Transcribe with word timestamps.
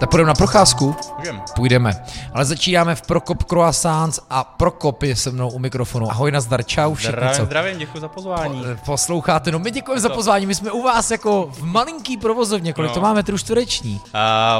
Tak 0.00 0.10
půjdeme 0.10 0.28
na 0.28 0.34
procházku? 0.34 0.96
Můžem. 1.18 1.42
Půjdeme. 1.54 2.04
Ale 2.34 2.44
začínáme 2.44 2.94
v 2.94 3.02
Prokop 3.02 3.44
Croissants 3.44 4.20
a 4.30 4.44
Prokop 4.44 5.02
je 5.02 5.16
se 5.16 5.30
mnou 5.30 5.50
u 5.50 5.58
mikrofonu. 5.58 6.10
Ahoj, 6.10 6.30
nazdar, 6.32 6.62
čau 6.64 6.94
všichni, 6.94 7.12
Zdravím, 7.12 7.36
co 7.36 7.44
zdravím, 7.44 7.78
děkuji 7.78 8.00
za 8.00 8.08
pozvání. 8.08 8.62
po- 8.62 8.84
posloucháte. 8.84 9.52
No 9.52 9.58
my 9.58 9.70
děkujeme 9.70 10.00
za 10.00 10.08
pozvání, 10.08 10.46
my 10.46 10.54
jsme 10.54 10.70
u 10.70 10.82
vás 10.82 11.10
jako 11.10 11.48
v 11.52 11.62
malinký 11.62 12.16
provozovně, 12.16 12.72
kolik 12.72 12.88
No. 12.90 12.94
to 12.94 13.00
máme, 13.00 13.22
trů 13.22 13.38
čtvereční. 13.38 14.00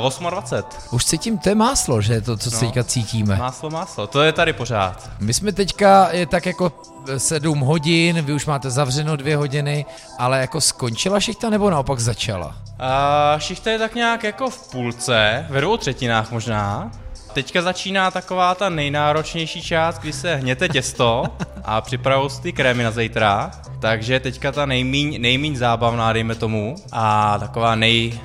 Uh, 0.02 0.30
28. 0.30 0.94
Už 0.94 1.04
cítím, 1.04 1.38
to 1.38 1.48
je 1.48 1.54
máslo, 1.54 2.00
že 2.00 2.20
to, 2.20 2.36
co. 2.36 2.50
No. 2.50 2.58
teďka 2.60 2.84
cítíme. 2.84 3.36
Máslo, 3.36 3.70
máslo, 3.70 4.06
to 4.06 4.22
je 4.22 4.32
tady 4.32 4.52
pořád. 4.52 5.10
My 5.20 5.34
jsme 5.34 5.52
teďka 5.52 6.08
je 6.10 6.26
tak 6.26 6.46
jako 6.46 6.72
sedm 7.16 7.60
hodin, 7.60 8.22
vy 8.22 8.32
už 8.32 8.46
máte 8.46 8.70
zavřeno 8.70 9.16
dvě 9.16 9.36
hodiny, 9.36 9.86
ale 10.18 10.40
jako 10.40 10.60
skončila 10.60 11.20
šichta 11.20 11.50
nebo 11.50 11.70
naopak 11.70 12.00
začala? 12.00 12.46
Uh, 12.46 13.38
šichta 13.38 13.70
je 13.70 13.78
tak 13.78 13.94
nějak 13.94 14.24
jako 14.24 14.50
v 14.50 14.70
půlce, 14.70 15.46
ve 15.50 15.60
dvou 15.60 15.76
třetinách 15.76 16.30
možná. 16.30 16.90
Teďka 17.32 17.62
začíná 17.62 18.10
taková 18.10 18.54
ta 18.54 18.68
nejnáročnější 18.68 19.62
část, 19.62 19.98
kdy 19.98 20.12
se 20.12 20.36
hněte 20.36 20.68
těsto 20.68 21.24
a 21.64 21.80
připravují 21.80 22.30
si 22.30 22.42
ty 22.42 22.52
krémy 22.52 22.82
na 22.82 22.90
zítra. 22.90 23.50
Takže 23.80 24.20
teďka 24.20 24.52
ta 24.52 24.66
nejmíň, 24.66 25.20
nejmíň 25.20 25.56
zábavná, 25.56 26.12
dejme 26.12 26.34
tomu, 26.34 26.74
a 26.92 27.38
taková 27.38 27.74
nej, 27.74 28.20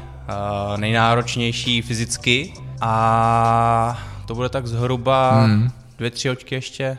uh, 0.69 0.77
nejnáročnější 0.77 1.81
fyzicky. 1.81 2.53
A 2.81 3.99
to 4.25 4.35
bude 4.35 4.49
tak 4.49 4.67
zhruba 4.67 5.41
hmm. 5.41 5.71
dvě, 5.97 6.11
tři 6.11 6.29
očky 6.29 6.55
ještě, 6.55 6.97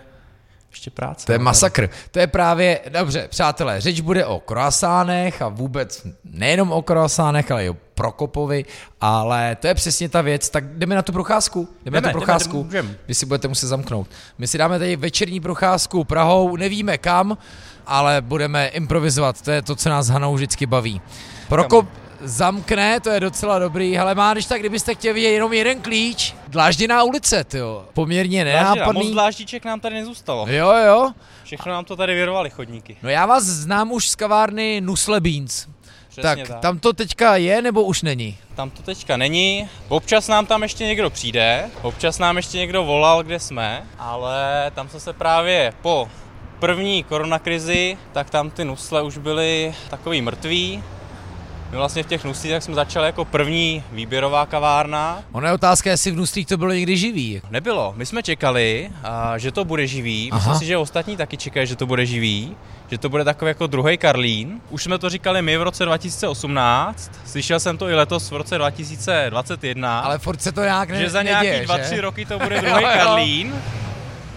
ještě 0.77 0.91
práce. 0.91 1.27
To 1.27 1.33
je 1.33 1.39
no. 1.39 1.45
masakr. 1.45 1.91
To 2.11 2.19
je 2.19 2.27
právě, 2.27 2.81
dobře, 2.89 3.29
přátelé, 3.29 3.81
řeč 3.81 4.01
bude 4.01 4.27
o 4.27 4.41
kroasánech 4.41 5.43
a 5.43 5.49
vůbec 5.49 6.07
nejenom 6.25 6.73
o 6.73 6.83
kroasánech, 6.83 7.51
ale 7.51 7.65
i 7.65 7.69
o 7.69 7.77
Prokopovi, 7.95 8.65
ale 9.01 9.57
to 9.61 9.67
je 9.67 9.75
přesně 9.75 10.09
ta 10.09 10.21
věc. 10.21 10.51
Tak 10.51 10.65
jdeme 10.65 10.95
na 10.95 11.03
tu 11.03 11.13
procházku. 11.13 11.69
Jdeme, 11.85 11.97
Jdeme, 11.97 11.97
na 11.97 12.01
tu 12.01 12.07
jdeme, 12.07 12.13
procházku. 12.13 12.57
jdeme, 12.57 12.65
můžem. 12.65 12.97
Vy 13.09 13.15
si 13.15 13.27
budete 13.27 13.49
muset 13.49 13.67
zamknout. 13.67 14.09
My 14.39 14.47
si 14.47 14.59
dáme 14.59 14.79
tady 14.79 14.97
večerní 14.97 15.41
procházku 15.41 16.05
Prahou, 16.05 16.57
nevíme 16.57 16.99
kam, 16.99 17.39
ale 17.87 18.21
budeme 18.21 18.69
improvizovat. 18.69 19.43
To 19.43 19.51
je 19.51 19.63
to, 19.63 19.77
co 19.77 19.89
nás 19.89 20.09
Hanou 20.09 20.35
vždycky 20.35 20.67
baví. 20.67 21.01
Prokop 21.49 21.87
zamkne, 22.21 23.01
to 23.01 23.11
je 23.11 23.21
docela 23.21 23.59
dobrý, 23.59 23.99
ale 23.99 24.15
má, 24.15 24.33
když 24.33 24.47
tak, 24.47 24.61
kdybyste 24.61 24.95
chtěli 24.95 25.15
vidět 25.15 25.29
jenom 25.29 25.53
jeden 25.53 25.81
klíč, 25.81 26.35
dlážděná 26.49 27.03
ulice, 27.03 27.45
jo. 27.55 27.85
Poměrně 27.95 28.45
Dlážděná, 28.45 28.69
Moc 28.71 28.77
nenápadný. 28.77 29.13
dláždiček 29.13 29.65
nám 29.65 29.81
tady 29.81 29.95
nezůstalo. 29.95 30.47
Jo, 30.49 30.73
jo. 30.87 31.13
Všechno 31.45 31.73
nám 31.73 31.85
to 31.85 31.97
tady 31.97 32.15
vyrvali 32.15 32.51
chodníky. 32.51 32.97
No 33.03 33.09
já 33.09 33.27
vás 33.27 33.45
znám 33.45 33.93
už 33.93 34.09
z 34.09 34.15
kavárny 34.15 34.81
Nusle 34.81 35.21
Beans. 35.21 35.67
Přesně 36.09 36.23
tak, 36.37 36.49
tak. 36.49 36.61
tam 36.61 36.79
to 36.79 36.93
teďka 36.93 37.37
je 37.37 37.63
nebo 37.63 37.83
už 37.85 38.03
není? 38.03 38.39
Tam 38.55 38.71
to 38.71 38.83
teďka 38.83 39.17
není. 39.17 39.69
Občas 39.89 40.29
nám 40.29 40.47
tam 40.47 40.63
ještě 40.63 40.85
někdo 40.85 41.11
přijde, 41.11 41.71
občas 41.83 42.19
nám 42.19 42.37
ještě 42.37 42.59
někdo 42.59 42.85
volal, 42.85 43.23
kde 43.23 43.41
jsme, 43.41 43.83
ale 43.99 44.71
tam 44.75 44.89
se 44.89 45.01
se 45.01 45.13
právě 45.13 45.73
po 45.83 46.09
první 46.59 47.03
koronakrizi, 47.05 47.99
tak 48.13 48.31
tam 48.31 48.51
ty 48.51 48.65
nusle 48.65 49.03
už 49.03 49.19
byly 49.19 49.75
takový 49.91 50.23
mrtví. 50.23 50.83
My 51.71 51.77
vlastně 51.77 52.03
v 52.03 52.07
těch 52.07 52.25
nuslích 52.25 52.53
tak 52.53 52.63
jsme 52.63 52.75
začali 52.75 53.07
jako 53.07 53.25
první 53.25 53.83
výběrová 53.93 54.47
kavárna. 54.47 55.23
Ona 55.33 55.49
je 55.49 55.55
otázka, 55.55 55.91
jestli 55.91 56.11
v 56.11 56.17
Nuslích 56.17 56.47
to 56.47 56.57
bylo 56.57 56.73
někdy 56.73 56.97
živý. 56.97 57.43
Nebylo. 57.51 57.93
My 57.97 58.07
jsme 58.07 58.23
čekali, 58.23 58.91
a, 59.05 59.39
že 59.39 59.53
to 59.53 59.65
bude 59.65 59.87
živý. 59.87 60.29
Aha. 60.33 60.39
Myslím 60.39 60.59
si, 60.59 60.65
že 60.67 60.77
ostatní 60.77 61.17
taky 61.17 61.37
čekají, 61.37 61.67
že 61.67 61.77
to 61.77 61.87
bude 61.87 62.07
živý. 62.07 62.57
Že 62.91 62.99
to 62.99 63.09
bude 63.09 63.25
takový 63.25 63.49
jako 63.49 63.67
druhý 63.67 63.99
Karlín. 63.99 64.61
Už 64.71 64.83
jsme 64.85 64.99
to 64.99 65.11
říkali 65.11 65.43
my 65.43 65.57
v 65.57 65.63
roce 65.63 65.85
2018. 65.85 67.11
Slyšel 67.27 67.61
jsem 67.61 67.79
to 67.79 67.89
i 67.89 67.95
letos 67.95 68.31
v 68.31 68.37
roce 68.37 68.59
2021. 68.59 70.01
Ale 70.01 70.19
furt 70.19 70.43
se 70.43 70.53
to 70.53 70.63
nějak 70.63 70.91
ne, 70.91 71.01
že 71.01 71.11
za 71.11 71.23
neděje, 71.23 71.43
nějaký 71.43 71.67
dva, 71.67 71.77
že? 71.79 71.83
tři 71.85 72.01
roky 72.01 72.25
to 72.27 72.39
bude 72.39 72.61
druhý. 72.61 72.83
Karlín, 72.83 73.55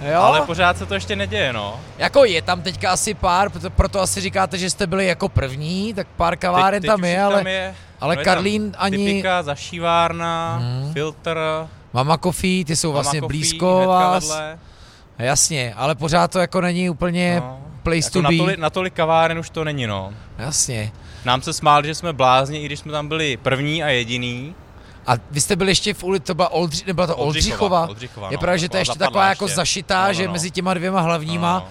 Jo? 0.01 0.21
ale 0.21 0.41
pořád 0.41 0.77
se 0.77 0.85
to 0.85 0.93
ještě 0.93 1.15
neděje, 1.15 1.53
no. 1.53 1.79
Jako 1.97 2.25
je 2.25 2.41
tam 2.41 2.61
teďka 2.61 2.91
asi 2.91 3.13
pár, 3.13 3.49
proto, 3.49 3.69
proto 3.69 4.01
asi 4.01 4.21
říkáte, 4.21 4.57
že 4.57 4.69
jste 4.69 4.87
byli 4.87 5.05
jako 5.05 5.29
první, 5.29 5.93
tak 5.93 6.07
pár 6.17 6.37
kaváren 6.37 6.83
tam 6.83 7.03
je, 7.03 7.21
ale 7.23 7.35
tam 7.37 7.47
je, 7.47 7.75
ale 8.01 8.15
no 8.15 8.21
je 8.21 8.25
Karlín 8.25 8.71
tam 8.71 8.81
ani- 8.83 8.97
Typika, 9.05 9.43
zašívárna, 9.43 10.57
Hmm. 10.61 10.93
filtr, 10.93 11.37
Mama 11.93 12.17
Coffee, 12.17 12.65
ty 12.65 12.75
jsou 12.75 12.91
vlastně 12.91 13.21
Mama 13.21 13.27
Coffee, 13.27 13.39
blízko 13.39 13.83
vás. 13.87 14.23
Vedle. 14.29 14.59
Jasně, 15.19 15.73
ale 15.77 15.95
pořád 15.95 16.31
to 16.31 16.39
jako 16.39 16.61
není 16.61 16.89
úplně 16.89 17.35
No. 17.39 17.59
place 17.83 18.07
Jako 18.07 18.11
to 18.21 18.21
be. 18.21 18.35
natolik, 18.35 18.57
natolik 18.59 18.93
kaváren 18.93 19.39
už 19.39 19.49
to 19.49 19.63
není, 19.63 19.87
no. 19.87 20.13
Jasně. 20.37 20.91
Nám 21.25 21.41
se 21.41 21.53
smáli, 21.53 21.87
že 21.87 21.95
jsme 21.95 22.13
blázni, 22.13 22.57
i 22.61 22.65
když 22.65 22.79
jsme 22.79 22.91
tam 22.91 23.07
byli 23.07 23.37
první 23.37 23.83
a 23.83 23.87
jediný. 23.87 24.55
A 25.09 25.13
vy 25.31 25.41
jste 25.41 25.55
byli 25.55 25.71
ještě 25.71 25.93
v 25.93 26.03
ulici, 26.03 26.25
to 26.25 26.33
byla 26.33 26.51
Oldři, 26.51 26.83
nebyla 26.87 27.07
to 27.07 27.15
Oldřichova? 27.17 27.87
Oldřichova, 27.87 28.27
je 28.27 28.37
no, 28.37 28.39
pravda, 28.39 28.57
že 28.57 28.69
to 28.69 28.77
je 28.77 28.81
ještě 28.81 28.99
taková 28.99 29.29
jako 29.29 29.45
ještě. 29.45 29.55
zašitá, 29.55 30.01
No, 30.01 30.07
no, 30.07 30.13
že 30.13 30.27
no. 30.27 30.33
mezi 30.33 30.51
těma 30.51 30.73
dvěma 30.73 31.01
hlavníma. 31.01 31.53
No. 31.59 31.67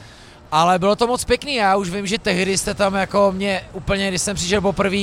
Ale 0.52 0.78
bylo 0.78 0.96
to 0.96 1.06
moc 1.06 1.24
pěkný, 1.24 1.54
já 1.54 1.76
už 1.76 1.90
vím, 1.90 2.06
že 2.06 2.18
tehdy 2.18 2.58
jste 2.58 2.74
tam 2.74 2.94
jako 2.94 3.32
mě 3.32 3.64
úplně, 3.72 4.08
když 4.08 4.22
jsem 4.22 4.36
přišel 4.36 4.60
poprvé, 4.60 4.96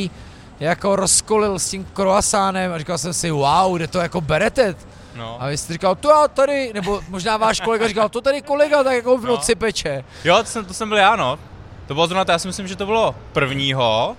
jako 0.59 0.96
rozkolil 0.96 1.59
s 1.59 1.69
tím 1.69 1.88
croissánem 1.94 2.73
a 2.73 2.78
říkal 2.78 2.97
jsem 2.97 3.13
si, 3.13 3.31
wow, 3.31 3.75
kde 3.75 3.88
to 3.88 4.00
jako 4.00 4.22
berete? 4.22 4.75
No. 5.16 5.38
A 5.41 5.47
vy 5.47 5.57
jste 5.57 5.73
říkal, 5.73 5.96
to 5.96 6.09
já 6.09 6.28
tady, 6.28 6.72
nebo 6.73 7.02
možná 7.09 7.38
váš 7.38 7.59
kolega 7.59 7.88
říkal, 7.88 8.09
to 8.09 8.22
tady 8.22 8.41
kolega 8.41 8.84
tak 8.84 8.94
jako 8.94 9.17
v 9.17 9.22
No. 9.25 9.28
noci 9.28 9.56
peče. 9.56 10.03
Jo, 10.23 10.38
to 10.38 10.46
jsem, 10.46 10.66
to 10.66 10.73
jsem 10.73 10.90
byl 10.90 10.97
já, 10.97 11.16
no. 11.16 11.40
To 11.88 11.94
bylo 11.94 12.07
zrovna 12.07 12.25
to, 12.25 12.31
já 12.31 12.40
si 12.40 12.47
myslím, 12.47 12.67
že 12.67 12.75
to 12.75 12.85
bylo 12.85 13.16
prvního. 13.34 14.16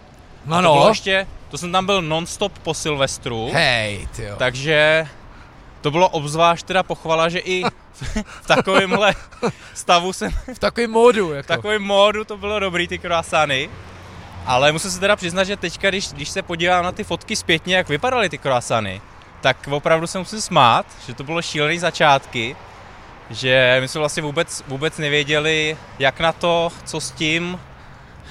No 0.47 0.57
To 0.57 0.63
bylo 0.63 0.83
no, 0.85 0.89
ještě, 0.89 1.27
to 1.57 1.61
jsem 1.61 1.73
tam 1.73 1.87
byl 1.87 2.03
non-stop 2.03 2.59
po 2.59 2.75
Silvestru. 2.75 3.51
hej, 3.53 4.09
tyjo. 4.17 4.37
Takže 4.37 5.09
to 5.81 5.91
bylo 5.91 6.09
obzvlášť 6.09 6.67
teda 6.67 6.83
pochvala, 6.83 7.29
že 7.29 7.39
i 7.39 7.65
v 8.43 8.47
takovémhle 8.47 9.15
stavu 9.75 10.13
jsem, 10.13 10.31
v 10.55 10.59
takovém 10.59 10.91
módu, 10.91 11.29
v 11.33 11.35
jako. 11.35 11.49
takovém 11.49 11.83
módu 11.83 12.25
to 12.25 12.37
bylo 12.37 12.61
dobrý 12.61 12.89
ty 12.89 12.99
croissány. 12.99 13.71
Ale 14.47 14.73
musím 14.73 14.91
se 14.91 15.01
teda 15.01 15.17
přiznat, 15.17 15.45
že 15.45 15.57
teďka, 15.57 15.89
když, 15.89 16.13
když 16.13 16.29
se 16.29 16.43
podívám 16.43 16.85
na 16.85 16.93
ty 16.93 17.05
fotky 17.05 17.37
zpětně, 17.37 17.77
jak 17.77 17.89
vypadaly 17.89 18.29
ty 18.29 18.39
croissány, 18.39 19.01
tak 19.41 19.69
opravdu 19.71 20.07
se 20.07 20.19
musím 20.19 20.41
smát, 20.41 20.87
že 21.07 21.15
to 21.15 21.25
bylo 21.25 21.43
šílený 21.43 21.79
začátky, 21.79 22.57
že 23.31 23.79
my 23.81 23.89
jsme 23.89 23.99
vlastně 23.99 24.23
vůbec, 24.23 24.65
vůbec 24.69 24.99
nevěděli, 24.99 25.77
jak 25.99 26.21
na 26.21 26.33
to, 26.33 26.73
co 26.85 27.01
s 27.01 27.11
tím 27.11 27.61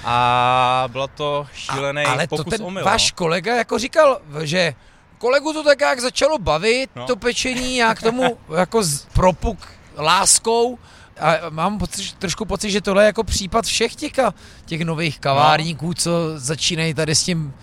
a 0.04 0.84
bylo 0.88 1.08
to 1.08 1.48
šílený 1.54 2.04
A, 2.04 2.12
ale 2.12 2.28
to 2.28 2.38
pokus 2.38 2.52
ten 2.52 2.64
omyl. 2.66 2.86
váš 2.86 3.12
no. 3.12 3.16
kolega 3.16 3.56
jako 3.56 3.80
říkal, 3.80 4.22
že 4.44 4.74
kolegu 5.18 5.54
to 5.54 5.64
tak 5.64 5.82
jak 5.82 6.00
začalo 6.00 6.38
bavit, 6.38 6.90
no. 6.96 7.02
No. 7.02 7.08
to 7.08 7.16
pečení, 7.16 7.78
jak 7.78 8.02
tomu 8.02 8.38
jako 8.56 8.84
z, 8.84 9.06
propuk 9.14 9.58
láskou. 9.98 10.80
A 11.20 11.50
mám 11.50 11.78
pocit, 11.78 12.14
trošku 12.14 12.46
pocit, 12.46 12.72
že 12.72 12.82
tohle 12.82 13.04
je 13.04 13.06
jako 13.06 13.24
případ 13.24 13.66
všech 13.66 13.96
těch, 13.96 14.12
těch 14.66 14.82
nových 14.82 15.20
kavárníků, 15.20 15.94
co 15.94 16.12
začínají 16.36 16.94
tady 16.94 17.16
s 17.16 17.24
tím 17.24 17.54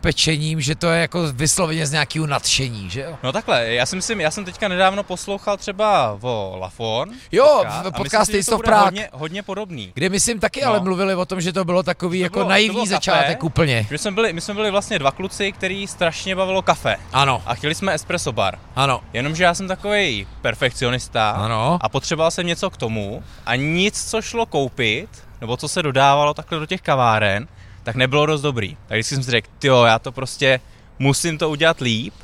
pečením, 0.00 0.60
že 0.60 0.74
to 0.74 0.86
je 0.90 1.00
jako 1.00 1.32
vysloveně 1.32 1.86
z 1.86 1.92
nějakého 1.92 2.26
nadšení, 2.26 2.90
že 2.90 3.00
jo? 3.00 3.18
No 3.22 3.32
takhle, 3.32 3.66
já 3.74 3.86
si 3.86 3.96
myslím, 3.96 4.20
já 4.20 4.30
jsem 4.30 4.44
teďka 4.44 4.68
nedávno 4.68 5.02
poslouchal 5.02 5.56
třeba 5.56 6.18
o 6.22 6.56
Lafon. 6.60 7.10
Jo, 7.32 7.46
podcast, 7.62 7.86
v 7.86 7.92
podcast 7.92 8.32
myslím 8.32 8.52
to 8.52 8.56
bude 8.56 8.66
Prague. 8.66 8.84
hodně, 8.86 9.08
hodně 9.12 9.42
podobný. 9.42 9.92
Kde 9.94 10.08
myslím 10.08 10.40
taky 10.40 10.60
No. 10.60 10.68
ale 10.68 10.80
mluvili 10.80 11.14
o 11.14 11.24
tom, 11.24 11.40
že 11.40 11.52
to 11.52 11.64
bylo 11.64 11.82
takový 11.82 12.18
To 12.18 12.22
jako 12.22 12.38
bylo- 12.38 12.48
naivní 12.48 12.72
bylo 12.72 12.84
kafe. 12.84 12.90
začátek 12.94 13.44
úplně. 13.44 13.86
My 13.90 13.98
jsme, 13.98 14.10
byli, 14.10 14.32
my 14.32 14.40
jsme 14.40 14.54
byli 14.54 14.70
vlastně 14.70 14.98
dva 14.98 15.10
kluci, 15.10 15.52
který 15.52 15.86
strašně 15.86 16.36
bavilo 16.36 16.62
kafe. 16.62 16.96
Ano, 17.12 17.42
A 17.46 17.54
chtěli 17.54 17.74
jsme 17.74 17.94
espresso 17.94 18.32
bar. 18.32 18.58
ano, 18.76 19.00
Jenomže 19.12 19.44
já 19.44 19.54
jsem 19.54 19.68
takový 19.68 20.26
perfekcionista 20.42 21.30
Ano. 21.30 21.78
a 21.80 21.88
potřeboval 21.88 22.30
jsem 22.30 22.46
něco 22.46 22.70
k 22.70 22.76
tomu 22.76 23.22
a 23.46 23.56
nic, 23.56 24.10
co 24.10 24.22
šlo 24.22 24.46
koupit, 24.46 25.08
nebo 25.40 25.56
co 25.56 25.68
se 25.68 25.82
dodávalo 25.82 26.34
takhle 26.34 26.58
do 26.58 26.66
těch 26.66 26.80
kaváren, 26.82 27.48
tak 27.82 27.96
nebylo 27.96 28.26
dost 28.26 28.40
dobrý. 28.40 28.76
Tak 28.88 28.96
vždycky 28.96 29.14
jsem 29.14 29.24
si 29.24 29.30
řekl, 29.30 29.48
jo, 29.64 29.84
já 29.84 29.98
to 29.98 30.12
prostě 30.12 30.60
musím 30.98 31.38
to 31.38 31.50
udělat 31.50 31.80
líp, 31.80 32.14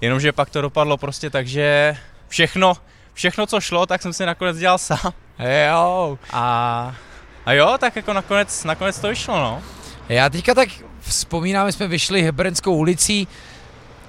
jenomže 0.00 0.32
pak 0.32 0.50
to 0.50 0.60
dopadlo 0.60 0.96
prostě 0.96 1.30
tak, 1.30 1.46
že 1.46 1.96
všechno, 2.28 2.74
všechno, 3.14 3.46
co 3.46 3.60
šlo, 3.60 3.86
tak 3.86 4.02
jsem 4.02 4.12
si 4.12 4.26
nakonec 4.26 4.58
dělal 4.58 4.78
sám. 4.78 5.12
jo. 5.68 6.18
A, 6.30 6.94
a 7.46 7.52
jo, 7.52 7.76
tak 7.80 7.96
jako 7.96 8.12
nakonec, 8.12 8.64
nakonec 8.64 8.98
to 8.98 9.08
vyšlo, 9.08 9.36
no. 9.36 9.62
Já 10.08 10.28
teďka 10.28 10.54
tak 10.54 10.68
vzpomínám, 11.00 11.66
my 11.66 11.72
jsme 11.72 11.88
vyšli 11.88 12.22
Hebrenskou 12.22 12.76
ulicí, 12.76 13.28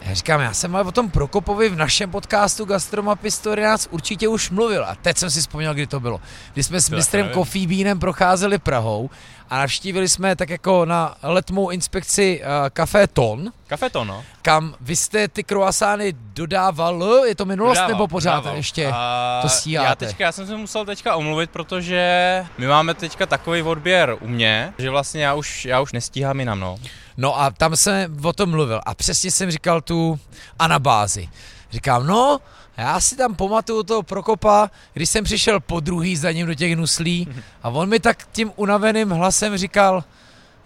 já 0.05 0.13
říkám, 0.13 0.41
já 0.41 0.53
jsem 0.53 0.75
ale 0.75 0.85
o 0.85 0.91
tom 0.91 1.09
Prokopovi 1.09 1.69
v 1.69 1.75
našem 1.75 2.11
podcastu 2.11 2.65
Gastromapy 2.65 3.29
nás 3.61 3.87
určitě 3.91 4.27
už 4.27 4.49
mluvil 4.49 4.85
a 4.85 4.95
teď 4.95 5.17
jsem 5.17 5.31
si 5.31 5.39
vzpomněl, 5.39 5.73
kdy 5.73 5.87
to 5.87 5.99
bylo. 5.99 6.21
Kdy 6.53 6.63
jsme 6.63 6.81
s 6.81 6.89
To 6.89 6.95
mistrem 6.95 7.31
Beanem 7.67 7.99
procházeli 7.99 8.57
Prahou 8.57 9.09
a 9.53 9.57
navštívili 9.57 10.09
jsme 10.09 10.35
tak 10.35 10.49
jako 10.49 10.85
na 10.85 11.15
letmou 11.23 11.69
inspekci 11.69 12.41
uh, 12.41 12.69
Café 12.69 13.07
Ton, 13.07 13.51
Kafe 13.67 13.89
to, 13.89 14.03
no. 14.03 14.23
kam 14.41 14.75
vy 14.81 14.95
jste 14.95 15.27
ty 15.27 15.43
croissány 15.43 16.13
dodával, 16.17 17.23
je 17.25 17.35
to 17.35 17.45
minulost 17.45 17.77
Dodával, 17.77 17.89
nebo 17.89 18.07
pořád 18.07 18.35
dodával. 18.35 18.57
ještě? 18.57 18.91
A 18.93 19.39
to 19.41 19.49
stíháte? 19.49 19.87
Já, 19.89 19.95
teďka, 19.95 20.23
já 20.23 20.31
jsem 20.31 20.47
se 20.47 20.57
musel 20.57 20.85
teďka 20.85 21.15
omluvit, 21.15 21.49
protože 21.49 22.45
my 22.57 22.67
máme 22.67 22.93
teďka 22.93 23.25
takový 23.25 23.61
odběr 23.61 24.17
u 24.21 24.27
mě, 24.27 24.73
že 24.77 24.89
vlastně 24.89 25.23
já 25.23 25.33
už, 25.33 25.65
já 25.65 25.81
už 25.81 25.91
nestíhám 25.91 26.39
jinam, 26.39 26.59
no. 26.59 26.77
No 27.17 27.41
a 27.41 27.51
tam 27.51 27.75
jsem 27.75 28.25
o 28.25 28.33
tom 28.33 28.49
mluvil 28.49 28.81
a 28.85 28.95
přesně 28.95 29.31
jsem 29.31 29.51
říkal 29.51 29.81
tu 29.81 30.19
anabázi. 30.59 31.29
Říkám, 31.71 32.07
no, 32.07 32.39
já 32.77 32.99
si 32.99 33.15
tam 33.15 33.35
pamatuju 33.35 33.83
toho 33.83 34.03
Prokopa, 34.03 34.71
když 34.93 35.09
jsem 35.09 35.23
přišel 35.23 35.59
po 35.59 35.79
druhý 35.79 36.15
za 36.15 36.31
ním 36.31 36.47
do 36.47 36.53
těch 36.53 36.75
nuslí 36.75 37.27
a 37.63 37.69
on 37.69 37.89
mi 37.89 37.99
tak 37.99 38.27
tím 38.31 38.51
unaveným 38.55 39.09
hlasem 39.09 39.57
říkal, 39.57 40.03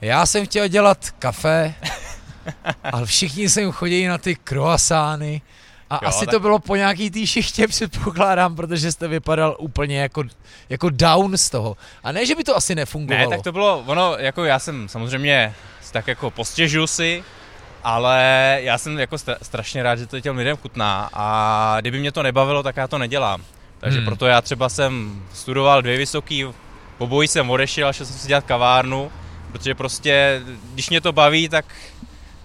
já 0.02 0.26
jsem 0.26 0.46
chtěl 0.46 0.68
dělat 0.68 1.12
kafe, 1.20 1.74
ale 2.84 3.06
všichni 3.06 3.50
sem 3.50 3.72
chodí 3.72 4.08
na 4.08 4.18
ty 4.18 4.36
croissány 4.36 5.42
a 5.90 6.00
jo, 6.02 6.10
asi 6.10 6.26
tak... 6.26 6.34
to 6.34 6.40
bylo 6.40 6.60
po 6.60 6.76
nějaký 6.76 7.12
té 7.12 7.28
šichtě, 7.28 7.68
předpokládám, 7.68 8.56
protože 8.56 8.92
jste 8.92 9.08
vypadal 9.08 9.56
úplně 9.60 10.00
jako, 10.00 10.24
jako 10.70 10.90
down 10.90 11.38
z 11.38 11.50
toho. 11.50 11.78
A 12.04 12.12
ne, 12.12 12.26
že 12.26 12.36
by 12.36 12.44
to 12.44 12.56
asi 12.56 12.76
nefungovalo. 12.76 13.30
Ne, 13.30 13.38
tak 13.38 13.44
to 13.44 13.52
bylo, 13.52 13.84
ono, 13.86 14.16
jako 14.18 14.46
já 14.46 14.60
jsem 14.60 14.90
samozřejmě 14.90 15.56
tak 15.92 16.08
jako 16.08 16.32
postěžu 16.32 16.88
si, 16.88 17.24
ale 17.88 18.60
já 18.62 18.78
jsem 18.78 19.00
jako 19.00 19.18
strašně 19.42 19.84
rád, 19.84 19.96
že 19.96 20.08
to 20.08 20.20
těm 20.20 20.38
lidem 20.38 20.58
chutná 20.58 21.10
a 21.14 21.78
kdyby 21.82 22.00
mě 22.00 22.12
to 22.12 22.24
nebavilo, 22.24 22.64
tak 22.64 22.78
já 22.78 22.88
to 22.88 22.98
nedělám. 22.98 23.44
Takže 23.80 23.98
hmm. 23.98 24.06
proto 24.06 24.26
já 24.26 24.42
třeba 24.42 24.70
jsem 24.70 25.24
studoval 25.34 25.82
dvě 25.82 25.98
vysoký, 25.98 26.46
obojí 26.98 27.28
jsem 27.28 27.50
odešel, 27.50 27.94
šel 27.94 28.06
jsem 28.06 28.18
si 28.18 28.28
dělat 28.28 28.44
kavárnu, 28.44 29.12
protože 29.52 29.76
prostě, 29.76 30.42
když 30.74 30.90
mě 30.90 31.02
to 31.02 31.12
baví, 31.12 31.50
tak 31.50 31.66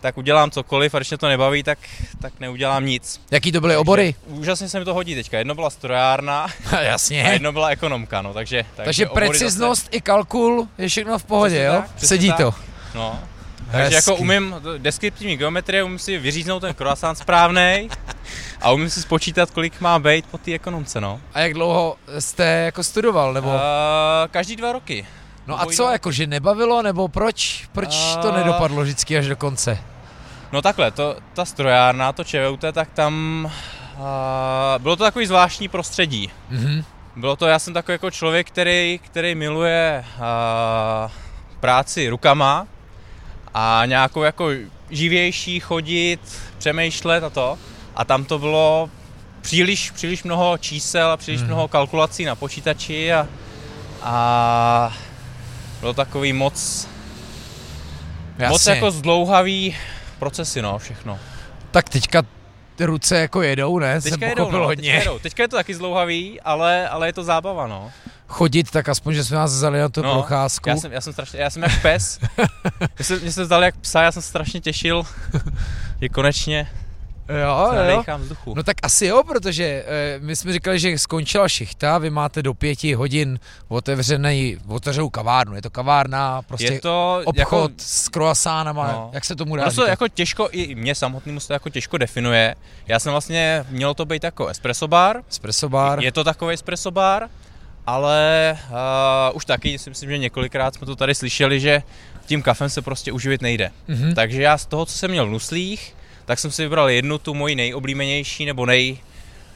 tak 0.01 0.19
udělám 0.19 0.51
cokoliv 0.51 0.95
a 0.95 0.99
když 0.99 1.11
mě 1.11 1.19
to 1.19 1.29
nebaví, 1.29 1.63
tak, 1.63 1.79
tak 2.21 2.33
neudělám 2.41 2.87
nic. 2.87 3.21
Jaký 3.31 3.53
to 3.53 3.61
byly 3.61 3.71
takže 3.71 3.79
obory? 3.79 4.15
Úžasně 4.27 4.69
se 4.69 4.79
mi 4.79 4.85
to 4.85 4.95
hodí 4.95 5.15
teďka. 5.15 5.39
Jedno 5.39 5.55
byla 5.55 5.71
strojárna 5.71 6.47
Jasně. 6.83 7.25
a 7.25 7.29
jedno 7.29 7.53
byla 7.53 7.69
ekonomka. 7.69 8.23
No, 8.23 8.35
takže, 8.35 8.65
takže, 8.77 8.85
takže 8.85 9.07
preciznost 9.07 9.85
zase... 9.85 9.97
i 9.97 10.01
kalkul 10.01 10.69
je 10.79 10.89
všechno 10.89 11.19
v 11.19 11.25
pohodě, 11.25 11.55
přesně 11.55 11.67
jo? 11.67 11.83
Tak, 11.95 12.09
Sedí 12.09 12.29
tak. 12.29 12.37
to. 12.37 12.55
No, 12.95 13.19
takže 13.73 13.97
jako 13.97 14.15
umím 14.15 14.55
deskriptivní 14.79 15.37
geometrie, 15.37 15.83
umím 15.83 15.99
si 15.99 16.19
vyříznout 16.19 16.61
ten 16.61 16.75
croissant 16.75 17.19
správný 17.19 17.89
a 18.61 18.71
umím 18.71 18.91
si 18.91 19.03
spočítat, 19.03 19.51
kolik 19.51 19.81
má 19.81 19.99
být 19.99 20.27
po 20.27 20.39
té 20.39 20.53
ekonomce, 20.53 21.01
no. 21.01 21.21
A 21.35 21.41
jak 21.41 21.55
dlouho 21.55 21.97
jste 22.19 22.45
jako 22.45 22.83
studoval, 22.83 23.33
nebo? 23.33 23.49
Uh, 23.49 23.55
každý 24.31 24.57
dva 24.57 24.73
roky. 24.73 25.07
No 25.47 25.61
a 25.61 25.67
co, 25.67 25.91
jako 25.91 26.13
že 26.13 26.27
nebavilo, 26.27 26.83
nebo 26.83 27.09
proč, 27.09 27.69
proč 27.73 27.95
uh, 28.17 28.23
to 28.23 28.33
nedopadlo 28.33 28.83
vždycky 28.83 29.19
až 29.19 29.27
do 29.27 29.37
konce? 29.37 29.79
No 30.53 30.63
takhle, 30.63 30.91
to, 30.91 31.17
ta 31.33 31.45
strojárna, 31.45 32.13
to 32.13 32.25
ČVUT, 32.25 32.65
tak 32.73 32.91
tam 32.91 33.45
uh, 33.97 34.03
bylo 34.79 34.97
to 34.97 35.05
takový 35.05 35.27
zvláštní 35.27 35.69
prostředí. 35.69 36.31
Mm-hmm. 36.53 36.85
Bylo 37.17 37.37
to, 37.37 37.47
já 37.47 37.59
jsem 37.59 37.75
takový 37.75 37.95
jako 37.95 38.11
člověk, 38.11 38.47
který, 38.47 39.01
který 39.05 39.35
miluje 39.35 40.05
uh, 40.19 41.11
práci 41.61 42.09
rukama 42.09 42.67
a 43.55 43.83
nějakou 43.87 44.23
jako 44.23 44.49
živější 44.91 45.61
chodit, 45.61 46.21
přemýšlet 46.59 47.25
a 47.25 47.31
to. 47.31 47.59
A 47.97 48.05
tam 48.05 48.25
to 48.25 48.39
bylo 48.39 48.91
příliš, 49.41 49.91
příliš 49.91 50.23
mnoho 50.23 50.59
čísel 50.59 51.11
a 51.11 51.17
příliš 51.17 51.41
mm. 51.41 51.47
mnoho 51.47 51.69
kalkulací 51.69 52.25
na 52.25 52.35
počítači 52.35 53.13
a, 53.13 53.29
a 54.03 54.93
bylo 55.81 55.95
takový 55.95 56.33
moc, 56.33 56.89
Jasně. 58.39 58.49
moc 58.49 58.67
jako 58.67 58.91
zdlouhavý 58.91 59.77
procesy, 60.19 60.63
no, 60.63 60.79
všechno. 60.79 61.19
Tak 61.71 61.89
teďka 61.89 62.23
ty 62.77 62.85
ruce 62.85 63.19
jako 63.19 63.43
jedou, 63.43 63.79
ne? 63.79 64.01
Teďka 64.01 64.19
Jsem 64.19 64.29
jedou, 64.29 64.51
no, 64.51 64.65
hodně. 64.65 64.93
Teďka, 64.93 65.11
jedou. 65.11 65.19
teďka 65.19 65.43
je 65.43 65.49
to 65.49 65.57
taky 65.57 65.75
zdlouhavý, 65.75 66.41
ale, 66.41 66.89
ale 66.89 67.09
je 67.09 67.13
to 67.13 67.25
zábava, 67.25 67.67
no. 67.67 67.93
Chodit, 68.33 68.71
tak 68.71 68.89
aspoň, 68.89 69.15
že 69.15 69.25
jsme 69.25 69.37
nás 69.37 69.53
vzali 69.53 69.81
na 69.81 69.89
tu 69.89 70.03
no, 70.03 70.13
procházku. 70.13 70.69
Já 70.69 70.77
jsem, 70.77 70.93
já 70.93 71.01
jsem 71.01 71.13
strašně, 71.13 71.41
já 71.41 71.51
jsem 71.51 71.63
jak 71.63 71.83
pes. 71.83 72.21
Mě 72.99 73.05
se, 73.05 73.19
mě 73.19 73.33
se 73.33 73.45
vzali 73.45 73.67
jak 73.67 73.77
psa, 73.77 74.03
já 74.03 74.13
jsem 74.13 74.23
strašně 74.23 74.61
těšil, 74.61 75.03
že 76.01 76.09
konečně 76.09 76.69
Jo, 77.29 77.73
jo. 77.89 78.19
Vzduchu. 78.19 78.55
No 78.55 78.63
tak 78.63 78.77
asi 78.83 79.07
jo, 79.07 79.23
protože 79.25 79.65
e, 79.65 80.19
my 80.19 80.37
jsme 80.37 80.53
říkali, 80.53 80.79
že 80.79 80.99
skončila 80.99 81.49
šichta, 81.49 81.99
vy 81.99 82.11
máte 82.11 82.43
do 82.43 82.55
pěti 82.55 82.95
hodin 82.95 83.39
otevřený, 83.69 84.59
otevřenou 84.69 85.11
kavárnu. 85.11 85.55
Je 85.55 85.63
to 85.63 85.71
kavárna, 85.71 86.43
prostě 86.43 86.73
je 86.73 86.81
to 86.81 87.21
obchod 87.25 87.39
jako, 87.39 87.69
s 87.77 88.09
croissánama, 88.09 88.93
no. 88.93 89.11
jak 89.13 89.25
se 89.25 89.37
tomu 89.37 89.57
dá 89.57 89.65
no 89.65 89.73
to 89.73 89.87
jako 89.87 90.09
těžko, 90.09 90.49
i 90.53 90.75
mě 90.75 90.95
samotnému 90.95 91.41
se 91.41 91.47
to 91.49 91.53
jako 91.53 91.69
těžko 91.69 91.99
definuje. 91.99 92.55
Já 92.89 92.99
jsem 92.99 93.13
vlastně, 93.13 93.65
mělo 93.71 93.95
to 93.95 94.05
být 94.05 94.25
jako 94.25 94.47
espresso 94.47 94.89
bar. 94.89 95.23
Espresso 95.31 95.69
bar. 95.69 96.03
Je 96.03 96.13
to 96.13 96.25
takový 96.25 96.55
espresso 96.55 96.91
bar, 96.91 97.29
ale 97.87 98.59
uh, 98.71 99.37
už 99.37 99.45
taky 99.45 99.79
si 99.79 99.91
myslím, 99.91 100.11
že 100.11 100.19
několikrát 100.19 100.75
jsme 100.75 100.87
to 100.87 100.97
tady 100.97 101.15
slyšeli, 101.15 101.61
že 101.61 101.83
tím 102.27 102.43
kafem 102.43 102.71
se 102.71 102.83
prostě 102.83 103.13
uživit 103.13 103.43
nejde. 103.43 103.71
Mm-hmm. 103.89 104.15
Takže 104.15 104.43
já 104.43 104.59
z 104.59 104.67
toho, 104.67 104.87
co 104.87 104.93
jsem 104.93 105.11
měl 105.11 105.27
v 105.27 105.31
nuslích, 105.31 105.95
tak 106.25 106.39
jsem 106.39 106.51
si 106.51 106.63
vybral 106.63 106.91
jednu 106.91 107.19
tu 107.19 107.35
moji 107.35 107.55
nejoblíbenější 107.55 108.45
nebo 108.45 108.67
nej, 108.67 108.99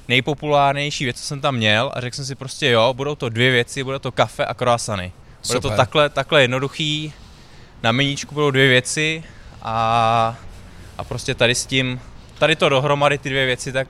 nejpopulárnější 0.08 1.05
věc, 1.05 1.20
co 1.20 1.26
jsem 1.26 1.40
tam 1.40 1.55
měl 1.55 1.93
a 1.94 2.00
řekl 2.00 2.17
jsem 2.17 2.25
si 2.25 2.34
prostě 2.34 2.70
jo, 2.70 2.94
budou 2.94 3.14
to 3.14 3.28
dvě 3.28 3.50
věci, 3.50 3.84
bude 3.84 3.99
to 3.99 4.12
kafe 4.12 4.44
a 4.44 4.55
croissany. 4.55 5.12
Bude 5.46 5.56
Super. 5.56 5.70
to 5.70 5.76
takhle, 5.76 6.08
takhle 6.08 6.43
jednoduchý, 6.43 7.12
na 7.82 7.93
meníčku 7.93 8.34
budou 8.34 8.50
dvě 8.50 8.69
věci 8.69 9.25
a, 9.62 10.37
a 10.99 11.05
prostě 11.05 11.34
tady 11.34 11.55
s 11.55 11.67
tím, 11.67 12.00
tady 12.38 12.56
to 12.56 12.69
dohromady 12.69 13.19
ty 13.19 13.29
dvě 13.29 13.46
věci, 13.46 13.72
tak 13.72 13.88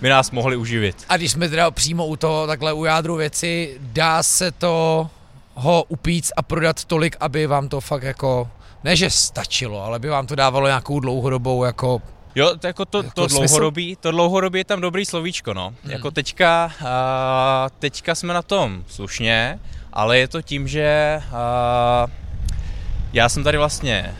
by 0.00 0.08
nás 0.08 0.30
mohli 0.30 0.56
uživit. 0.56 1.04
A 1.08 1.16
když 1.16 1.32
jsme 1.32 1.48
teda 1.48 1.70
přímo 1.70 2.06
u 2.06 2.16
toho, 2.16 2.46
takhle 2.46 2.72
u 2.72 2.84
jádru 2.84 3.16
věci, 3.16 3.78
dá 3.80 4.22
se 4.22 4.52
to 4.52 5.10
ho 5.54 5.84
upít 5.88 6.32
a 6.36 6.42
prodat 6.42 6.84
tolik, 6.84 7.16
aby 7.20 7.46
vám 7.46 7.68
to 7.68 7.80
fakt 7.80 8.02
jako 8.02 8.50
ne, 8.84 8.96
že 8.96 9.10
stačilo, 9.10 9.84
ale 9.84 9.98
by 9.98 10.08
vám 10.08 10.26
to 10.26 10.34
dávalo 10.34 10.66
nějakou 10.66 11.00
dlouhodobou 11.00 11.64
jako 11.64 12.02
Jo, 12.34 12.56
to, 12.56 12.66
jako 12.66 12.84
to, 12.84 12.98
jako 12.98 13.10
to, 13.14 13.26
dlouhodobí, 13.26 13.96
to 13.96 14.10
dlouhodobí 14.10 14.58
je 14.58 14.64
tam 14.64 14.80
dobrý 14.80 15.04
slovíčko, 15.04 15.54
no. 15.54 15.74
Hmm. 15.82 15.92
Jako 15.92 16.10
teďka, 16.10 16.72
a, 16.86 17.66
teďka 17.78 18.14
jsme 18.14 18.34
na 18.34 18.42
tom 18.42 18.84
slušně, 18.88 19.58
ale 19.92 20.18
je 20.18 20.28
to 20.28 20.42
tím, 20.42 20.68
že 20.68 21.20
a, 21.32 22.06
já 23.12 23.28
jsem 23.28 23.44
tady 23.44 23.58
vlastně 23.58 24.16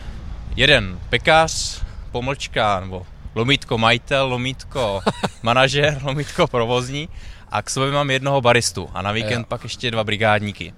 jeden 0.57 0.99
pekař, 1.09 1.83
pomlčka, 2.13 2.81
nebo 2.81 3.07
lomítko 3.39 3.79
majitel, 3.79 4.29
lomítko 4.29 5.01
manažer, 5.43 6.01
lomítko 6.03 6.47
provozní 6.47 7.09
a 7.49 7.63
k 7.63 7.71
sobě 7.71 7.91
mám 7.91 8.11
jednoho 8.11 8.41
baristu 8.41 8.91
a 8.95 9.03
na 9.03 9.13
víkend 9.13 9.41
jo. 9.41 9.47
pak 9.49 9.63
ještě 9.63 9.91
dva 9.91 10.05
brigádníky. 10.05 10.75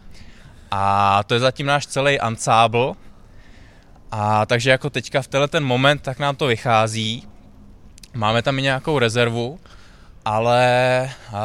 A 0.70 1.22
to 1.26 1.34
je 1.34 1.40
zatím 1.40 1.66
náš 1.66 1.86
celý 1.86 2.20
ansábl, 2.20 2.96
a 4.10 4.46
takže 4.46 4.70
jako 4.70 4.90
teďka 4.90 5.22
v 5.22 5.26
tenhle 5.26 5.48
ten 5.48 5.64
moment, 5.64 6.02
tak 6.02 6.18
nám 6.18 6.36
to 6.36 6.46
vychází. 6.46 7.26
Máme 8.14 8.42
tam 8.42 8.58
i 8.58 8.62
nějakou 8.62 8.98
rezervu, 8.98 9.60
ale 10.24 11.10
uh, 11.32 11.38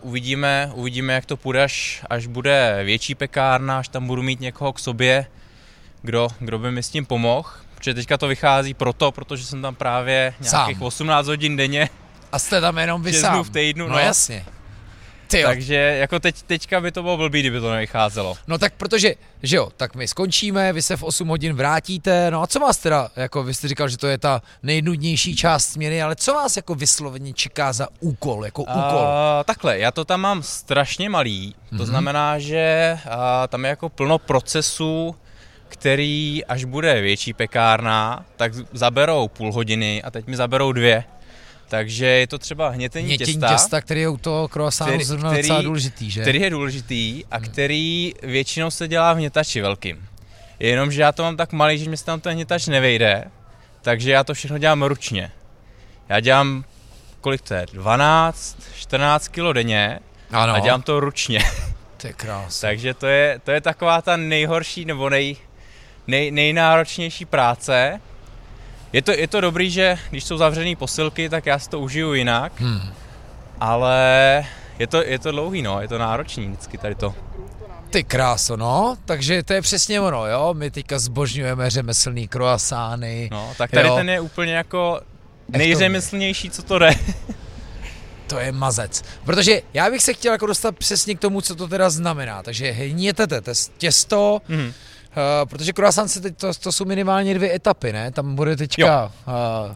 uvidíme, 0.00 0.70
uvidíme, 0.74 1.12
jak 1.12 1.26
to 1.26 1.36
půjde, 1.36 1.64
až, 1.64 2.04
až 2.10 2.26
bude 2.26 2.80
větší 2.84 3.14
pekárna, 3.14 3.78
až 3.78 3.88
tam 3.88 4.06
budu 4.06 4.22
mít 4.22 4.40
někoho 4.40 4.72
k 4.72 4.78
sobě, 4.78 5.26
kdo, 6.02 6.28
kdo 6.38 6.58
by 6.58 6.70
mi 6.70 6.82
s 6.82 6.88
tím 6.88 7.06
pomohl. 7.06 7.48
Protože 7.78 7.94
teďka 7.94 8.18
to 8.18 8.28
vychází 8.28 8.74
proto, 8.74 9.12
protože 9.12 9.44
jsem 9.44 9.62
tam 9.62 9.74
právě 9.74 10.34
nějakých 10.40 10.78
sám. 10.78 10.86
18 10.86 11.26
hodin 11.26 11.56
denně. 11.56 11.88
A 12.32 12.38
jste 12.38 12.60
tam 12.60 12.78
jenom 12.78 13.02
vy 13.02 13.12
sám. 13.12 13.44
v 13.44 13.50
týdnu. 13.50 13.86
No, 13.86 13.92
no 13.92 13.98
jasně. 13.98 14.44
Ty 15.28 15.42
Takže 15.42 15.74
jako 15.74 16.20
teď, 16.20 16.42
teďka 16.42 16.80
by 16.80 16.92
to 16.92 17.02
bylo 17.02 17.16
blbý, 17.16 17.40
kdyby 17.40 17.60
to 17.60 17.72
nevycházelo. 17.72 18.36
No 18.46 18.58
tak 18.58 18.74
protože, 18.74 19.14
že 19.42 19.56
jo, 19.56 19.68
tak 19.76 19.94
my 19.94 20.08
skončíme, 20.08 20.72
vy 20.72 20.82
se 20.82 20.96
v 20.96 21.02
8 21.02 21.28
hodin 21.28 21.52
vrátíte, 21.52 22.30
no 22.30 22.42
a 22.42 22.46
co 22.46 22.60
vás 22.60 22.76
teda, 22.76 23.08
jako 23.16 23.42
vy 23.42 23.54
jste 23.54 23.68
říkal, 23.68 23.88
že 23.88 23.96
to 23.96 24.06
je 24.06 24.18
ta 24.18 24.42
nejnudnější 24.62 25.36
část 25.36 25.64
směny, 25.64 26.02
ale 26.02 26.16
co 26.16 26.34
vás 26.34 26.56
jako 26.56 26.74
vysloveně 26.74 27.32
čeká 27.32 27.72
za 27.72 27.88
úkol, 28.00 28.44
jako 28.44 28.62
uh, 28.62 28.70
úkol? 28.70 29.06
Takhle, 29.44 29.78
já 29.78 29.90
to 29.90 30.04
tam 30.04 30.20
mám 30.20 30.42
strašně 30.42 31.08
malý, 31.08 31.54
to 31.70 31.76
mm-hmm. 31.76 31.84
znamená, 31.84 32.38
že 32.38 32.98
uh, 33.06 33.12
tam 33.48 33.64
je 33.64 33.68
jako 33.68 33.88
plno 33.88 34.18
procesů, 34.18 35.16
který 35.68 36.44
až 36.44 36.64
bude 36.64 37.00
větší 37.00 37.32
pekárna, 37.32 38.24
tak 38.36 38.52
zaberou 38.72 39.28
půl 39.28 39.52
hodiny 39.52 40.02
a 40.02 40.10
teď 40.10 40.26
mi 40.26 40.36
zaberou 40.36 40.72
dvě. 40.72 41.04
Takže 41.68 42.06
je 42.06 42.26
to 42.26 42.38
třeba 42.38 42.68
hnětení, 42.68 43.08
hnětení 43.08 43.32
těsta, 43.32 43.48
těsta, 43.48 43.80
který 43.80 44.00
je 44.00 44.08
u 44.08 44.16
toho 44.16 44.48
croissantu 44.48 45.04
zrovna 45.04 45.30
který, 45.30 45.42
docela 45.42 45.62
důležitý, 45.62 46.10
že? 46.10 46.20
Který 46.20 46.40
je 46.40 46.50
důležitý 46.50 47.24
a 47.30 47.36
hmm. 47.36 47.46
který 47.46 48.12
většinou 48.22 48.70
se 48.70 48.88
dělá 48.88 49.12
v 49.12 49.16
hnětači 49.16 49.60
velkým. 49.60 50.08
Jenomže 50.58 51.02
já 51.02 51.12
to 51.12 51.22
mám 51.22 51.36
tak 51.36 51.52
malý, 51.52 51.78
že 51.78 51.90
mi 51.90 51.96
se 51.96 52.04
tam 52.04 52.20
ten 52.20 52.32
hnětač 52.32 52.66
nevejde, 52.66 53.24
takže 53.82 54.10
já 54.10 54.24
to 54.24 54.34
všechno 54.34 54.58
dělám 54.58 54.82
ručně. 54.82 55.32
Já 56.08 56.20
dělám, 56.20 56.64
kolik 57.20 57.40
to 57.40 57.54
je, 57.54 57.66
12, 57.72 58.58
14 58.74 59.28
kilo 59.28 59.52
denně 59.52 60.00
ano. 60.30 60.54
a 60.54 60.58
dělám 60.58 60.82
to 60.82 61.00
ručně. 61.00 61.40
To 61.96 62.06
je 62.06 62.12
krásné. 62.12 62.68
takže 62.68 62.94
to 62.94 63.06
je, 63.06 63.40
to 63.44 63.50
je 63.50 63.60
taková 63.60 64.02
ta 64.02 64.16
nejhorší 64.16 64.84
nebo 64.84 65.10
nej, 65.10 65.36
nej, 66.08 66.30
nejnáročnější 66.30 67.24
práce, 67.24 68.00
je 68.92 69.02
to, 69.02 69.12
je 69.12 69.28
to 69.28 69.40
dobrý, 69.40 69.70
že 69.70 69.98
když 70.10 70.24
jsou 70.24 70.36
zavřené 70.36 70.76
posilky, 70.76 71.28
tak 71.28 71.46
já 71.46 71.58
si 71.58 71.70
to 71.70 71.80
užiju 71.80 72.14
jinak, 72.14 72.60
hmm. 72.60 72.80
ale 73.60 74.44
je 74.78 74.86
to, 74.86 75.02
je 75.04 75.18
to 75.18 75.30
dlouhý, 75.32 75.62
no, 75.62 75.80
je 75.80 75.88
to 75.88 75.98
náročný 75.98 76.46
vždycky 76.48 76.78
tady 76.78 76.94
to. 76.94 77.14
Ty 77.90 78.04
kráso, 78.04 78.56
no, 78.56 78.96
takže 79.04 79.42
to 79.42 79.52
je 79.52 79.62
přesně 79.62 80.00
ono, 80.00 80.26
jo, 80.26 80.54
my 80.54 80.70
teďka 80.70 80.98
zbožňujeme 80.98 81.70
řemeslný 81.70 82.28
croissány. 82.28 83.28
No, 83.32 83.52
tak 83.58 83.70
tady 83.70 83.88
jo. 83.88 83.96
ten 83.96 84.08
je 84.08 84.20
úplně 84.20 84.54
jako 84.54 85.00
nejřemeslnější, 85.48 86.50
co 86.50 86.62
to 86.62 86.78
jde. 86.78 86.90
To 88.26 88.38
je 88.38 88.52
mazec. 88.52 89.04
Protože 89.24 89.62
já 89.74 89.90
bych 89.90 90.02
se 90.02 90.14
chtěl 90.14 90.32
jako 90.32 90.46
dostat 90.46 90.76
přesně 90.76 91.14
k 91.14 91.18
tomu, 91.20 91.40
co 91.40 91.54
to 91.54 91.68
teda 91.68 91.90
znamená. 91.90 92.42
Takže 92.42 92.70
hnětete 92.70 93.42
těsto, 93.78 94.40
Mhm. 94.48 94.72
Uh, 95.16 95.48
protože 95.48 95.72
croissant 95.72 96.10
se 96.10 96.20
teď, 96.20 96.36
to, 96.36 96.54
to 96.54 96.72
jsou 96.72 96.84
minimálně 96.84 97.34
dvě 97.34 97.54
etapy, 97.54 97.92
ne? 97.92 98.10
Tam 98.10 98.34
bude 98.34 98.56
teďka... 98.56 99.12
Uh, 99.26 99.74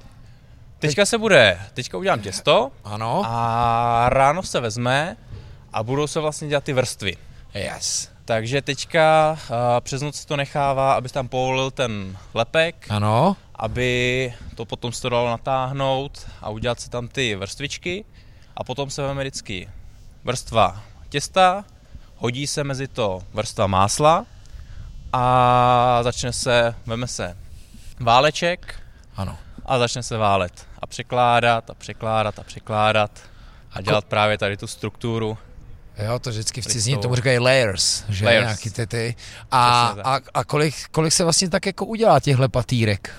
Teďka 0.78 1.06
se 1.06 1.18
bude, 1.18 1.58
teďka 1.74 1.98
udělám 1.98 2.20
těsto 2.20 2.70
ano, 2.84 3.22
a 3.26 4.04
ráno 4.08 4.42
se 4.42 4.60
vezme 4.60 5.16
a 5.72 5.82
budou 5.82 6.06
se 6.06 6.20
vlastně 6.20 6.48
dělat 6.48 6.64
ty 6.64 6.72
vrstvy. 6.72 7.16
yes. 7.54 8.08
Takže 8.24 8.62
teďka 8.62 9.32
uh, 9.50 9.56
přes 9.80 10.02
noc 10.02 10.16
se 10.16 10.26
to 10.26 10.36
nechává, 10.36 10.94
aby 10.94 11.08
tam 11.08 11.28
povolil 11.28 11.70
ten 11.70 12.16
lepek, 12.34 12.86
Ano, 12.90 13.36
aby 13.54 14.34
to 14.54 14.64
potom 14.64 14.92
se 14.92 15.02
to 15.02 15.08
dalo 15.08 15.28
natáhnout 15.30 16.26
a 16.40 16.50
udělat 16.50 16.80
se 16.80 16.90
tam 16.90 17.08
ty 17.08 17.34
vrstvičky 17.34 18.04
a 18.56 18.64
potom 18.64 18.90
se 18.90 19.02
veme 19.02 19.22
vždycky 19.22 19.68
vrstva 20.24 20.82
těsta, 21.08 21.64
hodí 22.16 22.46
se 22.46 22.64
mezi 22.64 22.88
to 22.88 23.22
vrstva 23.32 23.66
másla 23.66 24.26
a 25.12 25.98
začne 26.02 26.32
se, 26.32 26.74
veme 26.86 27.06
se 27.06 27.36
váleček 28.00 28.74
ano. 29.16 29.38
a 29.66 29.78
začne 29.78 30.02
se 30.02 30.16
válet 30.16 30.66
a 30.78 30.86
překládat 30.86 31.70
a 31.70 31.74
překládat 31.74 32.38
a 32.38 32.42
překládat 32.42 33.10
a 33.72 33.80
dělat 33.80 34.04
právě 34.04 34.38
tady 34.38 34.56
tu 34.56 34.66
strukturu. 34.66 35.38
Jo, 36.06 36.18
to 36.18 36.30
vždycky 36.30 36.60
v 36.62 36.66
cizině 36.66 36.98
tomu 36.98 37.14
říkají 37.14 37.38
layers, 37.38 38.04
že? 38.08 38.24
Layers. 38.24 38.44
Nějaký 38.44 38.70
ty 38.70 38.86
ty. 38.86 39.14
A, 39.50 39.94
a, 40.04 40.20
a 40.34 40.44
kolik, 40.44 40.74
kolik 40.90 41.12
se 41.12 41.24
vlastně 41.24 41.48
tak 41.50 41.66
jako 41.66 41.86
udělá 41.86 42.20
těchhle 42.20 42.48
patýrek? 42.48 43.14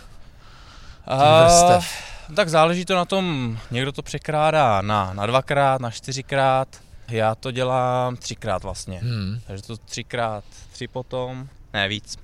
A, 1.07 1.43
vrstev. 1.43 1.93
tak 2.35 2.49
záleží 2.49 2.85
to 2.85 2.95
na 2.95 3.05
tom, 3.05 3.57
někdo 3.71 3.91
to 3.91 4.01
překrádá 4.01 4.81
na, 4.81 5.13
na 5.13 5.25
dvakrát, 5.25 5.81
na 5.81 5.91
čtyřikrát, 5.91 6.67
já 7.07 7.35
to 7.35 7.51
dělám 7.51 8.15
třikrát 8.15 8.63
vlastně, 8.63 8.99
Hmm. 8.99 9.39
takže 9.47 9.63
to 9.63 9.77
třikrát, 9.77 10.43
tři 10.71 10.87
potom, 10.87 11.47
ne 11.73 11.87
víc. 11.87 12.17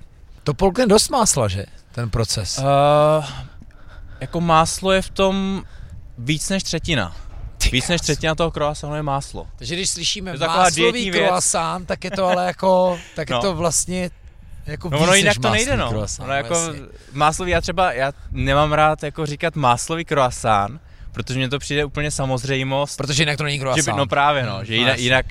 To 0.44 0.54
polkne 0.54 0.86
dost 0.86 1.08
másla, 1.08 1.48
že? 1.48 1.64
Ten 1.92 2.10
proces. 2.10 2.58
Uh, 2.58 3.24
jako 4.20 4.40
máslo 4.40 4.92
je 4.92 5.02
v 5.02 5.10
tom 5.10 5.62
víc 6.18 6.48
než 6.48 6.62
třetina. 6.62 7.16
Ty 7.58 7.68
Víc 7.70 7.88
než 7.88 8.00
třetina 8.00 8.34
toho 8.34 8.50
croissantu 8.50 8.96
je 8.96 9.02
máslo. 9.02 9.46
Takže 9.56 9.74
když 9.74 9.90
slyšíme 9.90 10.30
je 10.30 10.38
máslový 10.38 11.10
croissant, 11.10 11.86
tak 11.88 12.04
je 12.04 12.10
to 12.10 12.26
ale 12.26 12.46
jako, 12.46 12.98
tak 13.16 13.30
je 13.30 13.34
No. 13.36 13.42
to 13.42 13.54
vlastně 13.54 14.10
jako 14.66 14.88
No 14.90 14.98
víc 14.98 15.02
ono 15.02 15.14
jinak 15.14 15.38
to 15.38 15.50
nejde, 15.50 15.76
no. 15.76 15.88
croissant, 15.88 16.24
Ono 16.28 16.36
jako 16.36 16.54
jasně. 16.54 16.80
máslový, 17.12 17.50
já 17.50 17.60
třeba, 17.60 17.92
já 17.92 18.12
nemám 18.30 18.72
rád 18.72 19.02
jako 19.02 19.26
říkat 19.26 19.56
máslový 19.56 20.04
croissant, 20.04 20.80
protože 21.12 21.38
mně 21.38 21.48
to 21.48 21.58
přijde 21.58 21.84
úplně 21.84 22.10
samozřejmost. 22.10 22.96
Protože 22.96 23.22
jinak 23.22 23.36
to 23.36 23.44
není 23.44 23.56
Že 23.56 23.60
croissant. 23.60 23.94
by, 23.94 23.98
no 23.98 24.06
právě 24.06 24.42
no, 24.46 24.56
Hmm, 24.56 24.64
že 24.64 24.72
no 24.72 24.78
jinak, 24.78 24.92
jasně. 24.92 25.04
jinak 25.04 25.26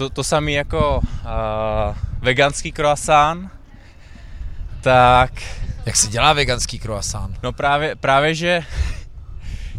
to, 0.00 0.10
to 0.10 0.24
samé 0.24 0.52
jako 0.52 0.98
uh, 0.98 1.96
veganský 2.20 2.72
croissant, 2.72 3.50
tak 4.80 5.32
Jak 5.86 5.96
se 5.96 6.08
dělá 6.08 6.32
veganský 6.32 6.78
croissant? 6.78 7.38
no 7.42 7.52
právě, 7.52 7.96
právě 7.96 8.34
že 8.34 8.62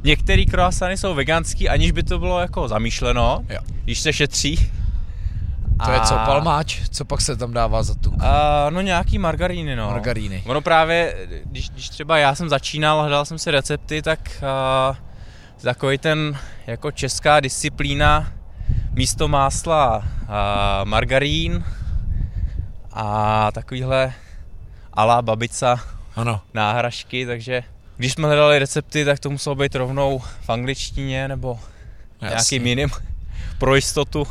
některý 0.03 0.45
croissanty 0.45 0.97
jsou 0.97 1.13
veganský, 1.13 1.69
aniž 1.69 1.91
by 1.91 2.03
to 2.03 2.19
bylo 2.19 2.39
jako 2.39 2.67
zamýšleno, 2.67 3.45
Jo. 3.49 3.59
když 3.83 3.99
se 3.99 4.13
šetří. 4.13 4.71
To 5.85 5.91
je 5.91 5.99
co, 5.99 6.15
palmáč? 6.15 6.81
Co 6.89 7.05
pak 7.05 7.21
se 7.21 7.35
tam 7.35 7.53
dává 7.53 7.83
za 7.83 7.95
tuk? 7.95 8.13
A, 8.19 8.69
no 8.69 8.81
nějaký 8.81 9.17
margaríny, 9.17 9.75
no. 9.75 9.89
Margaríny. 9.89 10.43
Ono 10.45 10.61
právě, 10.61 11.15
když, 11.45 11.69
když 11.69 11.89
třeba 11.89 12.17
já 12.17 12.35
jsem 12.35 12.49
začínal, 12.49 12.99
hledal 13.01 13.25
jsem 13.25 13.39
si 13.39 13.51
recepty, 13.51 14.01
tak 14.01 14.19
uh, 14.89 14.95
takový 15.61 15.97
ten 15.97 16.37
jako 16.67 16.91
česká 16.91 17.39
disciplína 17.39 18.31
místo 18.93 19.27
másla 19.27 19.97
uh, 19.97 20.05
margarín 20.83 21.63
a 22.91 23.51
takovýhle 23.51 24.13
alá 24.93 25.21
babica 25.21 25.79
Ano. 26.15 26.41
náhražky, 26.53 27.25
takže 27.25 27.63
když 27.97 28.11
jsme 28.13 28.27
hledali 28.27 28.59
recepty, 28.59 29.05
tak 29.05 29.19
to 29.19 29.29
muselo 29.29 29.55
být 29.55 29.75
rovnou 29.75 30.19
v 30.41 30.49
angličtině 30.49 31.27
nebo 31.27 31.59
nějakým 32.21 32.67
jiným 32.67 32.89
pro 33.57 33.75
jistotu. 33.75 34.27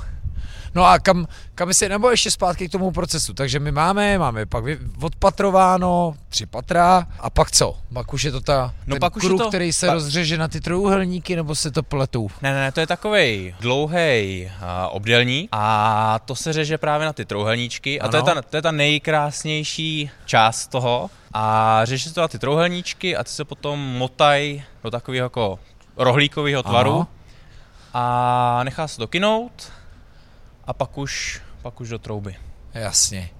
No 0.74 0.84
a 0.86 0.98
kam, 0.98 1.26
kam 1.54 1.74
si, 1.74 1.88
nebo 1.88 2.10
ještě 2.10 2.30
zpátky 2.30 2.68
k 2.68 2.72
tomu 2.72 2.90
procesu. 2.90 3.34
Takže 3.34 3.58
my 3.60 3.72
máme, 3.72 4.18
máme 4.18 4.46
pak 4.46 4.64
odpatrováno 5.02 6.14
tři 6.28 6.46
patra 6.46 7.06
a 7.20 7.30
pak 7.30 7.50
co? 7.50 7.76
Pak 7.92 8.12
už 8.14 8.22
je 8.24 8.32
to 8.32 8.40
ta, 8.40 8.74
No 8.86 8.94
ten 8.94 9.00
pak 9.00 9.16
už 9.16 9.22
kruh, 9.22 9.40
to- 9.40 9.48
který 9.48 9.72
se 9.72 9.86
pa- 9.86 9.94
rozřeže 9.94 10.38
na 10.38 10.48
ty 10.48 10.60
trojuhelníky, 10.60 11.36
nebo 11.36 11.54
se 11.54 11.70
to 11.70 11.82
pletou? 11.82 12.28
Ne, 12.42 12.52
ne, 12.54 12.60
ne, 12.60 12.72
to 12.72 12.80
je 12.80 12.86
takový 12.86 13.54
dlouhý 13.60 14.50
obdelník 14.90 15.48
a 15.52 16.18
to 16.24 16.34
se 16.36 16.52
řeže 16.52 16.78
právě 16.78 17.06
na 17.06 17.12
ty 17.12 17.24
trouhelníčky 17.24 18.00
a 18.00 18.08
to 18.08 18.16
je, 18.16 18.22
ta, 18.22 18.42
to 18.42 18.56
je 18.56 18.62
ta 18.62 18.70
nejkrásnější 18.72 20.10
část 20.24 20.66
toho 20.66 21.10
a 21.34 21.80
řeší 21.84 22.08
se 22.08 22.14
to 22.14 22.20
na 22.20 22.28
ty 22.28 22.38
trouhelníčky 22.38 23.16
a 23.16 23.24
ty 23.24 23.30
se 23.30 23.44
potom 23.44 23.78
motají 23.80 24.62
do 24.84 24.90
takového 24.90 25.24
jako 25.24 25.58
rohlíkového 25.96 26.62
tvaru 26.62 26.92
Ano. 26.94 27.06
a 27.94 28.60
nechá 28.64 28.88
se 28.88 28.96
to 28.98 29.06
kynout 29.06 29.72
a 30.70 30.72
pak 30.72 30.98
už, 30.98 31.40
pak 31.62 31.80
už 31.80 31.88
do 31.88 31.98
trouby. 31.98 32.34
Jasně. 32.74 33.30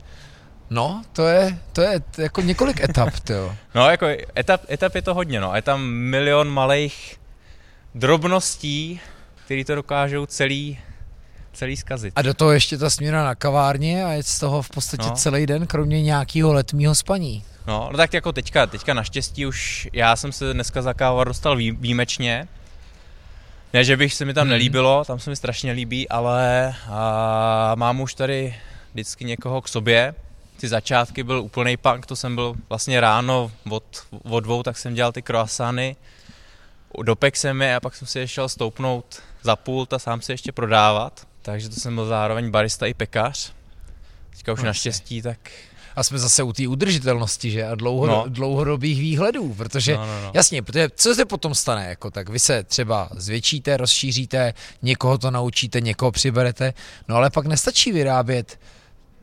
No, 0.71 1.03
to 1.13 1.27
je, 1.27 1.59
to 1.73 1.83
je 1.83 2.03
jako 2.19 2.41
několik 2.41 2.81
etap, 2.85 3.09
jo. 3.29 3.55
No, 3.75 3.91
jako 3.91 4.07
etap, 4.39 4.61
etap 4.71 4.95
je 4.95 5.03
to 5.03 5.15
hodně, 5.15 5.41
no. 5.41 5.55
Je 5.55 5.63
tam 5.63 5.83
milion 5.87 6.49
malých 6.49 7.21
drobností, 7.95 9.01
které 9.45 9.65
to 9.65 9.75
dokážou 9.75 10.27
celý, 10.27 10.79
celý 11.53 11.77
zkazit. 11.77 12.13
A 12.17 12.23
do 12.23 12.35
toho 12.35 12.53
ještě 12.53 12.79
ta 12.79 12.91
směna 12.91 13.25
na 13.25 13.35
kavárně 13.35 14.05
a 14.05 14.11
je 14.13 14.23
z 14.23 14.39
toho 14.39 14.63
v 14.63 14.69
podstatě 14.71 15.07
No. 15.09 15.15
celý 15.17 15.47
den, 15.47 15.67
kromě 15.67 16.03
nějakého 16.03 16.53
letního 16.53 16.95
spaní. 16.95 17.45
No, 17.67 17.89
no 17.93 17.97
tak 17.97 18.15
jako 18.15 18.33
teďka, 18.33 18.67
teďka 18.67 18.95
naštěstí 18.95 19.47
už 19.47 19.89
já 19.93 20.17
jsem 20.17 20.33
se 20.33 20.53
dneska 20.53 20.83
za 20.83 20.95
kávu 20.95 21.25
dostal 21.25 21.57
vý, 21.57 21.71
výjimečně. 21.71 22.49
Ne, 23.73 23.85
že 23.85 23.97
bych 23.97 24.15
se 24.15 24.25
mi 24.25 24.35
tam 24.35 24.45
Mhm. 24.47 24.51
nelíbilo, 24.51 25.05
tam 25.05 25.19
se 25.19 25.31
mi 25.31 25.37
strašně 25.37 25.73
líbí, 25.73 26.09
ale 26.09 26.75
a, 26.89 27.73
mám 27.75 28.01
už 28.01 28.15
tady 28.15 28.57
vždycky 28.93 29.25
někoho 29.25 29.63
k 29.63 29.69
sobě. 29.69 30.15
Ty 30.57 30.69
začátky 30.69 31.23
byl 31.23 31.41
úplný 31.41 31.77
punk, 31.77 32.07
to 32.07 32.17
jsem 32.17 32.35
byl 32.35 32.55
vlastně 32.69 33.01
ráno 33.01 33.51
od, 33.71 33.85
od 34.23 34.41
dvou, 34.41 34.63
tak 34.63 34.79
jsem 34.79 34.95
dělal 34.95 35.13
ty 35.13 35.23
croissany. 35.23 35.97
Dopek 37.03 37.37
jsem 37.37 37.63
je 37.63 37.75
a 37.77 37.81
pak 37.81 37.95
jsem 37.97 38.07
si 38.09 38.19
je 38.19 38.29
šel 38.29 38.49
stoupnout 38.49 39.23
za 39.43 39.57
pult 39.57 39.93
a 39.93 39.99
sám 39.99 40.21
si 40.21 40.33
ještě 40.33 40.53
prodávat. 40.53 41.27
Takže 41.43 41.69
to 41.69 41.75
jsem 41.75 41.95
byl 41.95 42.07
zároveň 42.07 42.51
barista 42.51 42.87
i 42.87 42.95
pekař. 42.95 43.53
Teďka 44.31 44.53
už 44.53 44.59
No, 44.61 44.67
naštěstí, 44.67 45.23
tak 45.23 45.39
A 45.97 46.03
jsme 46.03 46.19
zase 46.19 46.43
u 46.43 46.53
té 46.53 46.69
udržitelnosti, 46.69 47.51
že? 47.51 47.67
A 47.67 47.75
dlouho, 47.75 48.07
No. 48.07 48.25
dlouhodobých 48.29 49.01
výhledů, 49.01 49.55
protože 49.55 49.95
no, 49.97 50.07
no, 50.07 50.21
no. 50.23 50.31
Jasně, 50.35 50.63
protože 50.63 50.89
co 50.97 51.15
se 51.15 51.25
potom 51.25 51.55
stane, 51.55 51.87
jako 51.89 52.11
tak 52.11 52.29
vy 52.29 52.39
se 52.39 52.63
třeba 52.65 53.09
zvětšíte, 53.17 53.77
rozšíříte, 53.77 54.55
někoho 54.83 55.19
to 55.19 55.31
naučíte, 55.31 55.81
někoho 55.81 56.13
přiberete, 56.13 56.75
no 57.09 57.17
ale 57.17 57.31
pak 57.31 57.47
nestačí 57.47 57.93
vyrábět 57.93 58.59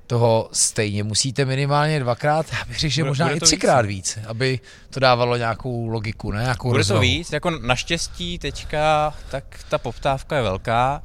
toho 0.08 0.50
stejně, 0.54 1.04
musíte 1.04 1.46
minimálně 1.46 2.00
dvakrát, 2.00 2.46
já 2.54 2.66
bych 2.66 2.80
řekl, 2.80 2.94
že 2.94 3.02
Bude- 3.02 3.10
možná 3.12 3.26
bude 3.26 3.38
i 3.38 3.40
to 3.40 3.46
třikrát 3.46 3.86
víc, 3.86 4.16
víc, 4.16 4.26
aby 4.28 4.60
to 4.90 5.00
dávalo 5.00 5.38
nějakou 5.38 5.88
logiku, 5.88 6.32
ne? 6.32 6.42
Nějakou 6.42 6.68
Bude 6.68 6.76
to 6.78 6.78
rozvahu. 6.80 7.02
víc, 7.02 7.32
jako 7.32 7.50
naštěstí 7.50 8.40
teďka, 8.40 9.14
tak 9.32 9.44
ta 9.70 9.78
poptávka 9.78 10.36
je 10.36 10.42
velká. 10.42 11.02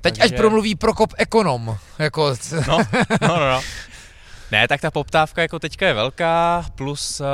Teď 0.00 0.18
takže- 0.18 0.34
ať 0.34 0.38
promluví 0.40 0.74
Prokop 0.74 1.12
ekonom, 1.18 1.76
jako, 1.98 2.34
No, 2.68 2.78
no, 3.20 3.28
no, 3.28 3.38
no. 3.50 3.60
Ne, 4.52 4.68
tak 4.68 4.80
ta 4.80 4.90
poptávka 4.90 5.42
jako 5.42 5.58
teďka 5.58 5.86
je 5.86 5.94
velká, 5.94 6.64
plus 6.74 7.20
uh, 7.20 7.26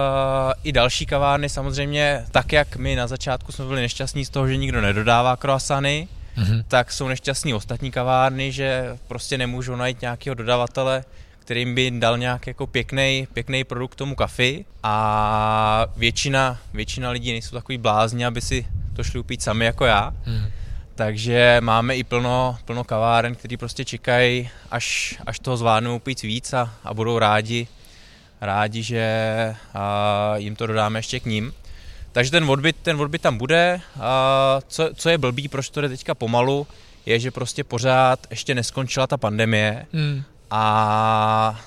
i 0.62 0.73
další 0.73 1.06
kavárny 1.06 1.49
samozřejmě, 1.49 2.25
tak 2.30 2.52
jak 2.52 2.76
my 2.76 2.96
na 2.96 3.06
začátku 3.06 3.52
jsme 3.52 3.64
byli 3.64 3.80
nešťastní 3.80 4.25
z 4.25 4.30
toho, 4.30 4.49
že 4.49 4.56
nikdo 4.56 4.80
nedodává 4.80 5.37
croissany, 5.37 6.08
Mhm. 6.37 6.64
tak 6.68 6.92
jsou 6.92 7.08
nešťastní 7.08 7.54
ostatní 7.54 7.90
kavárny, 7.90 8.52
že 8.52 8.96
prostě 9.08 9.38
nemůžou 9.38 9.76
najít 9.76 10.00
nějakého 10.00 10.35
dodavatele, 10.35 11.04
kterým 11.38 11.75
by 11.75 11.90
dal 11.90 12.18
nějak 12.18 12.46
jako 12.46 12.66
pěkný, 12.66 13.28
pěkný 13.32 13.64
produkt 13.64 13.94
tomu 13.94 14.14
kafi 14.14 14.64
a 14.82 15.87
většina, 15.96 16.58
většina 16.75 17.11
lidí 17.11 17.32
nejsou 17.32 17.56
takový 17.56 17.78
blázni, 17.78 18.26
aby 18.26 18.40
si 18.40 18.66
to 18.96 19.04
šli 19.04 19.18
upít 19.20 19.42
sami 19.42 19.64
jako 19.64 19.85
já. 19.85 20.12
Mhm. 20.26 20.50
Takže 20.96 21.58
máme 21.60 21.96
i 21.96 22.04
plno, 22.04 22.58
plno 22.64 22.84
kaváren, 22.84 23.34
který 23.34 23.56
prostě 23.56 23.84
čekají, 23.84 24.50
až, 24.70 25.14
až 25.26 25.38
toho 25.38 25.56
zvládnou 25.56 25.96
upít 25.96 26.22
víc 26.22 26.52
a, 26.52 26.72
a 26.84 26.94
budou 26.94 27.18
rádi, 27.18 27.68
rádi, 28.40 28.82
že 28.82 29.06
a, 29.74 30.34
jim 30.36 30.56
to 30.56 30.66
dodáme 30.66 30.98
ještě 30.98 31.20
k 31.20 31.24
ním. 31.24 31.52
Takže 32.12 32.30
ten 32.30 32.50
odbyt, 32.50 32.76
ten 32.82 33.00
odbyt 33.00 33.22
tam 33.22 33.38
bude. 33.38 33.80
A 34.00 34.60
co, 34.68 34.90
co 34.94 35.08
je 35.08 35.18
blbý, 35.18 35.48
proč 35.48 35.70
to 35.70 35.80
jde 35.80 35.88
teďka 35.88 36.14
pomalu, 36.14 36.66
je, 37.06 37.18
že 37.20 37.30
prostě 37.30 37.64
pořád 37.64 38.26
ještě 38.30 38.54
neskončila 38.54 39.06
ta 39.06 39.16
pandemie, 39.16 39.86
Hmm. 39.92 40.22
a 40.50 41.60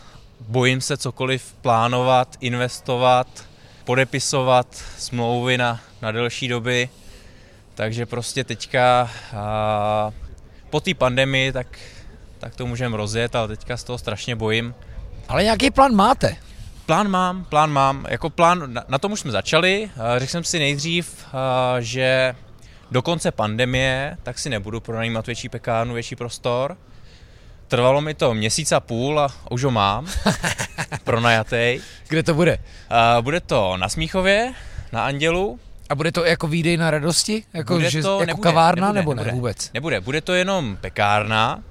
bojím 0.47 0.81
se 0.81 0.97
cokoliv 0.97 1.55
plánovat, 1.61 2.35
investovat, 2.41 3.27
podepisovat 3.85 4.83
smlouvy 4.97 5.57
na, 5.57 5.79
na 6.01 6.11
delší 6.11 6.47
doby, 6.47 6.89
takže 7.79 8.05
prostě 8.05 8.43
teďka 8.43 9.09
a, 9.35 10.11
po 10.69 10.79
té 10.79 10.93
pandemii 10.93 11.51
tak, 11.51 11.79
tak 12.39 12.55
to 12.55 12.65
můžeme 12.65 12.97
rozjet, 12.97 13.35
ale 13.35 13.47
teďka 13.47 13.77
z 13.77 13.83
toho 13.83 13.97
strašně 13.97 14.35
bojím. 14.35 14.75
Ale 15.27 15.43
nějaký 15.43 15.71
plán 15.71 15.95
máte? 15.95 16.35
Plán 16.85 17.07
mám, 17.07 17.45
plán 17.45 17.71
mám. 17.71 18.05
Jako 18.09 18.29
plán, 18.29 18.73
na, 18.73 18.83
na 18.87 18.97
tom 18.97 19.11
už 19.11 19.19
jsme 19.19 19.31
začali. 19.31 19.91
Řekl 20.17 20.31
jsem 20.31 20.43
si 20.43 20.59
nejdřív, 20.59 21.25
že 21.79 22.35
do 22.91 23.01
konce 23.01 23.31
pandemie 23.31 24.17
tak 24.23 24.39
si 24.39 24.49
nebudu 24.49 24.79
pronajímat 24.79 25.25
větší 25.25 25.49
pekárnu, 25.49 25.93
větší 25.93 26.15
prostor. 26.15 26.77
Trvalo 27.67 28.01
mi 28.01 28.13
to 28.13 28.33
měsíc 28.33 28.71
a 28.71 28.79
půl 28.79 29.19
a 29.19 29.33
už 29.51 29.63
ho 29.63 29.71
mám 29.71 30.07
pronajatej. 31.03 31.81
Kde 32.07 32.23
to 32.23 32.33
bude? 32.33 32.57
Bude 33.21 33.39
to 33.39 33.77
na 33.77 33.89
Smíchově, 33.89 34.53
na 34.91 35.05
Andělu. 35.05 35.59
A 35.89 35.95
bude 35.95 36.11
to 36.11 36.25
jako 36.25 36.47
výdej 36.47 36.77
na 36.77 36.91
radosti? 36.91 37.43
Jako, 37.53 37.73
bude 37.73 37.89
že, 37.89 38.01
to, 38.01 38.19
jako 38.19 38.25
nebude, 38.25 38.43
kavárna 38.43 38.91
nebude, 38.91 38.99
nebo 38.99 39.13
nebude, 39.13 39.31
ne 39.31 39.35
vůbec? 39.35 39.71
Nebude, 39.73 40.01
bude 40.01 40.21
to 40.21 40.33
jenom 40.33 40.77
pekárna. 40.81 41.63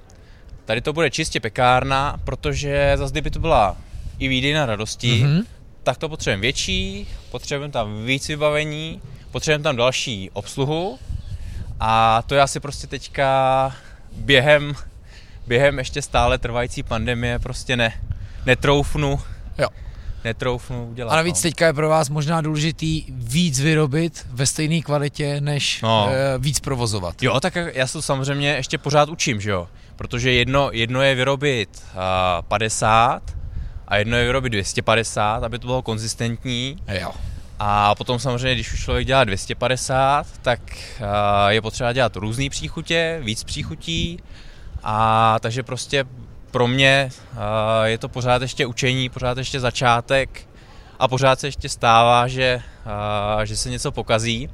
Tady 0.65 0.81
to 0.81 0.93
bude 0.93 1.09
čistě 1.09 1.39
pekárna, 1.39 2.19
protože 2.23 2.93
zase 2.95 3.11
kdyby 3.11 3.31
to 3.31 3.39
byla 3.39 3.77
i 4.19 4.27
výdej 4.27 4.53
na 4.53 4.65
radosti, 4.65 5.23
mm-hmm. 5.23 5.43
tak 5.83 5.97
to 5.97 6.09
potřebujeme 6.09 6.41
větší, 6.41 7.07
potřebujeme 7.31 7.71
tam 7.71 8.05
víc 8.05 8.27
vybavení, 8.27 9.01
potřebujeme 9.31 9.63
tam 9.63 9.75
další 9.75 10.29
obsluhu 10.33 10.99
a 11.79 12.21
to 12.27 12.35
já 12.35 12.47
si 12.47 12.59
prostě 12.59 12.87
teďka 12.87 13.75
během, 14.15 14.73
během 15.47 15.79
ještě 15.79 16.01
stále 16.01 16.37
trvající 16.37 16.83
pandemie 16.83 17.39
prostě 17.39 17.77
ne, 17.77 18.01
netroufnu. 18.45 19.19
Jo. 19.57 19.67
Netroufnu 20.23 20.85
udělat. 20.85 21.13
A 21.13 21.15
navíc 21.15 21.35
no. 21.35 21.41
teďka 21.41 21.65
je 21.65 21.73
pro 21.73 21.89
vás 21.89 22.09
možná 22.09 22.41
důležitý 22.41 23.05
víc 23.09 23.59
vyrobit 23.59 24.27
ve 24.31 24.45
stejné 24.45 24.81
kvalitě, 24.81 25.41
než 25.41 25.81
no. 25.81 26.09
e, 26.11 26.37
víc 26.37 26.59
provozovat. 26.59 27.23
Jo, 27.23 27.39
tak 27.39 27.57
já 27.73 27.87
se 27.87 27.93
to 27.93 28.01
samozřejmě 28.01 28.49
ještě 28.49 28.77
pořád 28.77 29.09
učím, 29.09 29.41
že 29.41 29.51
jo? 29.51 29.67
Protože 29.95 30.31
jedno, 30.31 30.69
jedno 30.73 31.01
je 31.01 31.15
vyrobit 31.15 31.83
uh, 31.93 32.01
50 32.47 33.21
a 33.87 33.97
jedno 33.97 34.17
je 34.17 34.25
vyrobit 34.25 34.51
250, 34.51 35.43
aby 35.43 35.59
to 35.59 35.67
bylo 35.67 35.81
konzistentní. 35.81 36.77
Jo. 36.87 37.11
A 37.59 37.95
potom 37.95 38.19
samozřejmě, 38.19 38.53
když 38.53 38.73
už 38.73 38.83
člověk 38.83 39.07
dělá 39.07 39.23
250, 39.23 40.27
tak 40.41 40.59
je 41.47 41.61
potřeba 41.61 41.93
dělat 41.93 42.15
různé 42.15 42.49
příchutě, 42.49 43.19
víc 43.23 43.43
příchutí. 43.43 44.19
A 44.83 45.37
takže 45.39 45.63
prostě 45.63 46.05
pro 46.51 46.67
mě 46.67 47.09
je 47.83 47.97
to 47.97 48.09
pořád 48.09 48.41
ještě 48.41 48.65
učení, 48.65 49.09
pořád 49.09 49.37
ještě 49.37 49.59
začátek 49.59 50.47
a 50.99 51.07
pořád 51.07 51.39
se 51.39 51.47
ještě 51.47 51.69
stává, 51.69 52.27
že, 52.27 52.61
že 53.43 53.57
se 53.57 53.69
něco 53.69 53.91
pokazí. 53.91 54.49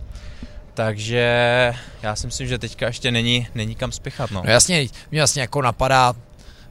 Takže 0.74 1.74
já 2.02 2.16
si 2.16 2.28
myslím, 2.28 2.48
že 2.48 2.58
teďka 2.58 2.88
ještě 2.88 3.12
není, 3.12 3.48
není 3.56 3.75
kam 3.75 3.92
spěchat. 3.92 4.32
No. 4.32 4.42
no 4.46 4.52
jasně, 4.52 4.88
mě 5.12 5.22
vlastně 5.22 5.42
jako 5.42 5.62
napadá 5.62 6.14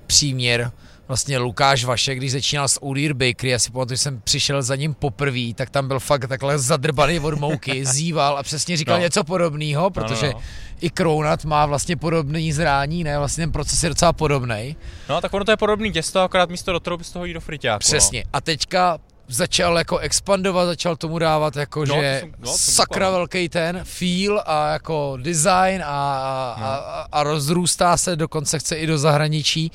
příměr 0.06 0.70
vlastně 1.08 1.38
Lukáš 1.38 1.84
Vaše, 1.84 2.14
když 2.14 2.32
začínal 2.32 2.68
s 2.68 2.82
Ulir 2.82 3.14
Bakery, 3.14 3.50
já 3.50 3.58
si 3.58 3.70
pamatuju, 3.70 3.96
že 3.96 4.02
jsem 4.02 4.20
přišel 4.20 4.62
za 4.62 4.76
ním 4.76 4.94
poprvé, 4.94 5.54
tak 5.54 5.70
tam 5.70 5.88
byl 5.88 6.00
fakt 6.00 6.28
takhle 6.28 6.58
zadrbaný 6.58 7.20
od 7.20 7.34
mouky, 7.34 7.86
zýval 7.86 8.38
a 8.38 8.42
přesně 8.42 8.76
říkal 8.76 8.96
no. 8.96 9.02
něco 9.02 9.24
podobného, 9.24 9.90
protože 9.90 10.26
no, 10.26 10.32
no, 10.32 10.38
no. 10.38 10.76
i 10.80 10.90
Kronat 10.90 11.44
má 11.44 11.66
vlastně 11.66 11.96
podobný 11.96 12.52
zrání, 12.52 13.04
ne, 13.04 13.18
vlastně 13.18 13.42
ten 13.42 13.52
proces 13.52 13.82
je 13.82 13.88
docela 13.88 14.12
podobný. 14.12 14.76
No 15.08 15.20
tak 15.20 15.34
ono 15.34 15.44
to 15.44 15.50
je 15.50 15.56
podobný 15.56 15.92
těsto, 15.92 16.20
akorát 16.20 16.50
místo 16.50 16.72
do 16.72 16.80
trouby 16.80 17.04
z 17.04 17.10
toho 17.10 17.24
jít 17.24 17.34
do 17.34 17.40
friťáku. 17.40 17.78
Přesně. 17.78 18.22
No. 18.24 18.30
A 18.32 18.40
teďka 18.40 18.98
začal 19.28 19.78
jako 19.78 19.98
expandovat, 19.98 20.66
začal 20.66 20.96
tomu 20.96 21.18
dávat 21.18 21.56
jako, 21.56 21.84
no, 21.84 21.94
že 21.94 22.18
jsem, 22.20 22.34
no, 22.38 22.52
sakra 22.56 23.10
velký 23.10 23.48
ten 23.48 23.80
feel 23.84 24.42
a 24.46 24.72
jako 24.72 25.18
design 25.22 25.82
a, 25.82 25.86
a, 25.86 26.60
no. 26.60 26.66
a, 26.66 27.08
a 27.12 27.22
rozrůstá 27.22 27.96
se, 27.96 28.16
dokonce 28.16 28.58
chce 28.58 28.76
i 28.76 28.86
do 28.86 28.98
zahraničí. 28.98 29.72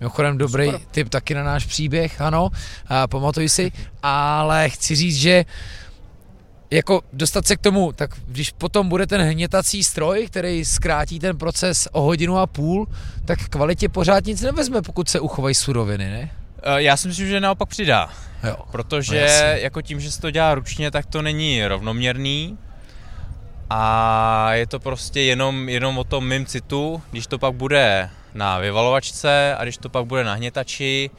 Mimochodem 0.00 0.38
dobrý 0.38 0.66
Super. 0.66 0.80
tip 0.90 1.08
taky 1.08 1.34
na 1.34 1.42
náš 1.44 1.66
příběh, 1.66 2.20
ano, 2.20 2.50
a 2.86 3.06
pamatuj 3.06 3.48
si, 3.48 3.72
ale 4.02 4.70
chci 4.70 4.96
říct, 4.96 5.16
že 5.16 5.44
jako 6.70 7.02
dostat 7.12 7.46
se 7.46 7.56
k 7.56 7.60
tomu, 7.60 7.92
tak 7.92 8.10
když 8.26 8.50
potom 8.50 8.88
bude 8.88 9.06
ten 9.06 9.20
hnětací 9.20 9.84
stroj, 9.84 10.26
který 10.26 10.64
zkrátí 10.64 11.18
ten 11.18 11.38
proces 11.38 11.88
o 11.92 12.02
hodinu 12.02 12.38
a 12.38 12.46
půl, 12.46 12.88
tak 13.24 13.48
kvalitě 13.48 13.88
pořád 13.88 14.24
nic 14.24 14.42
nevezme, 14.42 14.82
pokud 14.82 15.08
se 15.08 15.20
uchovají 15.20 15.54
suroviny, 15.54 16.10
ne? 16.10 16.30
Eh, 16.62 16.82
já 16.82 16.96
si 16.96 17.08
myslím, 17.08 17.26
že 17.26 17.40
naopak 17.40 17.68
přidá. 17.68 18.10
Jo. 18.44 18.56
Protože 18.70 19.52
no 19.54 19.60
jako 19.60 19.82
tím, 19.82 20.00
že 20.00 20.12
se 20.12 20.20
to 20.20 20.30
dělá 20.30 20.54
ručně, 20.54 20.90
tak 20.90 21.06
to 21.06 21.22
není 21.22 21.66
rovnoměrný 21.66 22.58
a 23.70 24.54
je 24.54 24.66
to 24.66 24.80
prostě 24.80 25.20
jenom, 25.20 25.68
jenom 25.68 25.98
o 25.98 26.04
tom 26.04 26.28
mým 26.28 26.46
citu, 26.46 27.02
když 27.10 27.26
to 27.26 27.38
pak 27.38 27.54
bude 27.54 28.10
na 28.34 28.58
vyvalovačce 28.58 29.56
a 29.58 29.62
když 29.62 29.76
to 29.76 29.88
pak 29.88 30.06
bude 30.06 30.24
na 30.24 30.34
hnětači, 30.34 31.10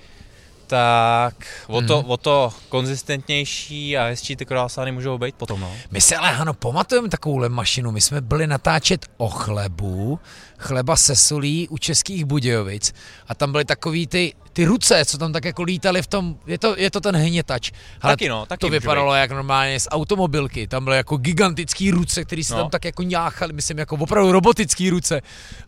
tak 0.68 1.48
o 1.68 1.82
to, 1.82 2.02
hmm. 2.02 2.12
o 2.12 2.18
to 2.18 2.54
konzistentnější 2.70 3.98
a 3.98 4.04
hezčí 4.04 4.36
ty 4.36 4.46
kruasány 4.46 4.92
můžou 4.92 5.18
být 5.18 5.36
potom. 5.36 5.60
No. 5.60 5.72
My 5.92 6.02
se 6.02 6.16
ale, 6.16 6.36
ano, 6.36 6.54
pamatujeme 6.54 7.10
takovouhle 7.10 7.50
mašinu. 7.50 7.92
My 7.92 8.02
jsme 8.02 8.22
byli 8.22 8.48
natáčet 8.48 9.06
o 9.18 9.30
chlebu, 9.30 10.20
chleba 10.64 10.96
se 10.96 11.16
solí 11.16 11.68
u 11.68 11.78
Českých 11.78 12.26
Budějovic 12.26 12.94
a 13.28 13.36
tam 13.36 13.52
byly 13.52 13.66
takový 13.66 14.08
ty 14.08 14.34
ty 14.54 14.66
ruce, 14.66 15.06
co 15.06 15.18
tam 15.18 15.34
tak 15.34 15.46
jako 15.46 15.64
lítaly 15.64 16.02
v 16.02 16.08
tom, 16.08 16.36
je 16.48 16.58
to, 16.58 16.76
je 16.78 16.92
to 16.92 17.02
ten 17.02 17.16
hnětač. 17.16 17.72
Ale 18.02 18.14
taky 18.14 18.30
no, 18.30 18.46
taky 18.46 18.60
to 18.60 18.70
vypadalo 18.70 19.14
jak 19.14 19.32
normálně 19.32 19.80
z 19.80 19.88
automobilky, 19.92 20.68
tam 20.68 20.84
byly 20.84 20.98
jako 20.98 21.18
gigantický 21.18 21.92
ruce, 21.92 22.26
které 22.26 22.44
se 22.44 22.54
no. 22.54 22.60
tam 22.60 22.70
tak 22.70 22.86
jako 22.86 23.04
ňáchaly, 23.04 23.54
myslím 23.54 23.78
jako 23.78 23.96
opravdu 23.96 24.32
robotický 24.32 24.90
ruce 24.90 25.22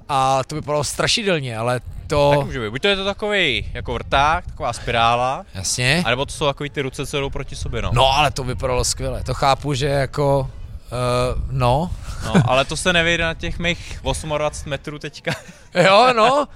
a 0.10 0.44
to 0.44 0.56
vypadalo 0.56 0.84
strašidelně, 0.84 1.58
ale 1.58 1.82
to... 2.08 2.34
Tak 2.38 2.46
může 2.46 2.60
být. 2.60 2.70
Buď 2.70 2.82
to 2.82 2.88
je 2.88 2.96
to 2.96 3.06
takový 3.06 3.72
jako 3.74 3.94
vrták, 3.94 4.46
taková 4.46 4.74
spirála. 4.74 5.46
Jasně. 5.54 6.04
Anebo 6.06 6.26
to 6.26 6.32
jsou 6.32 6.46
takový 6.46 6.70
ty 6.70 6.82
ruce, 6.82 7.06
co 7.06 7.20
jdou 7.20 7.30
proti 7.30 7.56
sobě, 7.56 7.82
no. 7.82 7.92
No, 7.94 8.18
ale 8.18 8.32
to 8.32 8.44
vypadalo 8.44 8.84
skvěle. 8.84 9.24
To 9.24 9.34
chápu, 9.34 9.74
že 9.74 9.86
jako 9.86 10.50
Uh, 10.96 11.42
no. 11.52 11.92
no. 12.26 12.34
ale 12.46 12.66
to 12.66 12.78
se 12.78 12.94
nevejde 12.94 13.24
na 13.24 13.34
těch 13.34 13.60
mých 13.60 14.00
28 14.02 14.70
metrů 14.70 15.00
teďka. 15.00 15.32
jo, 15.84 16.14
no. 16.16 16.48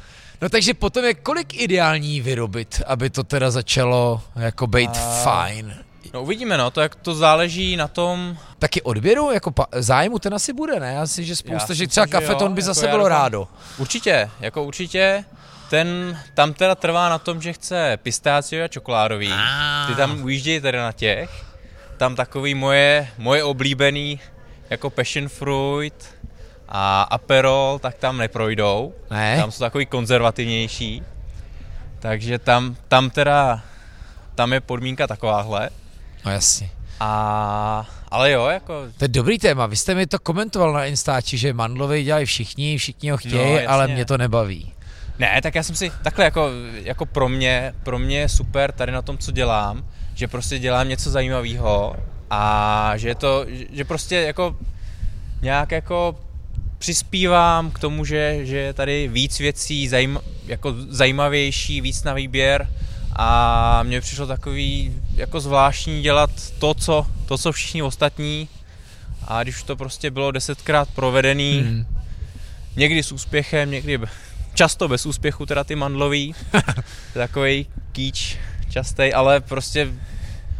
No 0.41 0.49
takže 0.49 0.73
potom 0.73 1.05
je 1.05 1.13
kolik 1.13 1.53
ideální 1.53 2.21
vyrobit, 2.21 2.81
aby 2.87 3.09
to 3.09 3.23
teda 3.23 3.51
začalo 3.51 4.21
jako 4.35 4.67
být 4.67 4.89
A... 4.89 5.21
fajn? 5.23 5.75
No 6.13 6.21
uvidíme, 6.23 6.57
no, 6.57 6.71
to 6.71 6.81
jak 6.81 6.95
to 6.95 7.15
záleží 7.15 7.75
na 7.75 7.87
tom... 7.87 8.37
Taky 8.59 8.81
odběru, 8.81 9.31
jako 9.31 9.51
pa, 9.51 9.65
zájmu 9.75 10.19
ten 10.19 10.33
asi 10.33 10.53
bude, 10.53 10.79
ne? 10.79 10.93
Já 10.93 11.07
si, 11.07 11.23
že 11.23 11.35
spousta, 11.35 11.73
Já 11.73 11.75
že 11.75 11.87
třeba 11.87 12.07
kafeton 12.07 12.53
by 12.53 12.61
jako 12.61 12.65
zase 12.65 12.87
bylo 12.87 13.07
rádo. 13.07 13.47
Určitě, 13.77 14.29
jako 14.39 14.63
určitě. 14.63 15.25
Ten 15.69 16.19
tam 16.33 16.53
teda 16.53 16.75
trvá 16.75 17.09
na 17.09 17.17
tom, 17.17 17.41
že 17.41 17.53
chce 17.53 17.97
pistácio 18.03 18.65
a 18.65 18.67
čokoládový. 18.67 19.33
Ty 19.87 19.95
tam 19.95 20.23
ujíždějí 20.23 20.61
teda 20.61 20.83
na 20.83 20.91
těch. 20.91 21.48
Tam 21.99 22.15
takový 22.15 22.55
moje, 22.55 23.07
moje 23.17 23.43
oblíbený 23.43 24.19
jako 24.69 24.89
passion 24.89 25.29
fruit, 25.29 26.19
a 26.69 27.01
Aperol, 27.01 27.79
tak 27.79 27.95
tam 27.95 28.17
neprojdou. 28.17 28.93
Ne. 29.11 29.37
Tam 29.37 29.51
jsou 29.51 29.59
takový 29.59 29.85
konzervativnější. 29.85 31.03
Takže 31.99 32.39
tam, 32.39 32.75
tam 32.87 33.09
teda, 33.09 33.61
tam 34.35 34.53
je 34.53 34.61
podmínka 34.61 35.07
takováhle. 35.07 35.69
No 36.25 36.31
jasně. 36.31 36.69
A, 36.99 37.87
ale 38.11 38.31
jo, 38.31 38.47
jako... 38.47 38.73
To 38.97 39.03
je 39.03 39.07
dobrý 39.07 39.39
téma, 39.39 39.65
vy 39.65 39.75
jste 39.75 39.95
mi 39.95 40.07
to 40.07 40.19
komentoval 40.19 40.73
na 40.73 40.85
Instači, 40.85 41.37
že 41.37 41.53
mandlový 41.53 42.03
dělají 42.03 42.25
všichni, 42.25 42.77
všichni 42.77 43.09
ho 43.09 43.17
chtějí, 43.17 43.53
no, 43.53 43.71
ale 43.71 43.87
mě 43.87 44.05
to 44.05 44.17
nebaví. 44.17 44.73
Ne, 45.19 45.39
tak 45.41 45.55
já 45.55 45.63
jsem 45.63 45.75
si, 45.75 45.91
takhle 46.03 46.25
jako, 46.25 46.49
jako 46.83 47.05
pro 47.05 47.29
mě, 47.29 47.73
pro 47.83 47.99
mě 47.99 48.19
je 48.19 48.29
super 48.29 48.71
tady 48.71 48.91
na 48.91 49.01
tom, 49.01 49.17
co 49.17 49.31
dělám, 49.31 49.85
že 50.19 50.27
prostě 50.27 50.59
dělám 50.59 50.89
něco 50.89 51.09
zajímavého 51.09 51.95
a 52.29 52.93
že 52.97 53.07
je 53.07 53.15
to, 53.15 53.45
že 53.71 53.85
prostě 53.85 54.15
jako 54.15 54.55
nějak 55.41 55.71
jako 55.71 56.19
přispívám 56.77 57.71
k 57.71 57.79
tomu, 57.79 58.05
že, 58.05 58.39
že 58.43 58.57
je 58.57 58.73
tady 58.73 59.07
víc 59.07 59.39
věcí 59.39 59.87
zajím, 59.87 60.19
jako 60.45 60.75
zajímavější, 60.89 61.81
víc 61.81 62.03
na 62.03 62.13
výběr 62.13 62.69
a 63.15 63.83
mně 63.83 64.01
přišlo 64.01 64.27
takový 64.27 64.93
jako 65.15 65.39
zvláštní 65.39 66.01
dělat 66.01 66.29
to, 66.59 66.73
co, 66.73 67.07
to, 67.25 67.37
co 67.37 67.51
všichni 67.51 67.83
ostatní 67.83 68.49
a 69.27 69.43
když 69.43 69.63
to 69.63 69.75
prostě 69.75 70.11
bylo 70.11 70.31
desetkrát 70.31 70.89
provedený, 70.89 71.61
mm. 71.61 71.85
někdy 72.75 73.03
s 73.03 73.11
úspěchem, 73.11 73.71
někdy 73.71 73.99
často 74.53 74.87
bez 74.87 75.05
úspěchu, 75.05 75.45
teda 75.45 75.63
ty 75.63 75.75
mandlový, 75.75 76.35
takový 77.13 77.65
kýč 77.91 78.37
častý, 78.69 79.13
ale 79.13 79.39
prostě 79.39 79.87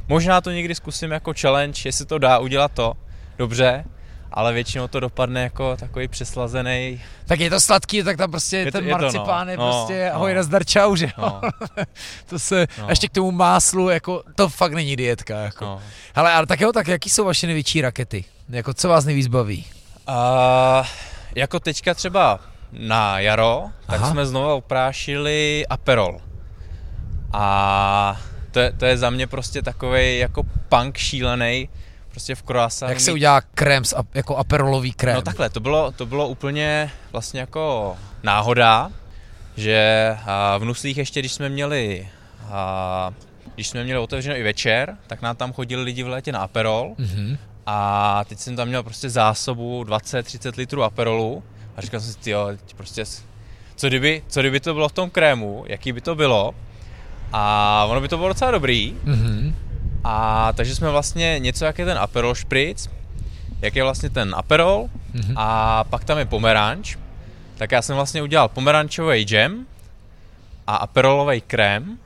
možná 0.10 0.42
to 0.42 0.52
někdy 0.52 0.76
zkusím 0.76 1.12
jako 1.12 1.34
challenge, 1.42 1.82
jestli 1.86 2.06
to 2.06 2.18
dá 2.18 2.38
udělat 2.40 2.72
to 2.74 2.94
dobře, 3.38 3.86
ale 4.32 4.54
většinou 4.54 4.88
to 4.88 5.00
dopadne 5.00 5.44
jako 5.44 5.78
takový 5.78 6.08
přeslazený. 6.08 7.02
Tak 7.26 7.40
je 7.40 7.50
to 7.50 7.60
sladký, 7.60 8.04
tak 8.04 8.18
tam 8.18 8.32
prostě 8.32 8.58
Je 8.58 8.66
to- 8.66 8.72
ten 8.72 8.88
je 8.88 8.92
to, 8.94 8.98
no. 8.98 9.02
marcipán 9.04 9.50
je 9.50 9.58
No, 9.58 9.64
prostě 9.72 10.06
no. 10.10 10.16
ahoj 10.16 10.34
nazdar 10.34 10.66
čau, 10.66 10.96
že 10.96 11.06
jo? 11.06 11.12
No, 11.18 11.42
to 12.30 12.40
se, 12.40 12.68
No. 12.80 12.88
a 12.88 12.90
ještě 12.90 13.08
k 13.08 13.12
tomu 13.12 13.32
máslu, 13.32 13.90
jako, 13.90 14.24
to 14.36 14.50
fakt 14.50 14.74
není 14.74 14.96
dietka, 14.96 15.36
jako. 15.40 15.66
no. 15.66 15.82
Hele, 16.16 16.34
ale 16.34 16.46
tak 16.48 16.62
jo, 16.62 16.72
tak 16.72 16.88
jaký 16.88 17.10
jsou 17.10 17.26
vaše 17.26 17.48
největší 17.48 17.82
rakety? 17.82 18.26
Jako, 18.50 18.74
co 18.74 18.90
vás 18.90 19.06
nejvíc 19.06 19.28
baví? 19.28 19.66
A 20.08 20.84
jako 21.36 21.60
teďka 21.60 21.94
třeba 21.94 22.40
na 22.72 23.20
jaro, 23.20 23.64
tak 23.88 24.02
Aha. 24.02 24.12
jsme 24.12 24.26
znova 24.26 24.54
oprášili 24.54 25.66
Aperol. 25.70 26.20
A 27.34 28.18
to 28.52 28.60
je, 28.60 28.72
to 28.72 28.86
je 28.86 28.98
za 28.98 29.10
mě 29.10 29.28
prostě 29.28 29.62
takový 29.62 30.18
jako 30.18 30.44
punk 30.70 30.98
šílený, 30.98 31.70
prostě 32.12 32.36
v 32.36 32.44
croissantu. 32.44 32.92
Jak 32.92 33.00
se 33.00 33.12
udělá 33.12 33.42
krém, 33.42 33.84
jako 34.14 34.38
aperolový 34.38 34.92
krém? 34.94 35.16
No 35.16 35.22
takhle, 35.22 35.50
to 35.50 35.60
bylo, 35.60 35.92
to 35.92 36.06
bylo 36.06 36.28
úplně 36.28 36.92
vlastně 37.12 37.40
jako 37.40 37.98
náhoda, 38.24 38.92
že 39.58 40.18
v 40.60 40.66
Nuslích 40.66 40.98
ještě, 40.98 41.20
když 41.20 41.32
jsme 41.34 41.50
měli 41.50 42.08
a, 42.52 43.12
když 43.56 43.68
jsme 43.68 43.84
měli 43.84 44.00
otevřeno 44.00 44.36
i 44.36 44.44
večer, 44.44 44.98
tak 45.08 45.22
nám 45.22 45.36
tam 45.36 45.54
chodili 45.54 45.84
lidi 45.84 46.04
v 46.04 46.08
létě 46.08 46.32
na 46.32 46.40
Aperol 46.40 46.96
Mhm. 46.98 47.38
a 47.66 48.24
teď 48.28 48.40
jsem 48.40 48.56
tam 48.56 48.68
měl 48.68 48.84
prostě 48.84 49.10
zásobu 49.10 49.84
20-30 49.84 50.58
litrů 50.58 50.84
Aperolu 50.84 51.44
a 51.78 51.82
říkal 51.82 52.00
jsem 52.00 52.14
si, 52.14 52.20
teď 52.58 52.74
prostě, 52.76 53.04
co 53.76 53.88
kdyby, 53.88 54.24
co 54.28 54.40
kdyby 54.40 54.60
to 54.60 54.74
bylo 54.74 54.90
v 54.90 54.94
tom 54.94 55.10
krému, 55.10 55.64
jaký 55.68 55.92
by 55.92 56.02
to 56.02 56.16
bylo 56.16 56.56
a 57.34 57.86
ono 57.90 58.02
by 58.02 58.08
to 58.08 58.18
bylo 58.18 58.28
docela 58.30 58.52
dobrý 58.52 58.96
Mhm. 59.04 59.56
a 60.04 60.54
takže 60.54 60.76
jsme 60.76 60.90
vlastně 60.90 61.36
něco, 61.40 61.66
jak 61.66 61.80
je 61.80 61.86
ten 61.86 61.98
Aperol 61.98 62.36
špric, 62.36 62.90
jak 63.62 63.76
je 63.76 63.84
vlastně 63.84 64.10
ten 64.10 64.36
Aperol 64.38 64.90
Mhm. 65.14 65.34
a 65.38 65.84
pak 65.84 66.04
tam 66.04 66.18
je 66.18 66.26
pomeranč, 66.26 66.98
tak 67.58 67.72
já 67.72 67.82
jsem 67.82 67.96
vlastně 67.96 68.22
udělal 68.24 68.48
pomerančový 68.48 69.24
džem 69.24 69.66
a 70.68 70.76
aperolový 70.76 71.42
krém 71.42 71.98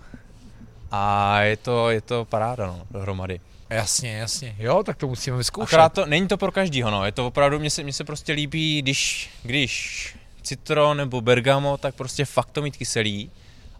a 0.91 1.39
je 1.41 1.57
to, 1.57 1.89
je 1.89 2.01
to 2.01 2.25
paráda 2.25 2.67
no, 2.67 2.81
dohromady. 2.91 3.39
Jasně, 3.69 4.11
jasně. 4.17 4.55
Jo, 4.59 4.83
tak 4.83 4.97
to 4.97 5.07
musíme 5.07 5.37
vyzkoušet. 5.37 5.73
Akorát 5.73 5.93
to, 5.93 6.05
není 6.05 6.27
to 6.27 6.37
pro 6.37 6.51
každýho, 6.51 6.91
no, 6.91 7.05
je 7.05 7.11
to 7.11 7.27
opravdu, 7.27 7.59
mně 7.59 7.69
se, 7.69 7.83
mně 7.83 7.93
se 7.93 8.03
prostě 8.03 8.33
líbí, 8.33 8.81
když, 8.81 9.29
když 9.43 10.15
citron 10.41 10.97
nebo 10.97 11.21
bergamo, 11.21 11.77
tak 11.77 11.95
prostě 11.95 12.25
fakt 12.25 12.49
to 12.51 12.61
mít 12.61 12.77
kyselý 12.77 13.31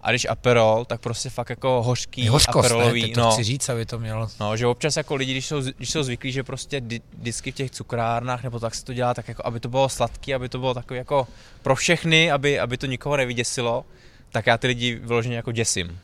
a 0.03 0.09
když 0.09 0.25
aperol, 0.29 0.85
tak 0.85 1.01
prostě 1.01 1.29
fakt 1.29 1.49
jako 1.49 1.83
hořký, 1.83 2.27
hořkost, 2.27 2.55
ne? 2.55 2.59
aperolový, 2.59 3.01
Teď 3.01 3.13
to 3.13 3.19
no, 3.19 3.31
chci 3.31 3.43
říct, 3.43 3.69
aby 3.69 3.85
to 3.85 3.99
mělo... 3.99 4.27
No, 4.39 4.57
že 4.57 4.67
občas 4.67 4.97
jako 4.97 5.15
lidi, 5.15 5.31
když 5.31 5.45
jsou, 5.45 5.61
když 5.77 5.89
jsou 5.89 6.03
zvyklí, 6.03 6.31
že 6.31 6.43
prostě 6.43 6.81
di, 6.81 7.01
disky 7.17 7.51
v 7.51 7.55
těch 7.55 7.71
cukrárnách 7.71 8.43
nebo 8.43 8.59
tak 8.59 8.75
se 8.75 8.85
to 8.85 8.93
dělá, 8.93 9.13
tak 9.13 9.27
jako, 9.27 9.41
aby 9.45 9.59
to 9.59 9.69
bylo 9.69 9.89
sladký, 9.89 10.33
aby 10.33 10.49
to 10.49 10.59
bylo 10.59 10.73
takový 10.73 10.97
jako 10.97 11.27
pro 11.61 11.75
všechny, 11.75 12.31
aby, 12.31 12.59
aby 12.59 12.77
to 12.77 12.85
nikoho 12.85 13.17
nevyděsilo, 13.17 13.85
tak 14.31 14.47
já 14.47 14.57
ty 14.57 14.67
lidi 14.67 14.95
vyloženě 14.95 15.35
jako 15.35 15.51
děsím. 15.51 15.99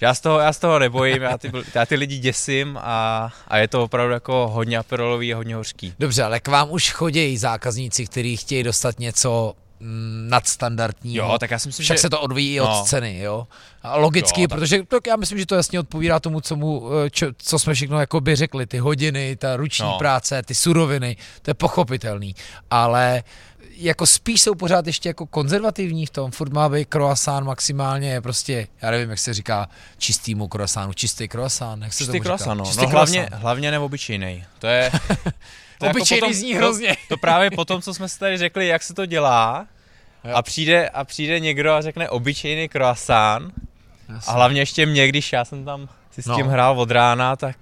Já 0.00 0.14
z 0.14 0.20
toho, 0.20 0.38
já 0.38 0.52
z 0.52 0.58
toho 0.58 0.78
nebojím, 0.78 1.22
já 1.22 1.38
ty, 1.38 1.52
já 1.74 1.86
ty 1.86 1.94
lidi 1.94 2.18
děsím 2.18 2.78
a, 2.82 3.32
a 3.48 3.58
je 3.58 3.68
to 3.68 3.84
opravdu 3.84 4.12
jako 4.12 4.48
hodně 4.52 4.78
aperolový 4.78 5.34
a 5.34 5.36
hodně 5.36 5.54
hořký. 5.54 5.94
Dobře, 5.98 6.22
ale 6.22 6.40
k 6.40 6.48
vám 6.48 6.70
už 6.70 6.92
chodí 6.92 7.38
zákazníci, 7.38 8.06
kteří 8.06 8.36
chtějí 8.36 8.62
dostat 8.62 8.98
něco 8.98 9.54
nadstandardního. 10.28 11.26
Jo, 11.32 11.38
tak 11.38 11.50
já 11.50 11.58
si 11.58 11.68
myslím, 11.68 11.84
Však 11.84 11.96
že... 11.96 12.00
se 12.00 12.10
to 12.10 12.20
odvíjí 12.20 12.54
i 12.54 12.60
od 12.60 12.66
no. 12.66 12.84
ceny, 12.84 13.18
jo. 13.18 13.46
A 13.82 13.96
logicky, 13.96 14.42
Jo, 14.42 14.48
tak- 14.48 14.58
protože 14.58 14.82
tak 14.88 15.06
já 15.06 15.16
myslím, 15.16 15.38
že 15.38 15.46
to 15.46 15.54
jasně 15.54 15.80
odpovídá 15.80 16.20
tomu, 16.20 16.40
co, 16.40 16.56
mu, 16.56 16.90
eh, 17.06 17.10
čo, 17.10 17.26
co 17.38 17.58
jsme 17.58 17.74
všechno 17.74 18.00
jako 18.00 18.20
by 18.20 18.36
řekli, 18.36 18.66
ty 18.66 18.78
hodiny, 18.78 19.36
ta 19.36 19.56
ruční 19.56 19.84
No. 19.84 19.98
práce, 19.98 20.42
ty 20.42 20.54
suroviny, 20.54 21.16
to 21.42 21.50
je 21.50 21.54
pochopitelný, 21.54 22.34
ale 22.70 23.22
jako 23.76 24.06
spíš 24.06 24.40
jsou 24.42 24.54
pořád 24.54 24.86
ještě 24.86 25.08
jako 25.08 25.26
konzervativní 25.26 26.06
v 26.06 26.10
tom, 26.10 26.30
furt 26.30 26.52
má 26.52 26.68
být 26.68 26.88
croissant 26.88 27.46
maximálně 27.46 28.20
prostě, 28.20 28.66
já 28.82 28.90
nevím, 28.90 29.10
jak 29.10 29.18
se 29.18 29.34
říká 29.34 29.68
čistýmu 29.98 30.48
croissantu, 30.48 30.92
čistý 30.94 31.28
croissant, 31.28 31.82
jak 31.82 31.92
se 31.92 31.98
Čistý 31.98 32.12
tomu 32.12 32.22
říká? 32.22 32.24
croissant, 32.28 32.58
no. 32.58 32.64
Čistý 32.64 32.82
no 32.82 32.88
hlavně, 32.88 33.18
croissant. 33.18 33.42
hlavně 33.42 33.70
neobyčejný. 33.70 34.44
To 34.58 34.66
je... 34.66 34.90
To 35.84 35.86
je 35.86 35.88
jako 35.88 35.98
Obyčejný 35.98 36.20
potom- 36.20 36.32
zní 36.34 36.52
to- 36.52 36.58
hrozně. 36.58 36.96
To 37.08 37.16
právě 37.16 37.50
po 37.50 37.64
tom, 37.64 37.82
co 37.82 37.94
jsme 37.94 38.08
si 38.08 38.18
tady 38.18 38.38
řekli, 38.38 38.66
jak 38.66 38.82
se 38.82 38.94
to 38.94 39.06
dělá, 39.06 39.66
Jo. 40.24 40.34
a 40.34 40.42
přijde, 40.42 40.88
a 40.88 41.04
přijde 41.04 41.40
někdo 41.40 41.72
a 41.72 41.80
řekne 41.82 42.08
obyčejný 42.08 42.68
croissant, 42.68 43.54
a 44.26 44.32
hlavně 44.32 44.60
ještě 44.60 44.86
mě, 44.86 45.08
když 45.08 45.32
já 45.32 45.44
jsem 45.44 45.64
tam 45.64 45.88
si 46.10 46.22
s 46.22 46.26
No. 46.26 46.36
tím 46.36 46.46
hrál 46.46 46.80
od 46.80 46.90
rána, 46.90 47.36
tak 47.36 47.56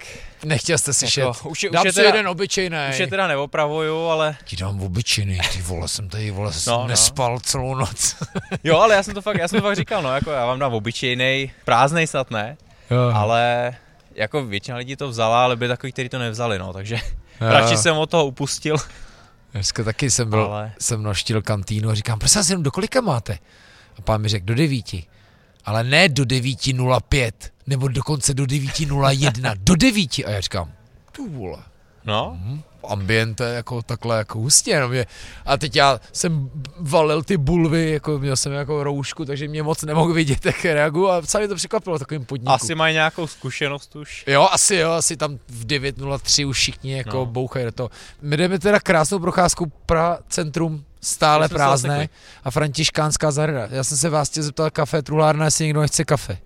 Nechtěl 0.45 0.79
jste 0.79 0.93
si 0.93 1.05
jako, 1.21 1.33
šet. 1.33 1.47
už, 1.51 1.63
je, 1.63 1.71
už, 1.71 1.75
Dám 1.75 1.87
je 1.87 1.93
si 1.93 1.97
teda, 1.97 2.09
jeden 2.09 2.29
obyčejný. 2.29 2.77
už 2.91 2.99
je 2.99 3.07
teda 3.07 3.27
neopravuju, 3.27 4.07
ale 4.07 4.37
Ti 4.45 4.57
dám 4.57 4.81
obyčejný, 4.83 5.39
ty 5.53 5.63
vole, 5.63 5.89
jsem 5.89 6.09
tady, 6.09 6.31
vole, 6.31 6.53
No, 6.67 6.73
no, 6.73 6.79
no. 6.83 6.87
nespal 6.89 7.41
celou 7.41 7.75
noc. 7.75 8.17
jo, 8.65 8.79
ale 8.79 8.95
já 8.95 9.03
jsem 9.03 9.15
to 9.15 9.23
fakt, 9.23 9.39
já 9.39 9.49
jsem 9.49 9.61
to 9.61 9.67
fakt 9.67 9.77
říkal, 9.77 10.03
no, 10.03 10.15
jako 10.15 10.31
já 10.31 10.47
vám 10.47 10.59
dám 10.59 10.75
obyčejný, 10.75 11.53
prázdnej 11.65 12.07
snad 12.07 12.31
ne, 12.31 12.57
jo, 12.91 13.11
ale 13.15 13.75
jako 14.15 14.45
většina 14.45 14.77
lidí 14.77 14.97
to 14.97 15.09
vzala, 15.09 15.45
ale 15.45 15.57
byli 15.57 15.69
takový, 15.69 15.93
kteří 15.93 16.09
to 16.09 16.19
nevzali, 16.19 16.59
no, 16.59 16.73
takže. 16.73 16.97
Radši 17.41 17.77
jsem 17.77 17.97
od 17.97 18.11
toho 18.11 18.27
upustil. 18.27 18.77
Dneska 19.53 19.85
taky 19.85 20.11
jsem 20.11 20.31
byl, 20.31 20.41
Ale- 20.43 20.73
jsem 20.81 21.03
naštil 21.03 21.43
kantýnu 21.43 21.91
a 21.91 21.95
říkám, 21.95 22.19
prosím 22.19 22.39
vás, 22.39 22.49
jenom 22.49 22.63
do 22.63 22.71
kolika 22.71 23.01
máte? 23.01 23.39
A 23.99 24.03
pán 24.03 24.21
mi 24.21 24.29
řekl, 24.29 24.47
do 24.47 24.55
devíti. 24.55 25.05
Ale 25.65 25.85
ne 25.85 26.09
do 26.09 26.25
9.05, 26.25 27.33
nebo 27.67 27.89
dokonce 27.89 28.35
do 28.35 28.45
9.01, 28.45 29.55
do 29.61 29.77
devíti. 29.77 30.25
A 30.25 30.31
já 30.31 30.41
říkám, 30.41 30.73
tu 31.13 31.29
vole, 31.29 31.59
No, 32.05 32.39
ambiente 32.89 33.45
jako 33.55 33.83
takhle 33.83 34.19
jako 34.19 34.39
hustě, 34.39 34.81
no 34.81 34.89
mě, 34.89 35.07
a 35.47 35.57
teď 35.57 35.77
já 35.77 36.01
jsem 36.13 36.51
valil 36.79 37.23
ty 37.23 37.37
bulvy, 37.37 37.91
jako 37.91 38.19
měl 38.19 38.37
jsem 38.37 38.53
jako 38.53 38.85
roušku, 38.85 39.25
takže 39.25 39.49
mě 39.49 39.63
moc 39.63 39.83
nemohl 39.83 40.13
vidět, 40.13 40.47
jak 40.47 40.65
reaguju 40.65 41.09
a 41.09 41.23
sami 41.23 41.49
to 41.49 41.55
překvapilo 41.55 41.99
takovým 41.99 42.25
podniku. 42.25 42.53
asi 42.53 42.75
mají 42.75 42.95
nějakou 42.95 43.27
zkušenost 43.27 43.97
už. 43.97 44.25
Jo, 44.27 44.49
asi 44.53 44.75
jo, 44.77 44.91
asi 44.91 45.17
tam 45.17 45.39
v 45.49 45.67
9.03 45.67 46.49
už 46.49 46.57
všichni 46.57 46.93
jako 46.97 47.17
No. 47.17 47.27
bouchají 47.27 47.65
do 47.65 47.73
toho. 47.73 47.91
My 48.23 48.37
jdeme 48.37 48.59
teda 48.59 48.81
krásnou 48.81 49.19
procházku 49.19 49.73
Praha 49.87 50.19
centrum 50.29 50.85
stále 51.01 51.49
prázdné 51.49 52.09
a 52.45 52.51
františkánská 52.51 53.31
zahrada. 53.31 53.69
Já 53.71 53.85
jsem 53.85 53.97
se 53.99 54.11
vás 54.11 54.29
chtěl 54.31 54.43
zeptal 54.43 54.71
kafe 54.71 55.03
truhlárna, 55.03 55.45
jestli 55.45 55.65
někdo 55.65 55.81
nechce 55.81 56.05
kafe. 56.05 56.39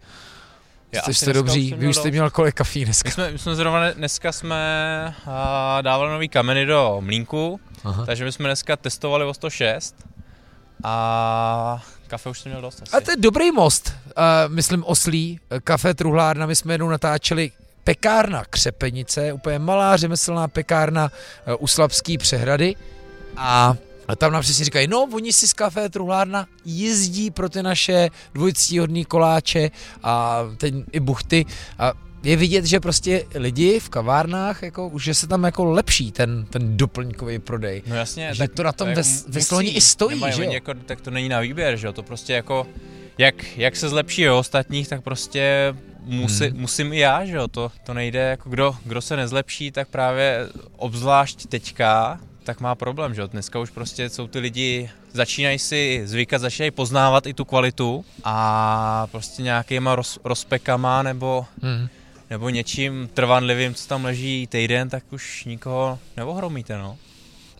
Já 0.92 1.02
Jste, 1.02 1.14
jste 1.14 1.32
dobří, 1.32 1.74
vy 1.78 1.88
už 1.88 1.96
jste 1.96 2.10
měl 2.10 2.30
kolik 2.30 2.54
kafí 2.54 2.84
dneska. 2.84 3.08
My 3.08 3.12
jsme, 3.12 3.30
my 3.30 3.38
jsme 3.38 3.54
zrovna 3.54 3.80
ne- 3.80 3.94
dneska 3.94 4.32
jsme 4.32 5.14
a, 5.26 5.78
dávali 5.82 6.12
nový 6.12 6.28
kameny 6.28 6.66
do 6.66 6.96
mlínku, 7.00 7.60
Aha. 7.84 8.06
takže 8.06 8.24
my 8.24 8.32
jsme 8.32 8.48
dneska 8.48 8.76
testovali 8.76 9.24
o 9.24 9.34
106 9.34 9.94
a 10.84 11.82
kafe 12.06 12.30
už 12.30 12.40
jsem 12.40 12.52
měl 12.52 12.62
dost 12.62 12.82
asi. 12.82 12.96
A 12.96 13.00
to 13.00 13.10
je 13.10 13.16
dobrý 13.16 13.52
most, 13.52 13.92
uh, 14.06 14.54
myslím 14.54 14.84
oslí, 14.84 15.40
eh, 15.50 15.60
kafe 15.60 15.94
truhlárna, 15.94 16.46
my 16.46 16.56
jsme 16.56 16.74
jednou 16.74 16.88
natáčeli 16.88 17.52
pekárna 17.84 18.44
Křepenice, 18.50 19.32
úplně 19.32 19.58
malá 19.58 19.96
řemeslná 19.96 20.48
pekárna 20.48 21.10
uh, 21.48 21.54
u 21.58 21.66
Slabský 21.66 22.18
přehrady 22.18 22.74
a 23.36 23.76
a 24.08 24.16
tam 24.16 24.32
nám 24.32 24.42
přesně 24.42 24.64
říkají, 24.64 24.86
no, 24.88 25.08
oni 25.12 25.32
si 25.32 25.48
z 25.48 25.52
kafe 25.52 25.88
truhlárna 25.88 26.46
jezdí 26.64 27.30
pro 27.30 27.48
ty 27.48 27.62
naše 27.62 28.10
dvojctíhodný 28.34 29.04
koláče 29.04 29.70
a 30.02 30.42
ten, 30.56 30.84
i 30.92 31.00
buchty 31.00 31.44
a 31.78 31.92
je 32.22 32.36
vidět, 32.36 32.64
že 32.64 32.80
prostě 32.80 33.24
lidi 33.34 33.80
v 33.80 33.88
kavárnách, 33.88 34.62
jako, 34.62 34.88
už 34.88 35.04
že 35.04 35.14
se 35.14 35.26
tam 35.26 35.44
jako 35.44 35.64
lepší 35.64 36.12
ten, 36.12 36.46
ten 36.50 36.76
doplňkový 36.76 37.38
prodej. 37.38 37.82
No 37.86 37.96
jasně, 37.96 38.30
Že 38.34 38.48
to 38.48 38.62
na 38.62 38.72
tom 38.72 38.88
jako 38.88 39.00
ves- 39.00 39.26
musí, 39.26 39.32
ve 39.32 39.42
Sloní 39.42 39.76
i 39.76 39.80
stojí, 39.80 40.22
že 40.34 40.44
jo? 40.44 40.52
Jako, 40.52 40.74
tak 40.74 41.00
to 41.00 41.10
není 41.10 41.28
na 41.28 41.40
výběr, 41.40 41.76
že 41.76 41.86
jo, 41.86 41.92
to 41.92 42.02
prostě 42.02 42.32
jako, 42.32 42.66
jak, 43.18 43.34
jak 43.56 43.76
se 43.76 43.88
zlepší 43.88 44.28
o 44.28 44.38
ostatních, 44.38 44.88
tak 44.88 45.02
prostě 45.02 45.74
musí, 46.04 46.44
Hmm. 46.46 46.60
musím 46.60 46.92
i 46.92 46.98
já, 46.98 47.24
že 47.24 47.36
jo, 47.36 47.48
to, 47.48 47.72
to 47.84 47.94
nejde, 47.94 48.18
jako 48.20 48.50
kdo, 48.50 48.76
kdo 48.84 49.00
se 49.02 49.16
nezlepší, 49.16 49.70
tak 49.70 49.88
právě 49.88 50.48
obzvlášť 50.76 51.46
teďka, 51.46 52.20
tak 52.46 52.60
má 52.60 52.74
problém, 52.74 53.14
že 53.14 53.20
jo, 53.20 53.26
dneska 53.26 53.58
už 53.58 53.70
prostě 53.70 54.10
jsou 54.10 54.26
ty 54.28 54.38
lidi, 54.38 54.90
začínají 55.12 55.58
si 55.58 56.02
zvykat, 56.04 56.40
začínají 56.40 56.70
poznávat 56.70 57.26
i 57.26 57.34
tu 57.34 57.44
kvalitu 57.44 58.04
a 58.24 59.06
prostě 59.10 59.42
nějakýma 59.42 59.94
roz, 59.94 60.18
rozpekama 60.24 61.02
nebo 61.02 61.46
Hmm. 61.62 61.88
nebo 62.30 62.48
něčím 62.48 63.08
trvanlivým, 63.14 63.74
co 63.74 63.88
tam 63.88 64.04
leží 64.04 64.46
týden, 64.46 64.88
tak 64.90 65.04
už 65.12 65.44
nikoho 65.44 65.98
neohromíte, 66.16 66.78
no. 66.78 66.96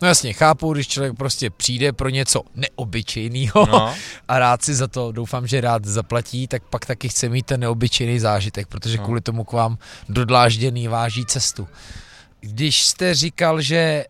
No 0.01 0.07
jasně, 0.07 0.33
chápu, 0.33 0.73
když 0.73 0.87
člověk 0.87 1.17
prostě 1.17 1.49
přijde 1.49 1.93
pro 1.93 2.09
něco 2.09 2.41
neobyčejného 2.55 3.65
no. 3.65 3.93
a 4.27 4.39
rád 4.39 4.63
si 4.63 4.75
za 4.75 4.87
to, 4.87 5.11
doufám, 5.11 5.47
že 5.47 5.61
rád 5.61 5.85
zaplatí, 5.85 6.47
tak 6.47 6.63
pak 6.63 6.85
taky 6.85 7.09
chce 7.09 7.29
mít 7.29 7.45
ten 7.45 7.59
neobyčejný 7.59 8.19
zážitek, 8.19 8.67
protože 8.67 8.97
No. 8.97 9.03
kvůli 9.03 9.21
tomu 9.21 9.43
k 9.43 9.51
vám 9.51 9.77
dodlážděný 10.09 10.87
váží 10.87 11.25
cestu. 11.25 11.67
Když 12.41 12.83
jste 12.85 13.13
říkal, 13.13 13.61
že 13.61 14.05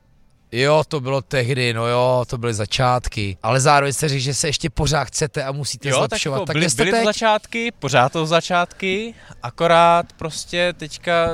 jo, 0.52 0.84
to 0.88 1.00
bylo 1.00 1.22
tehdy, 1.22 1.74
no 1.74 1.88
jo, 1.88 2.26
to 2.28 2.38
byly 2.38 2.54
začátky, 2.54 3.38
ale 3.44 3.60
zároveň 3.60 3.94
jste 3.94 4.10
řekl, 4.10 4.22
že 4.22 4.34
se 4.34 4.48
ještě 4.48 4.70
pořád 4.70 5.04
chcete 5.04 5.44
a 5.44 5.52
musíte 5.52 5.90
Jo, 5.90 6.00
tak, 6.00 6.10
zlepšovat. 6.10 6.36
jako 6.36 6.46
tak 6.46 6.56
byly, 6.56 6.70
jste 6.70 6.84
byly 6.84 7.00
to 7.00 7.06
začátky, 7.06 7.72
pořád 7.80 8.12
to 8.12 8.26
začátky, 8.26 9.14
akorát 9.44 10.14
prostě 10.14 10.74
teďka 10.78 11.30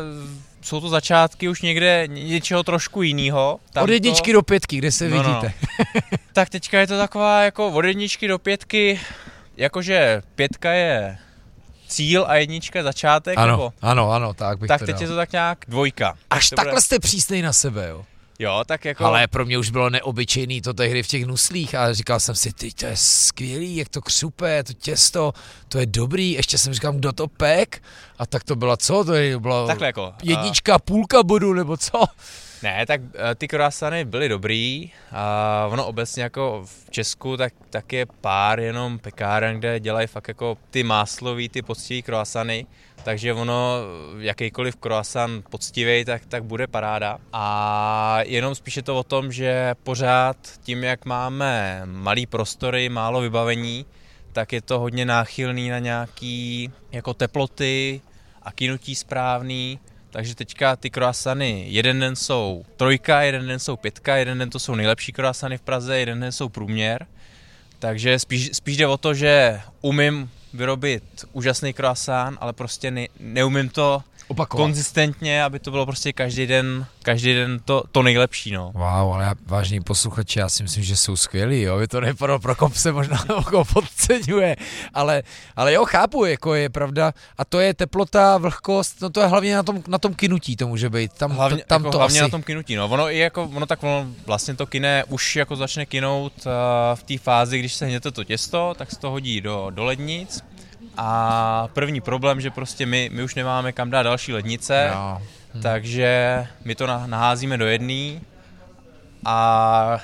jsou 0.61 0.81
to 0.81 0.89
začátky 0.89 1.49
už 1.49 1.61
někde 1.61 2.07
něčeho 2.07 2.63
trošku 2.63 3.01
jiného. 3.01 3.59
Od 3.81 3.89
jedničky 3.89 4.31
to... 4.31 4.37
do 4.37 4.41
pětky, 4.41 4.77
kde 4.77 4.91
se 4.91 5.09
no, 5.09 5.23
no. 5.23 5.23
vidíte. 5.23 5.53
No. 5.79 6.01
tak 6.33 6.49
teďka 6.49 6.79
je 6.79 6.87
to 6.87 6.97
taková 6.97 7.41
jako 7.43 7.69
od 7.69 7.85
jedničky 7.85 8.27
do 8.27 8.39
pětky, 8.39 8.99
jakože 9.57 10.21
pětka 10.35 10.71
je 10.71 11.17
cíl 11.87 12.25
a 12.27 12.35
jednička 12.35 12.79
je 12.79 12.83
začátek? 12.83 13.37
Ano, 13.37 13.51
nebo? 13.51 13.73
ano, 13.81 14.11
ano, 14.11 14.33
tak 14.33 14.59
bych 14.59 14.67
Tak 14.67 14.79
to 14.79 14.85
teď 14.85 14.95
dal. 14.95 15.01
je 15.01 15.07
to 15.07 15.15
tak 15.15 15.31
nějak 15.31 15.57
dvojka. 15.67 16.13
Až 16.29 16.49
takhle 16.49 16.71
bude... 16.71 16.81
jste 16.81 16.99
přísnej 16.99 17.41
na 17.41 17.53
sebe, 17.53 17.87
jo? 17.89 18.05
Jo, 18.39 18.63
tak 18.65 18.85
jako... 18.85 19.05
Ale 19.05 19.27
pro 19.27 19.45
mě 19.45 19.57
už 19.57 19.69
bylo 19.69 19.89
neobyčejný 19.89 20.61
to 20.61 20.73
tehdy 20.73 21.03
v 21.03 21.07
těch 21.07 21.25
nuslích 21.25 21.75
a 21.75 21.93
říkal 21.93 22.19
jsem 22.19 22.35
si, 22.35 22.53
ty 22.53 22.71
to 22.71 22.85
je 22.85 22.97
skvělý, 22.97 23.75
jak 23.75 23.89
to 23.89 24.01
křupe, 24.01 24.63
to 24.63 24.73
těsto, 24.73 25.33
to 25.67 25.79
je 25.79 25.85
dobrý, 25.85 26.31
ještě 26.31 26.57
jsem 26.57 26.73
říkal, 26.73 26.93
kdo 26.93 27.11
to 27.11 27.27
pek? 27.27 27.83
A 28.19 28.25
tak 28.25 28.43
to 28.43 28.55
byla 28.55 28.77
co? 28.77 29.03
To 29.03 29.13
je, 29.13 29.39
bylo 29.39 29.67
Takhle 29.67 29.87
jako... 29.87 30.13
jednička, 30.23 30.79
půlka 30.79 31.23
bodu, 31.23 31.53
nebo 31.53 31.77
co? 31.77 32.03
Ne, 32.63 32.85
tak 32.85 33.01
eh, 33.13 33.35
ty 33.35 33.47
croissany 33.47 34.05
byly 34.05 34.29
dobrý. 34.29 34.91
A 35.11 35.67
ono 35.71 35.87
obecně 35.87 36.23
jako 36.23 36.63
v 36.65 36.89
Česku 36.89 37.37
tak, 37.37 37.53
tak 37.69 37.93
je 37.93 38.05
pár 38.05 38.59
jenom 38.59 38.99
pekáren, 38.99 39.59
kde 39.59 39.79
dělají 39.79 40.07
fakt 40.07 40.27
jako 40.27 40.57
ty 40.69 40.83
máslový, 40.83 41.49
ty 41.49 41.61
poctivý 41.61 42.01
croissany, 42.01 42.65
takže 43.03 43.33
ono, 43.33 43.77
jakýkoliv 44.19 44.75
croissant 44.75 45.49
poctivý, 45.49 46.05
tak, 46.05 46.25
tak 46.25 46.43
bude 46.43 46.67
paráda. 46.67 47.17
A 47.33 48.19
jenom 48.25 48.55
spíše 48.55 48.81
to 48.81 48.97
o 48.97 49.03
tom, 49.03 49.31
že 49.31 49.75
pořád 49.83 50.37
tím, 50.61 50.83
jak 50.83 51.05
máme 51.05 51.81
malý 51.85 52.25
prostory, 52.25 52.89
málo 52.89 53.21
vybavení, 53.21 53.85
tak 54.33 54.53
je 54.53 54.61
to 54.61 54.79
hodně 54.79 55.05
náchylný 55.05 55.69
na 55.69 55.79
nějaký 55.79 56.71
jako 56.91 57.13
teploty 57.13 58.01
a 58.41 58.51
kinutí 58.51 58.95
správný, 58.95 59.79
takže 60.13 60.35
teďka 60.35 60.75
ty 60.75 60.89
croissany, 60.89 61.65
jeden 61.67 61.99
den 61.99 62.15
jsou 62.15 62.65
trojka, 62.77 63.21
jeden 63.21 63.47
den 63.47 63.59
jsou 63.59 63.75
pětka, 63.77 64.15
jeden 64.15 64.37
den 64.37 64.49
to 64.49 64.59
jsou 64.59 64.75
nejlepší 64.75 65.11
croissany 65.11 65.57
v 65.57 65.61
Praze, 65.61 65.99
jeden 65.99 66.19
den 66.19 66.31
jsou 66.31 66.49
průměr. 66.49 67.05
Takže 67.79 68.19
spíš, 68.19 68.49
spíš 68.53 68.77
jde 68.77 68.87
o 68.87 68.97
to, 68.97 69.13
že 69.13 69.61
umím 69.81 70.31
vyrobit 70.53 71.03
úžasný 71.31 71.73
croissant, 71.73 72.37
ale 72.41 72.53
prostě 72.53 72.91
ne, 72.91 73.07
neumím 73.19 73.69
to 73.69 74.03
Opakovat. 74.27 74.63
konzistentně, 74.63 75.43
aby 75.43 75.59
to 75.59 75.71
bylo 75.71 75.85
prostě 75.85 76.13
každý 76.13 76.47
den, 76.47 76.85
každý 77.03 77.33
den 77.33 77.59
to, 77.65 77.83
to 77.91 78.03
nejlepší, 78.03 78.51
no. 78.51 78.71
Wow, 78.73 79.13
ale 79.13 79.23
já, 79.23 79.33
vážní 79.45 79.81
posluchači, 79.81 80.39
já 80.39 80.49
si 80.49 80.63
myslím, 80.63 80.83
že 80.83 80.97
jsou 80.97 81.15
skvělí, 81.15 81.61
jo, 81.61 81.77
vy 81.77 81.87
to 81.87 82.01
nepadlo, 82.01 82.39
Prokop 82.39 82.75
se 82.75 82.91
možná 82.91 83.25
jako 83.37 83.65
podceňuje, 83.65 84.55
ale, 84.93 85.23
ale 85.55 85.73
jo, 85.73 85.85
chápu, 85.85 86.25
jako 86.25 86.55
je 86.55 86.69
pravda, 86.69 87.13
a 87.37 87.45
to 87.45 87.59
je 87.59 87.73
teplota, 87.73 88.37
vlhkost, 88.37 89.01
no 89.01 89.09
to 89.09 89.21
je 89.21 89.27
hlavně 89.27 89.55
na 89.55 89.63
tom, 89.63 89.83
na 89.87 89.97
tom 89.97 90.13
kinutí 90.13 90.55
to 90.55 90.67
může 90.67 90.89
být, 90.89 91.13
tam, 91.13 91.31
hlavně, 91.31 91.63
tam 91.67 91.81
jako 91.81 91.91
to 91.91 91.97
hlavně 91.97 92.19
asi... 92.19 92.23
na 92.23 92.29
tom 92.29 92.43
kinutí, 92.43 92.75
no. 92.75 92.87
Ono 92.87 93.09
i 93.09 93.17
jako, 93.17 93.43
ono 93.43 93.65
tak 93.65 93.83
ono 93.83 94.07
vlastně 94.25 94.55
to 94.55 94.65
kine 94.65 95.03
už 95.09 95.35
jako 95.35 95.55
začne 95.55 95.85
kinout 95.85 96.33
uh, 96.45 96.51
v 96.95 97.03
té 97.03 97.17
fázi, 97.17 97.59
když 97.59 97.73
se 97.73 97.85
hněte 97.85 98.11
to 98.11 98.23
těsto, 98.23 98.75
tak 98.77 98.91
se 98.91 98.99
to 98.99 99.09
hodí 99.09 99.41
do, 99.41 99.67
do 99.69 99.83
lednic, 99.83 100.43
a 100.97 101.67
první 101.73 102.01
problém, 102.01 102.41
že 102.41 102.51
prostě 102.51 102.85
my, 102.85 103.09
my 103.13 103.23
už 103.23 103.35
nemáme 103.35 103.71
kam 103.71 103.89
dát 103.89 104.03
další 104.03 104.33
lednice, 104.33 104.91
no. 104.93 105.21
hm. 105.53 105.61
takže 105.61 106.47
my 106.65 106.75
to 106.75 106.87
naházíme 106.87 107.57
do 107.57 107.65
jedné 107.65 108.19
a 109.25 109.97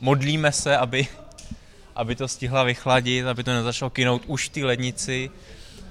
modlíme 0.00 0.52
se, 0.52 0.76
aby, 0.76 1.06
aby 1.94 2.16
to 2.16 2.28
stihla 2.28 2.62
vychladit, 2.62 3.26
aby 3.26 3.44
to 3.44 3.52
nezačalo 3.52 3.90
kinout 3.90 4.22
už 4.26 4.48
té 4.48 4.64
lednici 4.64 5.30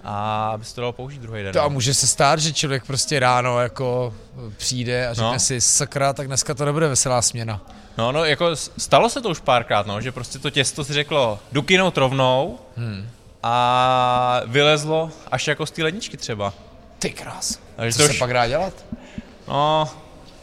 a 0.03 0.49
aby 0.49 0.65
se 0.65 0.75
to 0.75 0.81
dalo 0.81 0.93
použít 0.93 1.21
druhý 1.21 1.43
den. 1.43 1.53
To 1.53 1.61
a 1.61 1.63
no. 1.63 1.69
může 1.69 1.93
se 1.93 2.07
stát, 2.07 2.39
že 2.39 2.53
člověk 2.53 2.85
prostě 2.85 3.19
ráno 3.19 3.59
jako 3.59 4.13
přijde 4.57 5.07
a 5.07 5.13
řekne 5.13 5.31
no. 5.31 5.39
si 5.39 5.61
sakra, 5.61 6.13
tak 6.13 6.27
dneska 6.27 6.53
to 6.53 6.65
nebude 6.65 6.87
veselá 6.87 7.21
směna. 7.21 7.61
No, 7.97 8.11
no, 8.11 8.25
jako 8.25 8.55
stalo 8.77 9.09
se 9.09 9.21
to 9.21 9.29
už 9.29 9.39
párkrát, 9.39 9.87
no, 9.87 10.01
že 10.01 10.11
prostě 10.11 10.39
to 10.39 10.49
těsto 10.49 10.83
si 10.83 10.93
řeklo, 10.93 11.39
jdu 11.51 11.61
kinout 11.61 11.97
rovnou, 11.97 12.59
hmm 12.77 13.09
a 13.47 14.41
vylezlo 14.45 15.11
až 15.31 15.47
jako 15.47 15.65
z 15.65 15.71
té 15.71 15.83
ledničky 15.83 16.17
třeba. 16.17 16.53
Ty 16.99 17.09
krás. 17.09 17.59
Takže 17.75 17.93
Co 17.93 17.99
to 17.99 18.07
se 18.07 18.13
už... 18.13 18.19
pak 18.19 18.33
dá 18.33 18.47
dělat? 18.47 18.73
No, 19.47 19.89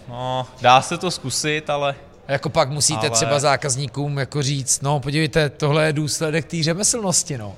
no, 0.09 0.47
dá 0.61 0.83
se 0.83 0.99
to 0.99 1.11
zkusit, 1.11 1.71
ale... 1.71 1.95
A 2.29 2.33
jako 2.33 2.49
pak 2.49 2.71
musíte 2.71 3.01
ale... 3.01 3.11
třeba 3.11 3.39
zákazníkům 3.39 4.19
jako 4.19 4.43
říct, 4.43 4.83
no 4.83 5.01
podívejte, 5.01 5.51
tohle 5.51 5.87
je 5.87 5.93
důsledek 5.93 6.45
té 6.45 6.63
řemeslnosti, 6.63 7.39
no. 7.39 7.55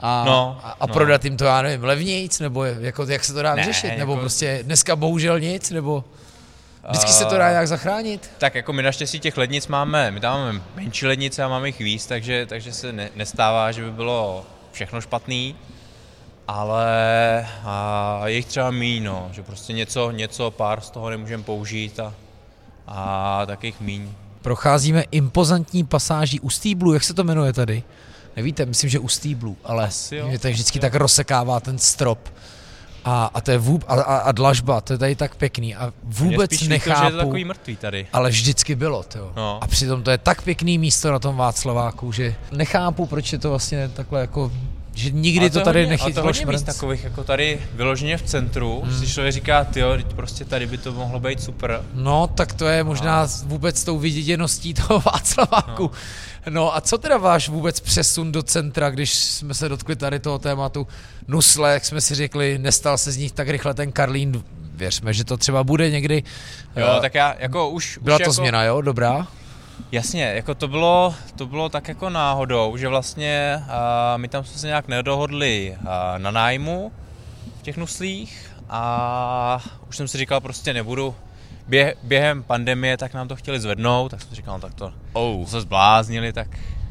A, 0.00 0.24
no, 0.24 0.60
a, 0.64 0.70
a 0.80 0.86
no. 0.86 0.94
prodat 0.94 1.24
jim 1.24 1.36
to, 1.36 1.44
já 1.44 1.62
nevím, 1.62 1.84
levnějc, 1.84 2.40
nebo 2.40 2.64
jako, 2.64 3.04
jak 3.04 3.24
se 3.24 3.32
to 3.32 3.42
dá 3.42 3.54
Ne, 3.54 3.62
vyřešit, 3.62 3.86
jako- 3.86 3.98
nebo 3.98 4.16
prostě 4.16 4.60
dneska 4.62 4.96
bohužel 4.96 5.40
nic, 5.40 5.70
nebo 5.70 6.04
vždycky 6.88 7.12
se 7.12 7.24
to 7.24 7.38
dá 7.38 7.50
nějak 7.50 7.68
zachránit. 7.68 8.30
Tak 8.38 8.54
jako 8.54 8.72
my 8.72 8.82
naštěstí 8.82 9.20
těch 9.20 9.36
lednic 9.36 9.66
máme, 9.66 10.10
my 10.10 10.20
tam 10.20 10.40
máme 10.40 10.60
menší 10.74 11.06
lednice 11.06 11.42
a 11.42 11.48
máme 11.48 11.68
jich 11.68 11.78
víc, 11.78 12.06
takže, 12.06 12.46
takže 12.46 12.72
se 12.72 12.92
ne, 12.92 13.10
nestává, 13.14 13.72
že 13.72 13.82
by 13.82 13.90
bylo 13.90 14.46
všechno 14.72 15.00
špatný, 15.00 15.56
ale 16.48 16.86
a 17.64 18.22
je 18.24 18.34
jich 18.34 18.46
třeba 18.46 18.70
míň, 18.70 19.04
no, 19.04 19.28
že 19.32 19.42
prostě 19.42 19.72
něco, 19.72 20.10
něco 20.10 20.50
pár 20.50 20.80
z 20.80 20.90
toho 20.90 21.10
nemůžeme 21.10 21.42
použít 21.42 22.00
a, 22.00 22.14
a 22.86 23.42
tak 23.46 23.64
jich 23.64 23.80
míň. 23.80 24.08
Procházíme 24.42 25.04
impozantní 25.10 25.84
pasáží 25.84 26.40
u 26.40 26.50
stýblu, 26.50 26.92
jak 26.92 27.04
se 27.04 27.14
to 27.14 27.24
jmenuje 27.24 27.52
tady? 27.52 27.82
Nevíte, 28.36 28.66
myslím, 28.66 28.90
že 28.90 28.98
u 28.98 29.08
stýblu, 29.08 29.56
ale 29.64 29.84
Asi 29.84 30.16
jo, 30.16 30.28
mě 30.28 30.38
tady 30.38 30.54
vždycky 30.54 30.78
asi 30.78 30.80
tak 30.80 30.94
rozsekává 30.94 31.60
ten 31.60 31.78
strop. 31.78 32.28
A, 33.04 33.30
a 33.34 33.40
to 33.40 33.50
je 33.50 33.58
vůb, 33.58 33.84
a, 33.88 33.94
a, 33.94 34.16
a 34.16 34.32
dlažba, 34.32 34.80
to 34.80 34.92
je 34.92 34.98
tady 34.98 35.14
tak 35.16 35.36
pěkný 35.36 35.74
a 35.76 35.92
vůbec 36.02 36.54
spíš 36.54 36.68
nechápu, 36.68 37.00
Líto, 37.00 37.00
že 37.00 37.06
je 37.06 37.12
to 37.12 37.18
takový 37.18 37.44
mrtvý 37.44 37.76
tady. 37.76 38.06
ale 38.12 38.30
vždycky 38.30 38.74
bylo, 38.74 39.02
to. 39.02 39.32
No. 39.36 39.58
A 39.62 39.66
přitom 39.66 40.02
to 40.02 40.10
je 40.10 40.18
tak 40.18 40.42
pěkný 40.42 40.78
místo 40.78 41.12
na 41.12 41.18
tom 41.18 41.36
Václaváku, 41.36 42.12
že 42.12 42.34
nechápu, 42.52 43.06
proč 43.06 43.32
je 43.32 43.38
to 43.38 43.50
vlastně 43.50 43.88
takhle 43.88 44.20
jako, 44.20 44.52
že 44.94 45.10
nikdy 45.10 45.50
to, 45.50 45.58
je 45.58 45.64
tady 45.64 45.80
hodně, 45.80 45.86
ale 45.86 45.90
nechytlo 45.90 46.22
to 46.22 46.28
hodně 46.28 46.46
míst 46.46 46.62
takových 46.62 47.04
jako 47.04 47.24
tady 47.24 47.60
vyloženě 47.74 48.16
v 48.16 48.22
centru, 48.22 48.82
hmm. 48.84 48.98
si 48.98 49.08
člověk 49.08 49.34
říká, 49.34 49.64
teď 49.64 50.06
prostě 50.16 50.44
tady 50.44 50.66
by 50.66 50.78
to 50.78 50.92
mohlo 50.92 51.20
být 51.20 51.42
super. 51.42 51.82
No, 51.94 52.26
tak 52.26 52.52
to 52.52 52.66
je 52.66 52.84
možná 52.84 53.28
vůbec 53.44 53.84
tou 53.84 53.98
viděděností 53.98 54.74
toho 54.74 55.00
Václaváku. 55.12 55.90
No. 56.46 56.52
no 56.52 56.76
a 56.76 56.80
co 56.80 56.98
teda 56.98 57.16
váš 57.16 57.48
vůbec 57.48 57.80
přesun 57.80 58.32
do 58.32 58.42
centra, 58.42 58.90
když 58.90 59.14
jsme 59.14 59.54
se 59.54 59.68
dotkli 59.68 59.96
tady 59.96 60.18
toho 60.18 60.38
tématu 60.38 60.86
Nusle, 61.28 61.72
jak 61.72 61.84
jsme 61.84 62.00
si 62.00 62.14
řekli, 62.14 62.58
nestal 62.58 62.98
se 62.98 63.12
z 63.12 63.16
nich 63.16 63.32
tak 63.32 63.48
rychle 63.48 63.74
ten 63.74 63.92
Karlín, 63.92 64.44
věřme, 64.74 65.12
že 65.12 65.24
to 65.24 65.36
třeba 65.36 65.64
bude 65.64 65.90
někdy. 65.90 66.22
Jo, 66.76 66.94
Eh, 66.96 67.00
tak 67.00 67.14
já 67.14 67.34
jako 67.38 67.68
už... 67.68 67.98
Byla 68.02 68.16
už 68.16 68.18
to 68.18 68.22
jako, 68.22 68.32
změna, 68.32 68.64
jo? 68.64 68.80
Dobrá? 68.80 69.26
Jasně, 69.92 70.22
jako 70.22 70.54
to 70.54 70.68
bylo, 70.68 71.14
to 71.36 71.46
bylo 71.46 71.68
tak 71.68 71.88
jako 71.88 72.10
náhodou, 72.10 72.76
že 72.76 72.88
vlastně 72.88 73.62
uh, 73.62 73.72
my 74.16 74.28
tam 74.28 74.44
jsme 74.44 74.58
se 74.58 74.66
nějak 74.66 74.88
nedohodli 74.88 75.76
uh, 75.80 75.86
na 76.18 76.30
nájmu 76.30 76.92
v 77.58 77.62
těch 77.62 77.76
nuslích 77.76 78.50
a 78.68 79.60
už 79.88 79.96
jsem 79.96 80.08
si 80.08 80.18
říkal 80.18 80.40
prostě 80.40 80.74
nebudu, 80.74 81.14
Běh, 81.68 81.94
během 82.02 82.42
pandemie 82.42 82.96
tak 82.96 83.14
nám 83.14 83.28
to 83.28 83.36
chtěli 83.36 83.60
zvednout, 83.60 84.08
tak 84.08 84.22
jsem 84.22 84.34
říkal, 84.34 84.54
no, 84.54 84.60
tak 84.60 84.74
to, 84.74 84.92
oh. 85.12 85.46
se 85.46 85.60
zbláznili, 85.60 86.32
tak 86.32 86.48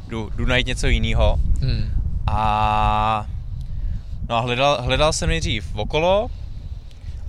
jdu, 0.07 0.29
jdu 0.35 0.45
najít 0.45 0.67
něco 0.67 0.87
jiného. 0.87 1.39
Hmm. 1.61 1.91
A 2.27 3.25
no 4.29 4.35
a 4.35 4.39
hledal, 4.39 4.81
hledal 4.81 5.13
jsem 5.13 5.29
nejdřív 5.29 5.75
okolo 5.75 6.29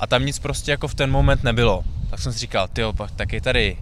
a 0.01 0.07
tam 0.07 0.27
nic 0.27 0.39
prostě 0.39 0.71
jako 0.71 0.89
v 0.89 0.95
ten 0.95 1.11
moment 1.11 1.43
nebylo. 1.43 1.85
Tak 2.11 2.21
jsem 2.21 2.33
si 2.33 2.39
říkal, 2.39 2.69
pak 2.97 3.11
tak 3.11 3.33
je 3.33 3.41
tady, 3.41 3.77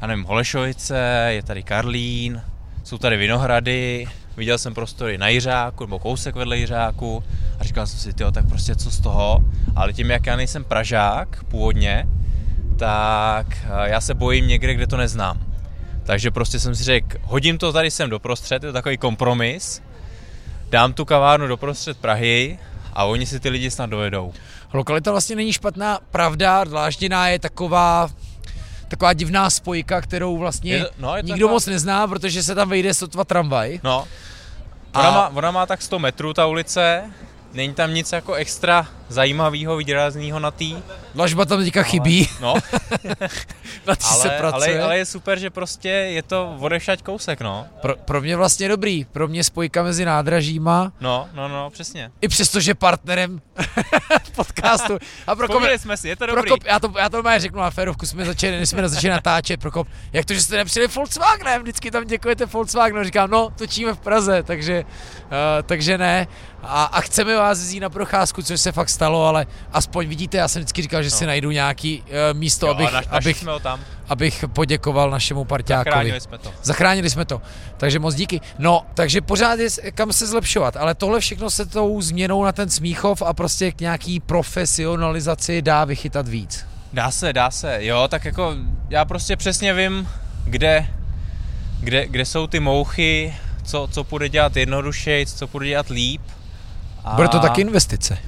já 0.00 0.06
nevím, 0.06 0.24
Holešovice, 0.24 1.26
je 1.28 1.42
tady 1.42 1.62
Karlín, 1.62 2.42
jsou 2.84 2.98
tady 2.98 3.16
Vinohrady, 3.16 4.06
viděl 4.36 4.58
jsem 4.58 4.74
prostory 4.74 5.18
na 5.18 5.28
Jiřáku, 5.28 5.84
nebo 5.84 5.98
kousek 5.98 6.34
vedle 6.34 6.58
Jiřáku 6.58 7.24
a 7.60 7.64
říkal 7.64 7.86
jsem 7.86 7.98
si, 7.98 8.12
tyjo, 8.12 8.30
tak 8.30 8.48
prostě 8.48 8.76
co 8.76 8.90
z 8.90 9.00
toho, 9.00 9.44
ale 9.76 9.92
tím, 9.92 10.10
jak 10.10 10.26
já 10.26 10.36
nejsem 10.36 10.64
Pražák 10.64 11.44
původně, 11.44 12.08
tak 12.78 13.46
eh, 13.64 13.90
já 13.90 14.00
se 14.00 14.14
bojím 14.14 14.48
někde, 14.48 14.74
kde 14.74 14.86
to 14.86 14.96
neznám. 14.96 15.40
Takže 16.04 16.30
prostě 16.30 16.60
jsem 16.60 16.74
si 16.74 16.84
řekl, 16.84 17.18
hodím 17.22 17.58
to 17.58 17.72
tady 17.72 17.90
sem 17.90 18.10
doprostřed, 18.10 18.62
je 18.62 18.68
to 18.68 18.72
takový 18.72 18.98
kompromis, 18.98 19.82
dám 20.70 20.92
tu 20.92 21.04
kavárnu 21.04 21.46
doprostřed 21.46 21.98
Prahy 21.98 22.58
a 22.92 23.04
oni 23.04 23.26
si 23.26 23.40
ty 23.40 23.48
lidi 23.48 23.70
snad 23.70 23.90
dovedou. 23.90 24.32
Lokalita 24.72 25.10
vlastně 25.10 25.36
není 25.36 25.52
špatná, 25.52 25.98
pravda, 26.10 26.64
Dlážděná 26.64 27.28
je 27.28 27.38
taková 27.38 28.08
taková 28.88 29.12
divná 29.12 29.50
spojka, 29.50 30.00
kterou 30.00 30.38
vlastně 30.38 30.72
Je 30.72 30.84
to- 30.84 30.90
no, 30.98 31.16
je 31.16 31.22
to 31.22 31.26
nikdo 31.26 31.38
taková- 31.46 31.52
moc 31.52 31.66
nezná, 31.66 32.08
protože 32.08 32.42
se 32.42 32.54
tam 32.54 32.68
vejde 32.68 32.94
sotva 32.94 33.24
tramvaj. 33.24 33.80
No, 33.84 34.08
A- 34.94 35.00
ona, 35.00 35.10
má, 35.10 35.28
ona 35.28 35.50
má 35.50 35.66
tak 35.66 35.82
100 35.82 35.98
metrů 35.98 36.32
ta 36.34 36.46
ulice, 36.46 37.04
není 37.52 37.74
tam 37.74 37.94
nic 37.94 38.12
jako 38.12 38.34
extra 38.34 38.86
zajímavého, 39.08 39.76
výrazného 39.76 40.38
na 40.38 40.50
té. 40.50 40.64
Lažba 41.16 41.44
tam 41.44 41.58
teďka 41.64 41.82
chybí, 41.82 42.28
No, 42.40 42.54
na 43.86 43.94
se 43.94 44.28
ale, 44.28 44.38
pracuje. 44.38 44.74
ale, 44.78 44.82
ale, 44.84 44.98
je 44.98 45.04
super, 45.04 45.38
že 45.38 45.50
prostě 45.50 45.88
je 45.88 46.22
to 46.22 46.56
odešať 46.60 47.02
kousek, 47.02 47.40
no. 47.40 47.66
Pro, 47.80 47.96
pro 47.96 48.20
mě 48.20 48.36
vlastně 48.36 48.68
dobrý, 48.68 49.04
pro 49.04 49.28
mě 49.28 49.44
spojka 49.44 49.82
mezi 49.82 50.04
nádražíma, 50.04 50.92
No, 51.00 51.28
no, 51.34 51.48
no, 51.48 51.70
přesně. 51.70 52.10
i 52.20 52.28
přesto, 52.28 52.60
že 52.60 52.74
partnerem 52.74 53.40
podcastu. 54.36 54.98
A 55.26 55.34
Prokop, 55.36 55.62
jsme 55.76 55.96
si, 55.96 56.08
je 56.08 56.16
to 56.16 56.26
dobrý. 56.26 56.42
Prokop, 56.42 56.64
já 56.64 56.80
to, 56.80 56.92
já 56.98 57.08
to 57.08 57.22
má 57.22 57.38
řeknu 57.38 57.60
na 57.60 57.70
férovku, 57.70 58.06
jsme 58.06 58.24
začali, 58.24 58.66
jsme 58.66 58.88
začali 58.88 59.10
natáčet, 59.12 59.60
Prokop, 59.60 59.88
jak 60.12 60.24
to, 60.24 60.34
že 60.34 60.40
jste 60.42 60.56
nepřijeli 60.56 60.92
Volkswagenem, 60.94 61.62
vždycky 61.62 61.90
tam 61.90 62.04
děkujete 62.04 62.46
Volkswagenu, 62.46 63.04
říkám, 63.04 63.30
no, 63.30 63.50
točíme 63.56 63.94
v 63.94 63.98
Praze, 63.98 64.42
takže, 64.42 64.84
uh, 64.84 65.30
takže 65.66 65.98
ne. 65.98 66.26
A, 66.62 66.84
a 66.84 67.00
chceme 67.00 67.36
vás 67.36 67.58
vzít 67.58 67.80
na 67.80 67.90
procházku, 67.90 68.42
což 68.42 68.60
se 68.60 68.72
fakt 68.72 68.88
stalo, 68.98 69.26
ale 69.26 69.46
aspoň 69.72 70.08
vidíte, 70.08 70.36
já 70.36 70.48
jsem 70.48 70.62
vždycky 70.62 70.82
říkal, 70.82 71.02
že 71.02 71.10
si 71.10 71.24
No. 71.24 71.28
najdu 71.28 71.50
nějaký 71.50 72.02
uh, 72.02 72.38
místo, 72.38 72.66
jo, 72.66 72.72
abych, 72.72 72.92
naš, 72.92 73.06
abych, 73.10 73.38
jsme 73.38 73.52
ho 73.52 73.58
tam, 73.60 73.80
abych 74.08 74.44
poděkoval 74.52 75.10
našemu 75.10 75.44
parťákovi. 75.44 75.90
zachránili 75.90 76.20
jsme 76.20 76.38
to. 76.38 76.52
Zachránili 76.62 77.10
jsme 77.10 77.24
to, 77.24 77.42
takže 77.76 77.98
moc 77.98 78.14
díky. 78.14 78.40
No, 78.58 78.86
takže 78.94 79.20
pořád 79.20 79.58
je 79.58 79.70
kam 79.94 80.12
se 80.12 80.26
zlepšovat, 80.26 80.76
ale 80.76 80.94
tohle 80.94 81.20
všechno 81.20 81.50
se 81.50 81.66
tou 81.66 82.00
změnou 82.02 82.44
na 82.44 82.52
ten 82.52 82.70
Smíchov 82.70 83.22
a 83.22 83.32
prostě 83.32 83.72
k 83.72 83.80
nějaký 83.80 84.20
profesionalizaci 84.20 85.62
dá 85.62 85.84
vychytat 85.84 86.28
víc. 86.28 86.66
Dá 86.92 87.10
se, 87.10 87.32
dá 87.32 87.50
se, 87.50 87.78
jo, 87.80 88.08
tak 88.10 88.24
jako 88.24 88.54
já 88.90 89.04
prostě 89.04 89.36
přesně 89.36 89.74
vím, 89.74 90.08
kde, 90.44 90.86
kde, 91.80 92.06
kde 92.06 92.24
jsou 92.24 92.46
ty 92.46 92.60
mouchy, 92.60 93.34
co, 93.64 93.88
co 93.92 94.04
půjde 94.04 94.28
dělat 94.28 94.56
jednodušeji, 94.56 95.26
co 95.26 95.46
půjde 95.46 95.68
dělat 95.68 95.88
líp. 95.88 96.22
A 97.04 97.14
Bude 97.14 97.28
to 97.28 97.40
taky 97.40 97.60
investice. 97.60 98.18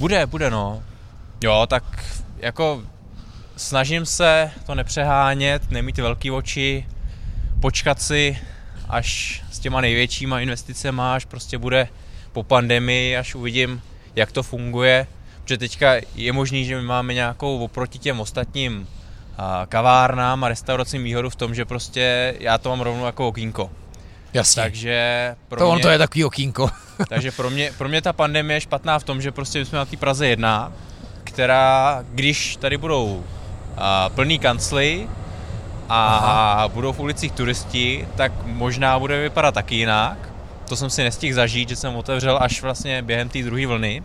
Bude, 0.00 0.26
bude 0.26 0.50
no. 0.50 0.82
Jo, 1.44 1.66
tak 1.68 1.84
jako 2.38 2.82
snažím 3.56 4.06
se 4.06 4.50
to 4.66 4.74
nepřehánět, 4.74 5.70
nemít 5.70 5.98
velký 5.98 6.30
oči, 6.30 6.86
počkat 7.60 8.02
si, 8.02 8.38
až 8.88 9.42
s 9.50 9.58
těma 9.58 9.80
největšíma 9.80 10.40
investicema, 10.40 11.14
až 11.14 11.24
prostě 11.24 11.58
bude 11.58 11.88
po 12.32 12.42
pandemii, 12.42 13.16
až 13.16 13.34
uvidím, 13.34 13.82
jak 14.16 14.32
to 14.32 14.42
funguje. 14.42 15.06
Protože 15.42 15.58
teďka 15.58 15.94
je 16.14 16.32
možný, 16.32 16.64
že 16.64 16.76
my 16.76 16.82
máme 16.82 17.14
nějakou 17.14 17.64
oproti 17.64 17.98
těm 17.98 18.20
ostatním 18.20 18.88
kavárnám 19.68 20.44
a 20.44 20.48
restauracím 20.48 21.04
výhodu 21.04 21.30
v 21.30 21.36
tom, 21.36 21.54
že 21.54 21.64
prostě 21.64 22.34
já 22.38 22.58
to 22.58 22.68
mám 22.68 22.80
rovnou 22.80 23.06
jako 23.06 23.28
okýnko. 23.28 23.70
Jasně. 24.34 24.62
Takže 24.62 25.36
pro 25.48 25.58
to 25.58 25.64
mě... 25.64 25.74
on 25.74 25.80
to 25.80 25.88
je 25.88 25.98
takový 25.98 26.24
okýnko. 26.24 26.70
Takže 27.08 27.32
pro 27.32 27.50
mě, 27.50 27.72
pro 27.78 27.88
mě 27.88 28.02
ta 28.02 28.12
pandemie 28.12 28.56
je 28.56 28.60
špatná 28.60 28.98
v 28.98 29.04
tom, 29.04 29.22
že 29.22 29.32
prostě 29.32 29.64
jsme 29.64 29.78
na 29.78 29.84
té 29.84 29.96
Praze 29.96 30.26
jedna, 30.26 30.72
která, 31.24 31.98
když 32.10 32.56
tady 32.56 32.76
budou 32.76 33.24
a, 33.76 34.08
plný 34.08 34.38
kancly 34.38 35.08
a 35.88 36.06
Aha. 36.06 36.68
budou 36.68 36.92
v 36.92 37.00
ulicích 37.00 37.32
turisti, 37.32 38.08
tak 38.16 38.32
možná 38.44 38.98
bude 38.98 39.20
vypadat 39.20 39.54
taky 39.54 39.74
jinak. 39.74 40.18
To 40.68 40.76
jsem 40.76 40.90
si 40.90 41.02
nestihl 41.02 41.34
zažít, 41.34 41.68
že 41.68 41.76
jsem 41.76 41.96
otevřel 41.96 42.38
až 42.40 42.62
vlastně 42.62 43.02
během 43.02 43.28
té 43.28 43.42
druhé 43.42 43.66
vlny. 43.66 44.02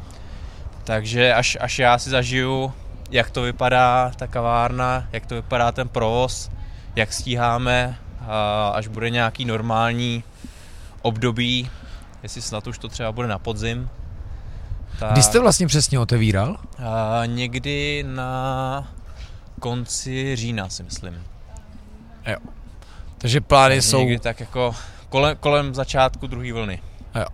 Takže 0.84 1.34
až, 1.34 1.58
až 1.62 1.80
já 1.80 1.98
si 1.98 2.10
zažiju, 2.10 2.74
jak 3.12 3.30
to 3.30 3.42
vypadá 3.42 4.12
ta 4.16 4.28
kavárna, 4.28 5.08
jak 5.12 5.26
to 5.26 5.36
vypadá 5.36 5.72
ten 5.72 5.88
provoz, 5.88 6.50
jak 6.96 7.14
stíháme, 7.14 7.98
až 8.74 8.88
bude 8.88 9.10
nějaký 9.10 9.46
normální 9.46 10.24
období, 11.02 11.70
jestli 12.24 12.42
snad 12.42 12.68
už 12.68 12.78
to 12.78 12.88
třeba 12.88 13.12
bude 13.12 13.28
na 13.28 13.40
podzim. 13.40 13.90
Tak, 15.00 15.12
Kdy 15.12 15.24
jste 15.24 15.40
vlastně 15.40 15.68
přesně 15.68 16.00
otevíral? 16.00 16.58
a 16.78 17.26
někdy 17.26 18.06
na 18.08 18.94
konci 19.60 20.36
října 20.36 20.70
si 20.70 20.84
myslím. 20.84 21.24
Takže 23.18 23.42
plány 23.42 23.82
jsou... 23.82 24.00
Někdy 24.00 24.20
tak 24.20 24.40
jako 24.40 24.76
kolem, 25.10 25.38
kolem 25.40 25.76
začátku 25.76 26.28
druhé 26.28 26.54
vlny. 26.54 26.82
Jo. 27.16 27.26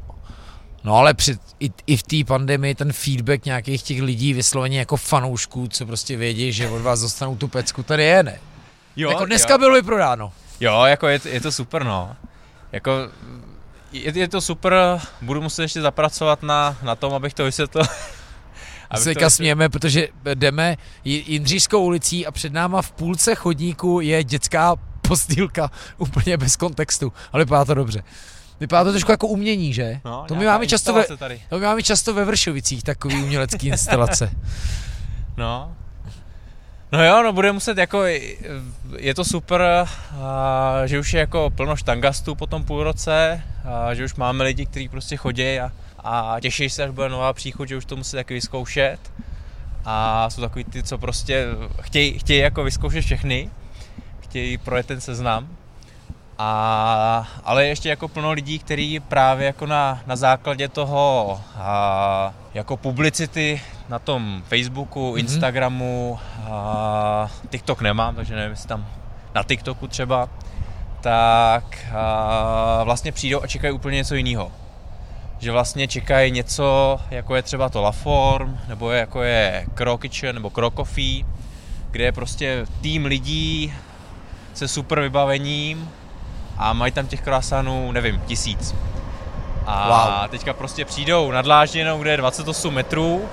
No 0.84 0.96
ale 0.96 1.14
při, 1.14 1.38
i, 1.60 1.72
i 1.88 1.98
v 1.98 2.04
té 2.04 2.16
pandemii 2.28 2.76
ten 2.76 2.94
feedback 2.94 3.46
nějakých 3.46 3.84
těch 3.84 4.02
lidí 4.02 4.34
vysloveně 4.34 4.80
jako 4.80 4.98
fanoušků, 4.98 5.68
co 5.68 5.86
prostě 5.86 6.18
vědí, 6.18 6.54
že 6.54 6.70
od 6.70 6.82
vás 6.82 7.02
dostanou 7.02 7.36
tu 7.36 7.48
pecku, 7.48 7.84
tady 7.84 8.04
je, 8.04 8.24
ne? 8.24 8.40
Jo, 8.96 9.10
jako 9.10 9.26
dneska 9.26 9.54
jo. 9.54 9.58
bylo 9.58 9.76
vyprodáno. 9.76 10.32
Jo, 10.62 10.84
jako 10.84 11.08
je, 11.08 11.20
je 11.26 11.42
to 11.42 11.52
super, 11.52 11.84
no. 11.84 12.16
Jako 12.72 12.92
je, 13.92 14.20
je 14.20 14.28
to 14.28 14.42
super, 14.42 14.74
budu 15.22 15.42
muset 15.42 15.62
ještě 15.62 15.82
zapracovat 15.82 16.44
na, 16.44 16.78
na 16.84 16.96
tom, 16.96 17.14
abych 17.14 17.34
to 17.34 17.44
vysvětlil. 17.44 17.86
Abych 18.90 19.04
se 19.04 19.16
to 19.16 19.30
smějeme, 19.30 19.70
protože 19.70 20.08
jdeme 20.34 20.78
Jindřížskou 21.04 21.84
ulicí 21.84 22.26
a 22.26 22.32
před 22.32 22.54
náma 22.54 22.82
v 22.82 22.92
půlce 22.92 23.36
chodníku 23.36 24.02
je 24.02 24.24
dětská 24.24 24.76
postýlka 25.02 25.72
úplně 25.98 26.38
bez 26.38 26.56
kontextu, 26.56 27.14
ale 27.32 27.46
vypadá 27.46 27.66
to 27.66 27.74
dobře. 27.74 28.04
Vypadá 28.60 28.84
to 28.84 28.92
trošku 28.92 29.12
jako 29.12 29.28
umění, 29.28 29.74
že? 29.74 30.00
No, 30.06 30.26
to 30.28 30.36
my 30.36 30.46
máme 30.46 30.68
často 30.68 30.94
ve, 30.94 31.18
Tady. 31.18 31.42
to 31.50 31.60
my 31.60 31.66
máme 31.66 31.84
často 31.84 32.14
ve 32.14 32.26
Vršovicích, 32.26 32.84
takový 32.84 33.24
umělecký 33.24 33.68
instalace. 33.68 34.32
No. 35.38 35.76
No 36.92 37.06
jo, 37.06 37.24
no 37.24 37.34
bude 37.34 37.52
muset 37.52 37.78
jako, 37.78 38.04
je 38.98 39.16
to 39.16 39.26
super, 39.26 39.88
že 40.86 41.00
už 41.00 41.14
je 41.14 41.20
jako 41.20 41.50
plno 41.50 41.76
štangastů 41.76 42.36
po 42.36 42.48
tom 42.48 42.64
půl 42.64 42.84
roce, 42.84 43.44
že 43.94 44.06
už 44.06 44.16
máme 44.16 44.44
lidi, 44.44 44.66
kteří 44.66 44.90
prostě 44.90 45.18
chodí 45.18 45.60
a, 45.60 45.72
a 46.00 46.40
těší 46.40 46.70
se, 46.70 46.84
až 46.84 46.90
bude 46.90 47.10
nová 47.10 47.34
příchuť, 47.34 47.68
že 47.68 47.78
už 47.78 47.86
to 47.86 47.96
musí 47.96 48.12
taky 48.18 48.34
vyzkoušet. 48.34 49.00
A 49.86 50.30
jsou 50.30 50.42
takový 50.42 50.64
ty, 50.64 50.84
co 50.84 50.98
prostě 50.98 51.48
chtějí, 51.82 52.20
chtějí 52.20 52.40
jako 52.40 52.64
vyzkoušet 52.64 53.02
všechny, 53.02 53.50
chtějí 54.20 54.58
projet 54.58 54.86
ten 54.86 55.02
seznam. 55.02 55.48
A, 56.44 57.28
ale 57.44 57.66
ještě 57.66 57.90
jako 57.90 58.08
plno 58.08 58.32
lidí, 58.32 58.60
kteří 58.60 59.00
právě 59.00 59.46
jako 59.48 59.66
na, 59.66 60.02
na 60.08 60.16
základě 60.16 60.68
toho 60.68 61.42
a, 61.58 62.34
jako 62.54 62.78
publicity 62.78 63.62
na 63.90 64.00
tom 64.00 64.44
Facebooku, 64.48 65.10
Mhm. 65.10 65.18
Instagramu, 65.20 66.20
a, 66.52 67.30
TikTok 67.50 67.82
nemám, 67.82 68.16
takže 68.16 68.36
nevím, 68.36 68.52
jestli 68.52 68.68
tam 68.68 68.86
na 69.36 69.44
TikToku 69.44 69.88
třeba, 69.88 70.30
tak 71.02 71.64
a, 71.96 72.84
vlastně 72.84 73.12
přijdou 73.12 73.44
a 73.44 73.48
čekají 73.48 73.74
úplně 73.74 73.98
něco 73.98 74.16
jiného. 74.16 74.52
Že 75.40 75.52
vlastně 75.52 75.88
čekají 75.88 76.32
něco, 76.32 77.00
jako 77.12 77.36
je 77.36 77.42
třeba 77.42 77.70
to 77.70 77.82
La 77.82 77.92
Form, 77.92 78.60
nebo 78.68 78.92
je, 78.92 79.00
jako 79.00 79.24
je 79.24 79.66
Crow 79.76 80.00
Kitchen, 80.00 80.36
nebo 80.36 80.50
Crow 80.50 80.74
Coffee, 80.76 81.26
kde 81.92 82.04
je 82.04 82.12
prostě 82.12 82.66
tým 82.82 83.06
lidí 83.06 83.74
se 84.54 84.68
super 84.68 85.00
vybavením 85.02 85.90
a 86.62 86.74
mají 86.74 86.92
tam 86.92 87.08
těch 87.08 87.22
krásánů, 87.22 87.92
nevím, 87.92 88.22
tisíc. 88.26 88.76
A 89.66 89.88
Wow. 89.88 90.30
teďka 90.30 90.54
prostě 90.54 90.86
přijdou 90.86 91.32
nad 91.32 91.42
Dlážděnou, 91.42 92.02
kde 92.02 92.12
je 92.12 92.18
28 92.18 92.74
metrů, 92.74 93.26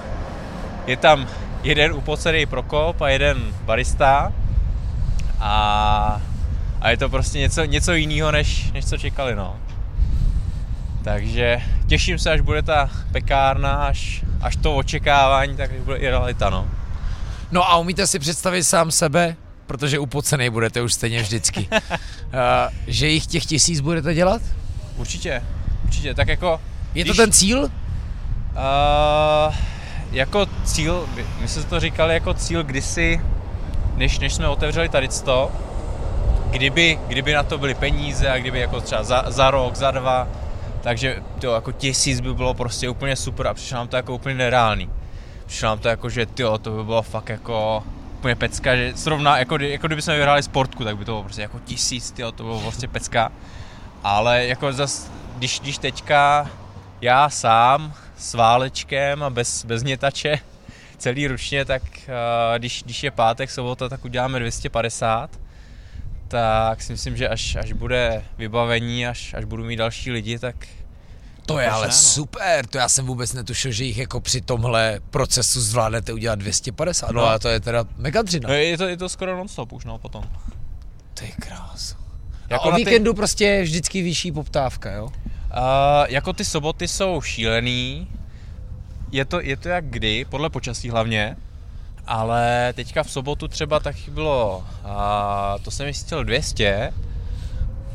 je 0.86 0.96
tam 0.96 1.26
jeden 1.62 1.92
upocený 1.92 2.46
Prokop 2.46 3.00
a 3.00 3.08
jeden 3.08 3.42
barista 3.64 4.32
a, 5.40 6.20
a 6.80 6.90
je 6.90 6.96
to 6.96 7.08
prostě 7.08 7.38
něco, 7.38 7.64
něco 7.64 7.92
jiného, 7.92 8.32
než, 8.32 8.72
než 8.72 8.84
co 8.84 8.96
čekali, 8.98 9.34
no. 9.34 9.56
Takže 11.04 11.62
těším 11.86 12.18
se, 12.18 12.30
až 12.30 12.40
bude 12.40 12.62
ta 12.62 12.90
pekárna, 13.12 13.72
až, 13.74 14.24
až 14.40 14.56
to 14.56 14.76
očekávání, 14.76 15.56
tak 15.56 15.72
bude 15.72 15.96
i 15.96 16.08
realita, 16.08 16.50
no. 16.50 16.68
No 17.50 17.70
a 17.70 17.76
umíte 17.76 18.06
si 18.06 18.18
představit 18.18 18.64
sám 18.64 18.90
sebe, 18.90 19.36
protože 19.68 19.98
upocený 19.98 20.50
budete 20.50 20.82
už 20.82 20.94
stejně 20.94 21.22
vždycky, 21.22 21.68
uh, 21.70 21.78
že 22.86 23.08
jich 23.08 23.26
těch 23.26 23.46
tisíc 23.46 23.80
budete 23.80 24.14
dělat? 24.14 24.42
Určitě, 24.96 25.42
určitě, 25.84 26.14
tak 26.14 26.28
jako... 26.28 26.60
Je 26.94 27.04
to 27.04 27.08
když- 27.10 27.16
ten 27.16 27.32
cíl? 27.32 27.62
Uh, 27.62 27.70
jako 30.12 30.46
cíl, 30.64 31.08
my- 31.14 31.24
my 31.40 31.48
jsme 31.48 31.62
to 31.62 31.80
říkali 31.80 32.14
jako 32.14 32.34
cíl 32.34 32.64
kdysi, 32.64 33.20
než, 33.96 34.18
než 34.18 34.34
jsme 34.34 34.48
otevřeli 34.48 34.88
tady 34.88 35.08
to, 35.08 35.52
kdyby, 36.50 36.98
kdyby 37.08 37.32
na 37.32 37.42
to 37.42 37.58
byly 37.58 37.74
peníze 37.74 38.30
a 38.30 38.38
kdyby 38.38 38.60
jako 38.60 38.80
třeba 38.80 39.02
za, 39.02 39.24
za 39.28 39.50
rok, 39.50 39.76
za 39.76 39.90
dva, 39.90 40.28
takže 40.80 41.22
to 41.40 41.54
jako 41.54 41.72
tisíc 41.72 42.20
by 42.20 42.34
bylo 42.34 42.54
prostě 42.54 42.88
úplně 42.88 43.16
super 43.16 43.46
a 43.46 43.54
přišlo 43.54 43.76
nám 43.76 43.88
to 43.88 43.96
jako 43.96 44.14
úplně 44.14 44.34
nereálný. 44.34 44.90
Přišlo 45.46 45.68
nám 45.68 45.78
to 45.78 45.88
jako, 45.88 46.10
že 46.10 46.26
tyjo, 46.26 46.58
to 46.58 46.70
by 46.70 46.84
bylo 46.84 47.02
fakt 47.02 47.28
jako 47.28 47.82
úplně 48.18 48.34
pecka, 48.36 48.76
že 48.76 48.92
srovná, 48.96 49.38
jako, 49.38 49.58
jako 49.58 49.86
kdyby 49.86 50.02
jsme 50.02 50.14
vyhráli 50.16 50.42
sportku, 50.42 50.84
tak 50.84 50.96
by 50.96 51.04
to 51.04 51.12
bylo 51.12 51.22
prostě 51.22 51.42
jako 51.42 51.58
tisíc, 51.58 52.10
tyjo, 52.10 52.32
to 52.32 52.42
bylo 52.42 52.60
prostě 52.60 52.88
pecka. 52.88 53.32
Ale 54.04 54.46
jako 54.46 54.72
zas, 54.72 55.10
když, 55.36 55.60
když 55.60 55.78
teďka 55.78 56.50
já 57.00 57.30
sám 57.30 57.94
s 58.16 58.34
válečkem 58.34 59.22
a 59.22 59.30
bez, 59.30 59.64
bez 59.64 59.82
nětače 59.82 60.38
celý 60.96 61.26
ručně, 61.26 61.64
tak 61.64 61.82
uh, 61.82 62.58
když, 62.58 62.82
když 62.82 63.02
je 63.02 63.10
pátek, 63.10 63.50
sobota, 63.50 63.88
tak 63.88 64.04
uděláme 64.04 64.38
250. 64.38 65.30
Tak 66.28 66.82
si 66.82 66.92
myslím, 66.92 67.16
že 67.16 67.28
až, 67.28 67.56
až 67.56 67.72
bude 67.72 68.24
vybavení, 68.38 69.06
až, 69.06 69.34
až 69.34 69.44
budu 69.44 69.64
mít 69.64 69.76
další 69.76 70.10
lidi, 70.10 70.38
tak, 70.38 70.56
To 71.48 71.58
je 71.58 71.70
ale 71.70 71.86
no? 71.86 71.92
super, 71.92 72.66
to 72.66 72.78
já 72.78 72.88
jsem 72.88 73.06
vůbec 73.06 73.32
netušil, 73.32 73.72
že 73.72 73.84
jich 73.84 73.98
jako 73.98 74.20
při 74.20 74.40
tomhle 74.40 75.00
procesu 75.10 75.60
zvládnete 75.60 76.12
udělat 76.12 76.38
250, 76.38 77.10
no, 77.10 77.20
No. 77.20 77.26
a 77.28 77.38
to 77.38 77.48
je 77.48 77.60
teda 77.60 77.84
mega 77.96 78.22
dřina. 78.22 78.48
No, 78.48 78.54
je 78.54 78.78
to, 78.78 78.88
je 78.88 78.96
to 78.96 79.08
skoro 79.08 79.36
non-stop 79.36 79.72
už, 79.72 79.84
no, 79.84 79.98
potom. 79.98 80.24
Ty 81.14 81.32
krás. 81.40 81.90
Jako 81.90 82.54
Jako 82.54 82.64
a 82.64 82.66
o 82.66 82.70
na 82.70 82.76
ty- 82.76 82.84
víkendu 82.84 83.14
prostě 83.14 83.44
je 83.44 83.62
vždycky 83.62 84.02
vyšší 84.02 84.32
poptávka, 84.32 84.92
jo? 84.92 85.04
Uh, 85.04 85.10
jako 86.08 86.32
ty 86.32 86.44
soboty 86.44 86.88
jsou 86.88 87.20
šílený, 87.20 88.08
je 89.12 89.24
to, 89.24 89.40
je 89.40 89.56
to 89.56 89.68
jak 89.68 89.84
kdy, 89.84 90.24
podle 90.24 90.50
počasí 90.50 90.90
hlavně, 90.90 91.36
ale 92.06 92.72
teďka 92.76 93.02
v 93.02 93.10
sobotu 93.10 93.48
třeba 93.48 93.80
taky 93.80 94.10
bylo, 94.10 94.58
uh, 94.84 95.62
to 95.64 95.70
jsem 95.70 95.86
jistil 95.86 96.24
200 96.24 96.92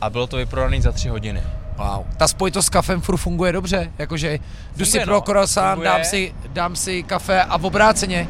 a 0.02 0.10
bylo 0.10 0.28
to 0.28 0.38
vyprodané 0.38 0.82
za 0.82 0.92
3 0.92 1.10
hodiny. 1.10 1.44
Wow. 1.78 2.06
Ta 2.18 2.28
spojitost 2.28 2.66
s 2.68 2.70
kafem 2.70 3.02
furt 3.02 3.18
funguje 3.18 3.52
dobře, 3.52 3.92
jakože 3.98 4.40
jdu 4.76 4.86
si 4.86 5.00
pro 5.00 5.14
no. 5.14 5.22
croissant, 5.22 5.84
dám 5.84 6.04
si, 6.04 6.36
dám 6.48 6.76
si 6.76 7.04
kafe 7.04 7.44
a 7.44 7.58
v 7.58 7.66
obráceně. 7.66 8.28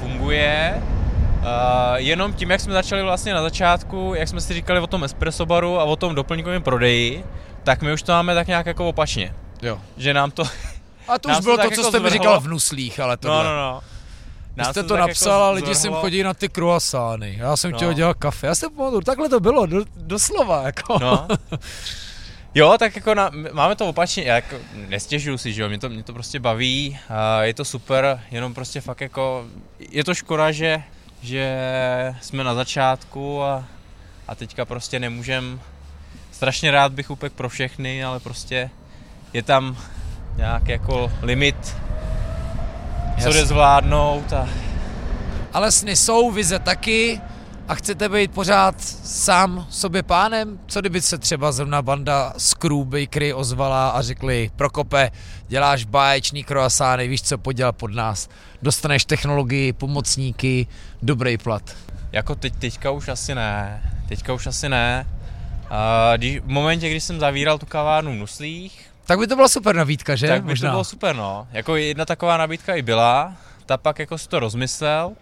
Funguje, 0.00 0.82
uh, 1.38 1.46
jenom 1.96 2.32
tím, 2.32 2.50
jak 2.50 2.60
jsme 2.60 2.72
začali 2.72 3.02
vlastně 3.02 3.34
na 3.34 3.42
začátku, 3.42 4.12
jak 4.16 4.28
jsme 4.28 4.40
si 4.40 4.54
říkali 4.54 4.80
o 4.80 4.86
tom 4.86 5.04
espresso 5.04 5.46
baru 5.46 5.80
a 5.80 5.84
o 5.84 5.96
tom 5.96 6.14
doplňkovém 6.14 6.62
prodeji, 6.62 7.24
tak 7.62 7.82
my 7.82 7.92
už 7.92 8.02
to 8.02 8.12
máme 8.12 8.34
tak 8.34 8.46
nějak 8.46 8.66
jako 8.66 8.88
opačně. 8.88 9.34
Jo. 9.62 9.78
Že 9.96 10.14
nám 10.14 10.30
to... 10.30 10.44
A 11.08 11.18
to 11.18 11.28
už 11.28 11.40
bylo 11.40 11.56
tak 11.56 11.68
to, 11.68 11.74
co 11.74 11.80
jako 11.80 11.90
jste 11.90 12.00
mi 12.00 12.10
říkal 12.10 12.40
v 12.40 12.48
nuslích, 12.48 13.00
ale 13.00 13.16
to 13.16 13.28
No, 13.28 13.44
no, 13.44 13.56
no. 13.56 13.80
Vy 14.56 14.62
Nás 14.62 14.70
jste 14.70 14.82
to 14.82 14.88
tak 14.88 15.00
napsal 15.00 15.40
jako 15.40 15.44
a 15.44 15.50
lidi 15.50 15.74
sem 15.74 15.92
chodí 15.92 16.22
na 16.22 16.34
ty 16.34 16.48
croissány. 16.48 17.36
Já 17.38 17.56
jsem 17.56 17.70
No. 17.70 17.76
chtěl 17.76 17.92
dělat 17.92 18.16
kafe. 18.18 18.46
Já 18.46 18.54
to 18.54 18.70
pamatuju, 18.70 19.00
takhle 19.00 19.28
to 19.28 19.40
bylo, 19.40 19.66
do, 19.66 19.84
doslova, 19.96 20.62
jako. 20.62 20.98
No. 21.00 21.28
Jo, 22.54 22.76
tak 22.78 22.96
jako 22.96 23.14
na, 23.14 23.30
máme 23.52 23.76
to 23.76 23.86
opačně, 23.86 24.22
já 24.24 24.34
jako 24.34 24.56
nestěžuju 24.88 25.38
si, 25.38 25.52
že 25.52 25.62
jo, 25.62 25.68
mě 25.68 25.78
to, 25.78 25.88
mě 25.88 26.02
to 26.02 26.12
prostě 26.12 26.40
baví, 26.40 26.98
a 27.08 27.42
je 27.42 27.54
to 27.54 27.64
super, 27.64 28.20
jenom 28.30 28.54
prostě 28.54 28.80
fakt 28.80 29.00
jako, 29.00 29.46
je 29.78 30.04
to 30.04 30.14
škoda, 30.14 30.52
že, 30.52 30.82
že 31.22 31.56
jsme 32.20 32.44
na 32.44 32.54
začátku 32.54 33.42
a, 33.42 33.64
a 34.28 34.34
teďka 34.34 34.64
prostě 34.64 34.98
nemůžem, 34.98 35.60
strašně 36.32 36.70
rád 36.70 36.92
bych 36.92 37.10
upek 37.10 37.32
pro 37.32 37.48
všechny, 37.48 38.04
ale 38.04 38.20
prostě 38.20 38.70
je 39.32 39.42
tam 39.42 39.76
nějak 40.36 40.68
jako 40.68 41.12
limit, 41.22 41.76
co 43.22 43.32
jde 43.32 43.46
zvládnout 43.46 44.32
a 44.32 44.48
Ale 45.52 45.72
sny 45.72 45.96
jsou, 45.96 46.30
vize 46.30 46.58
taky 46.58 47.20
a 47.68 47.74
chcete 47.74 48.08
být 48.08 48.30
pořád 48.32 48.80
sám 49.04 49.66
sobě 49.70 50.02
pánem? 50.02 50.58
Co 50.66 50.80
kdyby 50.80 51.00
se 51.02 51.18
třeba 51.18 51.52
zrovna 51.52 51.82
banda 51.82 52.32
Screw 52.38 52.84
Bakery 52.84 53.32
ozvala 53.34 53.88
a 53.90 54.02
řekli 54.02 54.50
Prokope, 54.56 55.10
děláš 55.48 55.84
báječný 55.84 56.44
croissány, 56.44 57.08
víš 57.08 57.22
co, 57.22 57.38
poděl 57.38 57.72
pod 57.72 57.94
nás. 57.94 58.28
Dostaneš 58.62 59.04
technologii, 59.04 59.72
pomocníky, 59.72 60.66
dobrý 61.02 61.38
plat. 61.38 61.62
Jako 62.12 62.34
teď, 62.34 62.54
teďka 62.56 62.90
už 62.90 63.08
asi 63.08 63.34
ne, 63.34 63.82
teďka 64.08 64.32
už 64.32 64.46
asi 64.46 64.68
ne. 64.68 65.06
A 65.70 66.12
když, 66.16 66.38
v 66.40 66.46
momentě, 66.48 66.90
kdy 66.90 67.00
jsem 67.00 67.20
zavíral 67.20 67.58
tu 67.58 67.66
kavárnu 67.66 68.12
v 68.12 68.16
Nuslích, 68.16 68.86
Tak 69.06 69.18
by 69.18 69.26
to 69.26 69.36
byla 69.36 69.48
super 69.48 69.76
nabídka, 69.76 70.16
že? 70.16 70.28
tak 70.28 70.42
by 70.42 70.48
Možná. 70.48 70.68
to 70.68 70.72
bylo 70.72 70.84
super, 70.84 71.16
no. 71.16 71.46
Jako 71.52 71.76
jedna 71.76 72.04
taková 72.04 72.36
nabídka 72.36 72.74
i 72.74 72.82
byla, 72.82 73.32
ta 73.66 73.76
pak 73.76 73.98
jako 73.98 74.18
si 74.18 74.28
to 74.28 74.40
rozmyslel, 74.40 75.12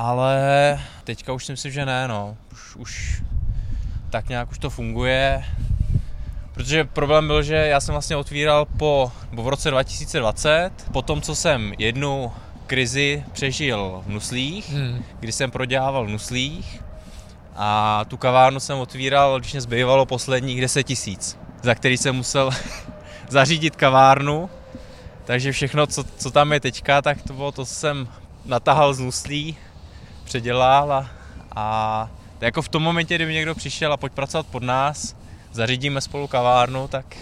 ale 0.00 0.80
teďka 1.04 1.32
už 1.32 1.44
si 1.46 1.52
myslím, 1.52 1.72
že 1.72 1.86
ne, 1.86 2.08
no. 2.08 2.36
Už, 2.52 2.76
už 2.76 3.22
tak 4.10 4.28
nějak 4.28 4.50
už 4.50 4.58
to 4.58 4.70
funguje. 4.70 5.44
Protože 6.54 6.84
problém 6.84 7.26
byl, 7.26 7.42
že 7.42 7.54
já 7.54 7.80
jsem 7.80 7.92
vlastně 7.92 8.16
otvíral 8.16 8.64
po, 8.64 9.12
nebo 9.30 9.42
v 9.42 9.48
roce 9.48 9.70
2020, 9.70 10.70
po 10.92 11.02
tom, 11.02 11.20
co 11.20 11.34
jsem 11.34 11.72
jednu 11.78 12.32
krizi 12.66 13.24
přežil 13.32 14.02
v 14.06 14.10
Nuslích, 14.10 14.72
Hmm. 14.72 15.04
kdy 15.20 15.32
jsem 15.32 15.50
prodělával 15.50 16.06
v 16.06 16.10
Nuslích 16.10 16.82
a 17.56 18.04
tu 18.08 18.16
kavárnu 18.16 18.60
jsem 18.60 18.78
otvíral, 18.78 19.38
když 19.38 19.52
mě 19.52 19.60
zbývalo 19.60 20.06
posledních 20.06 20.60
10 20.60 20.82
tisíc, 20.82 21.38
za 21.62 21.74
který 21.74 21.96
jsem 21.96 22.16
musel 22.16 22.50
zařídit 23.28 23.76
kavárnu, 23.76 24.50
takže 25.24 25.52
všechno, 25.52 25.86
co, 25.86 26.04
co 26.04 26.30
tam 26.30 26.52
je 26.52 26.60
teďka, 26.60 27.02
tak 27.02 27.22
to 27.22 27.32
bylo 27.32 27.52
to, 27.52 27.64
co 27.64 27.74
jsem 27.74 28.08
natahal 28.44 28.94
z 28.94 28.98
Nuslí, 28.98 29.56
předělal 30.30 30.92
a, 30.92 31.10
a 31.56 32.08
jako 32.40 32.62
v 32.62 32.68
tom 32.68 32.82
momentě, 32.82 33.14
kdyby 33.14 33.34
někdo 33.34 33.54
přišel 33.54 33.92
a 33.92 33.96
pojď 33.96 34.12
pracovat 34.12 34.46
pod 34.46 34.62
nás, 34.62 35.16
zařídíme 35.52 36.00
spolu 36.00 36.26
kavárnu, 36.26 36.88
tak, 36.88 37.16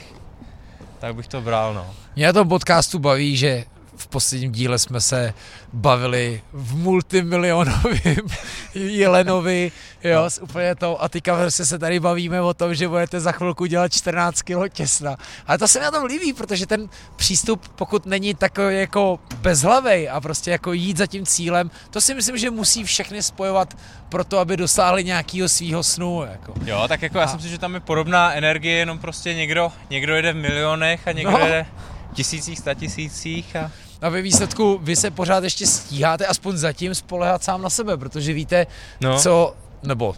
tak 0.98 1.14
bych 1.14 1.28
to 1.28 1.40
bral, 1.40 1.74
no. 1.74 1.86
Mě 2.16 2.32
tom 2.32 2.48
podcastu 2.48 2.98
baví, 2.98 3.36
že 3.36 3.64
posledním 4.08 4.52
díle 4.52 4.78
jsme 4.78 5.00
se 5.00 5.34
bavili 5.72 6.42
v 6.52 6.76
multimilionovém 6.76 7.98
Jelenovi, 8.74 9.72
jo, 10.04 10.24
s 10.24 10.42
úplně 10.42 10.74
to, 10.74 11.02
a 11.02 11.08
teďka 11.08 11.36
prostě 11.36 11.64
se 11.66 11.78
tady 11.78 12.00
bavíme 12.00 12.40
o 12.42 12.54
tom, 12.54 12.74
že 12.74 12.88
budete 12.88 13.20
za 13.20 13.32
chvilku 13.32 13.66
dělat 13.66 13.92
14 13.92 14.42
kg 14.42 14.72
těsna. 14.72 15.16
Ale 15.46 15.58
to 15.58 15.68
se 15.68 15.78
mi 15.78 15.84
na 15.84 15.90
tom 15.90 16.04
líbí, 16.04 16.32
protože 16.32 16.66
ten 16.66 16.88
přístup, 17.16 17.68
pokud 17.68 18.06
není 18.06 18.34
takový 18.34 18.76
jako 18.78 19.18
bezhlavej 19.40 20.08
a 20.10 20.20
prostě 20.20 20.50
jako 20.50 20.72
jít 20.72 20.96
za 20.96 21.06
tím 21.06 21.26
cílem, 21.26 21.70
to 21.90 22.00
si 22.00 22.14
myslím, 22.14 22.38
že 22.38 22.50
musí 22.50 22.84
všechny 22.84 23.22
spojovat 23.22 23.78
pro 24.08 24.24
to, 24.24 24.38
aby 24.38 24.56
dosáhli 24.56 25.04
nějakého 25.04 25.48
svého 25.48 25.82
snu. 25.82 26.22
Jako. 26.30 26.54
Jo, 26.64 26.84
tak 26.88 27.02
jako 27.02 27.18
já 27.18 27.24
A- 27.24 27.28
si 27.28 27.36
myslím, 27.36 27.52
že 27.52 27.58
tam 27.58 27.74
je 27.74 27.80
podobná 27.80 28.32
energie, 28.34 28.76
jenom 28.78 28.98
prostě 28.98 29.34
někdo, 29.34 29.72
někdo 29.90 30.14
jede 30.14 30.32
v 30.32 30.36
milionech 30.36 31.08
a 31.08 31.12
někdo 31.12 31.30
No. 31.30 31.38
no. 31.38 31.44
jede 31.44 31.66
v 32.12 32.14
tisících, 32.14 32.58
statisících 32.58 33.56
a 33.56 33.70
A 34.02 34.08
ve 34.08 34.22
výsledku 34.22 34.78
vy 34.82 34.96
se 34.96 35.10
pořád 35.10 35.44
ještě 35.44 35.66
stíháte 35.66 36.26
aspoň 36.26 36.56
zatím 36.56 36.94
spolehat 36.94 37.44
sám 37.44 37.62
na 37.62 37.70
sebe, 37.70 37.96
protože 37.96 38.32
víte, 38.32 38.66
no. 39.00 39.18
co, 39.18 39.54
nebo 39.82 40.14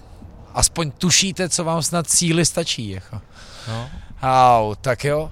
aspoň 0.55 0.91
tušíte, 0.91 1.49
co 1.49 1.65
vám 1.65 1.83
snad 1.83 2.11
síly 2.11 2.47
stačí. 2.47 2.91
Jako. 2.91 3.21
no. 3.69 3.91
Au, 4.23 4.75
tak 4.75 5.05
jo. 5.05 5.31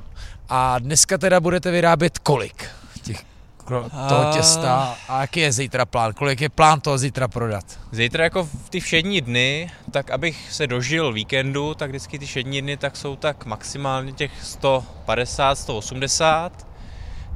A 0.48 0.78
dneska 0.78 1.18
teda 1.18 1.40
budete 1.40 1.70
vyrábět 1.70 2.18
kolik 2.18 2.66
těch, 3.02 3.24
kro- 3.64 4.08
toho 4.08 4.28
A- 4.28 4.32
těsta 4.32 4.96
a 5.08 5.20
jaký 5.20 5.40
je 5.40 5.52
zítra 5.52 5.86
plán? 5.86 6.12
Kolik 6.12 6.40
je 6.40 6.48
plán 6.48 6.80
toho 6.80 6.98
zítra 6.98 7.28
prodat? 7.28 7.64
Zítra 7.92 8.24
jako 8.24 8.44
v 8.44 8.70
ty 8.70 8.80
všední 8.80 9.20
dny, 9.20 9.70
tak 9.90 10.10
abych 10.10 10.52
se 10.52 10.66
dožil 10.66 11.12
víkendu, 11.12 11.74
tak 11.74 11.90
vždycky 11.90 12.18
ty 12.18 12.26
všední 12.26 12.62
dny 12.62 12.76
tak 12.76 12.96
jsou 12.96 13.16
tak 13.16 13.46
maximálně 13.46 14.12
těch 14.12 14.30
150, 14.42 15.58
180. 15.58 16.67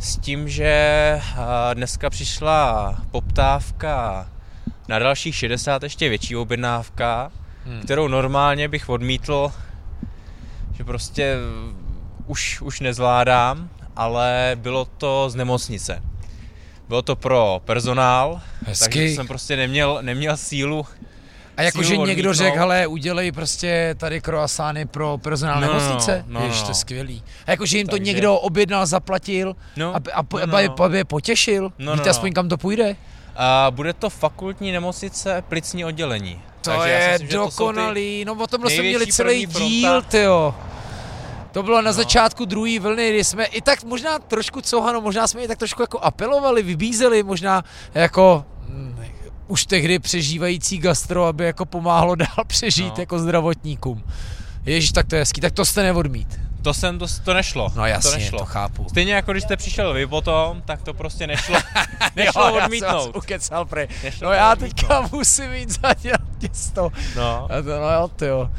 S 0.03 0.17
tím, 0.17 0.49
že 0.49 1.21
a, 1.37 1.75
dneska 1.75 2.11
přišla 2.11 2.97
poptávka 3.11 4.27
na 4.89 4.99
dalších 4.99 5.35
60, 5.37 5.83
ještě 5.83 6.09
větší 6.09 6.37
objednávka, 6.37 7.31
Hmm. 7.67 7.81
kterou 7.83 8.09
normálně 8.09 8.69
bych 8.69 8.89
odmítl, 8.89 9.53
že 10.73 10.85
prostě 10.85 11.37
už, 12.27 12.61
už 12.61 12.81
nezvládám, 12.81 13.69
ale 13.97 14.53
bylo 14.55 14.85
to 14.85 15.31
z 15.31 15.35
nemocnice. 15.35 16.03
Bylo 16.89 17.03
to 17.03 17.17
pro 17.17 17.61
personál, 17.65 18.41
takže 18.59 18.71
Hezky. 18.71 19.15
jsem 19.15 19.27
prostě 19.27 19.57
neměl, 19.57 19.99
neměl 20.03 20.37
sílu. 20.37 20.87
A 21.57 21.63
jakože 21.63 21.97
někdo 21.97 22.03
odmítnout. 22.31 22.33
řekl, 22.33 22.59
hele, 22.59 22.87
udělej 22.87 23.33
prostě 23.33 23.95
tady 23.99 24.21
croissány 24.21 24.87
pro 24.87 25.19
personál 25.19 25.61
No, 25.61 25.67
no, 25.67 25.73
nemocnice? 25.73 26.25
no, 26.27 26.41
no, 26.41 26.47
no. 26.49 26.63
to 26.63 26.69
je 26.71 26.75
skvělý. 26.75 27.23
A 27.47 27.51
jakože 27.51 27.79
jim 27.79 27.87
to 27.87 27.91
Takže- 27.97 28.13
někdo 28.13 28.37
objednal, 28.37 28.87
zaplatil 28.87 29.57
No, 29.77 29.95
a, 29.95 29.97
a, 30.15 30.23
no, 30.33 30.39
no, 30.47 30.57
aby, 30.57 30.69
no. 30.79 30.89
je 30.97 31.05
potěšil? 31.05 31.73
No, 31.79 31.93
Víte 31.93 32.05
no, 32.05 32.11
aspoň 32.11 32.31
no. 32.31 32.35
kam 32.35 32.49
to 32.49 32.57
půjde? 32.57 32.97
A 33.37 33.67
bude 33.71 33.93
to 33.93 34.11
fakultní 34.11 34.73
nemocnice 34.73 35.43
plicní 35.49 35.85
oddělení. 35.85 36.41
To 36.61 36.71
Takže 36.71 36.89
je 36.89 37.09
myslím, 37.13 37.29
že 37.31 37.37
to 37.37 37.45
dokonalý, 37.45 38.25
no 38.25 38.33
o 38.35 38.47
tomhle 38.47 38.71
jsme 38.71 38.83
měli 38.83 39.07
celý 39.07 39.47
díl, 39.47 40.03
tyjo. 40.03 40.55
To 41.53 41.63
bylo 41.63 41.77
na 41.83 41.91
No. 41.91 41.93
začátku 41.93 42.45
druhé 42.45 42.79
vlny, 42.79 43.11
kdy 43.11 43.25
jsme 43.25 43.45
i 43.45 43.61
tak 43.63 43.85
možná 43.85 44.19
trošku 44.19 44.61
couhano, 44.61 45.01
možná 45.01 45.27
jsme 45.27 45.43
i 45.43 45.49
tak 45.49 45.59
trošku 45.59 45.83
jako 45.83 45.99
apelovali, 45.99 46.63
vybízeli, 46.63 47.23
možná 47.23 47.65
jako 47.95 48.45
už 49.53 49.67
tehdy 49.67 49.99
přežívající 49.99 50.79
gastro, 50.79 51.25
aby 51.27 51.45
jako 51.45 51.65
pomáhlo 51.67 52.15
dál 52.25 52.45
přežít 52.47 52.97
No. 52.97 53.03
jako 53.03 53.19
zdravotníkům. 53.19 54.03
Ježíš, 54.67 54.93
tak 54.93 55.07
to 55.07 55.15
je 55.15 55.21
hezký, 55.23 55.41
tak 55.41 55.53
to 55.53 55.65
jste 55.65 55.83
neodmít. 55.83 56.41
To 56.63 56.75
jsem, 56.75 56.99
to, 56.99 57.07
to 57.25 57.35
nešlo. 57.35 57.73
No 57.77 57.87
jasně, 57.87 58.11
to 58.11 58.17
to, 58.17 58.21
nešlo. 58.23 58.39
to 58.39 58.45
chápu. 58.45 58.87
Stejně 58.89 59.15
jako 59.15 59.33
když 59.33 59.45
jste 59.45 59.57
přišel 59.57 59.93
vy 59.95 60.07
potom, 60.07 60.63
tak 60.65 60.83
to 60.83 60.95
prostě 60.95 61.27
nešlo, 61.27 61.57
nešlo 62.17 62.43
Jo, 62.43 62.49
já 62.49 62.53
jsem 62.55 62.65
odmítnout. 62.65 63.17
ukecal, 63.17 63.65
prej. 63.65 63.89
Nešlo 64.05 64.27
No 64.29 64.33
já 64.35 64.53
odmítnout. 64.53 64.77
teďka 64.81 65.09
musím 65.13 65.53
jít 65.53 65.71
zadělat 65.81 66.21
těsto. 66.39 66.91
No. 67.17 67.45
A 67.53 67.63
to, 67.63 67.69
no 67.81 67.91
jo, 67.95 68.09
ty 68.17 68.27
jo. 68.27 68.51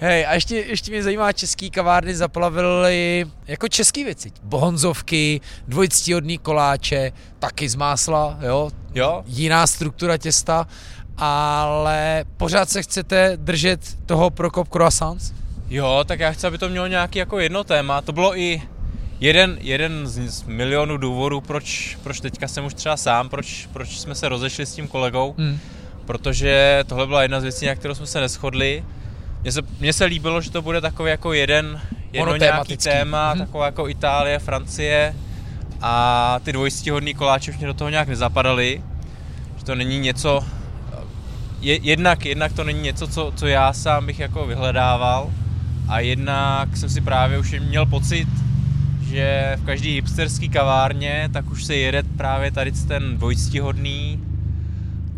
Hej, 0.00 0.26
a 0.26 0.34
ještě, 0.34 0.56
ještě 0.56 0.90
mě 0.90 1.02
zajímá, 1.02 1.32
český 1.32 1.70
kavárny 1.70 2.14
zaplavily 2.16 3.26
jako 3.46 3.68
český 3.68 4.04
věci. 4.04 4.32
Bohonzovky, 4.42 5.40
dvojctíhodný 5.68 6.38
koláče, 6.38 7.12
taky 7.38 7.68
z 7.68 7.74
másla, 7.74 8.38
jo, 8.40 8.70
Jo? 8.94 9.22
jiná 9.26 9.66
struktura 9.66 10.16
těsta, 10.18 10.66
ale 11.16 12.24
pořád 12.36 12.70
se 12.70 12.82
chcete 12.82 13.32
držet 13.36 13.80
toho 14.06 14.30
Prokop 14.30 14.68
Croissants? 14.68 15.32
Jo, 15.68 16.04
tak 16.06 16.20
já 16.20 16.32
chci, 16.32 16.46
aby 16.46 16.58
to 16.58 16.68
mělo 16.68 16.86
nějaký 16.86 17.18
jako 17.18 17.38
jedno 17.38 17.64
téma. 17.64 18.00
To 18.02 18.12
bylo 18.12 18.38
i, 18.38 18.62
jeden, 19.20 19.58
jeden 19.60 20.06
z, 20.06 20.30
z 20.30 20.42
milionů 20.42 20.96
důvodů, 20.96 21.40
proč, 21.40 21.98
proč 22.02 22.20
teďka 22.20 22.48
jsem 22.48 22.64
už 22.64 22.74
třeba 22.74 22.96
sám, 22.96 23.28
proč, 23.28 23.68
proč 23.72 24.00
jsme 24.00 24.14
se 24.14 24.28
rozešli 24.28 24.66
s 24.66 24.74
tím 24.74 24.88
kolegou, 24.88 25.34
Hmm. 25.38 25.58
protože 26.06 26.84
tohle 26.86 27.06
byla 27.06 27.22
jedna 27.22 27.40
z 27.40 27.42
věcí, 27.42 27.66
na 27.66 27.74
kterou 27.74 27.94
jsme 27.94 28.06
se 28.06 28.20
neschodli. 28.20 28.84
Mně 29.42 29.52
se, 29.52 29.62
mně 29.80 29.92
se 29.92 30.04
líbilo, 30.04 30.40
že 30.40 30.50
to 30.50 30.62
bude 30.62 30.80
takový 30.80 31.10
jako 31.10 31.32
jeden, 31.32 31.64
jedno 31.66 31.80
nějaký 32.12 32.18
Monotématický. 32.18 32.90
téma, 32.90 33.34
Mhm. 33.34 33.38
taková 33.46 33.66
jako 33.66 33.88
Itálie, 33.88 34.38
Francie 34.38 35.14
a 35.82 36.40
ty 36.44 36.52
dvojstihodný 36.52 37.14
koláče 37.14 37.50
už 37.50 37.58
mě 37.58 37.66
do 37.66 37.74
toho 37.74 37.90
nějak 37.90 38.08
nezapadaly. 38.08 38.82
Že 39.58 39.64
to 39.64 39.74
není 39.74 39.98
něco, 39.98 40.44
je, 41.60 41.78
jednak, 41.82 42.26
jednak 42.26 42.52
to 42.52 42.64
není 42.64 42.82
něco, 42.82 43.06
co, 43.08 43.32
co 43.36 43.46
já 43.46 43.72
sám 43.72 44.06
bych 44.06 44.18
jako 44.18 44.46
vyhledával 44.46 45.30
a 45.88 46.00
jednak 46.00 46.76
jsem 46.76 46.88
si 46.90 47.00
právě 47.00 47.38
už 47.38 47.54
měl 47.68 47.86
pocit, 47.86 48.28
že 49.02 49.56
v 49.60 49.64
každý 49.66 49.94
hipsterský 49.94 50.48
kavárně 50.48 51.28
tak 51.32 51.50
už 51.50 51.64
se 51.64 51.76
jede 51.76 52.02
právě 52.02 52.50
tady 52.50 52.72
ten 52.72 53.16
dvojstihodný 53.18 54.20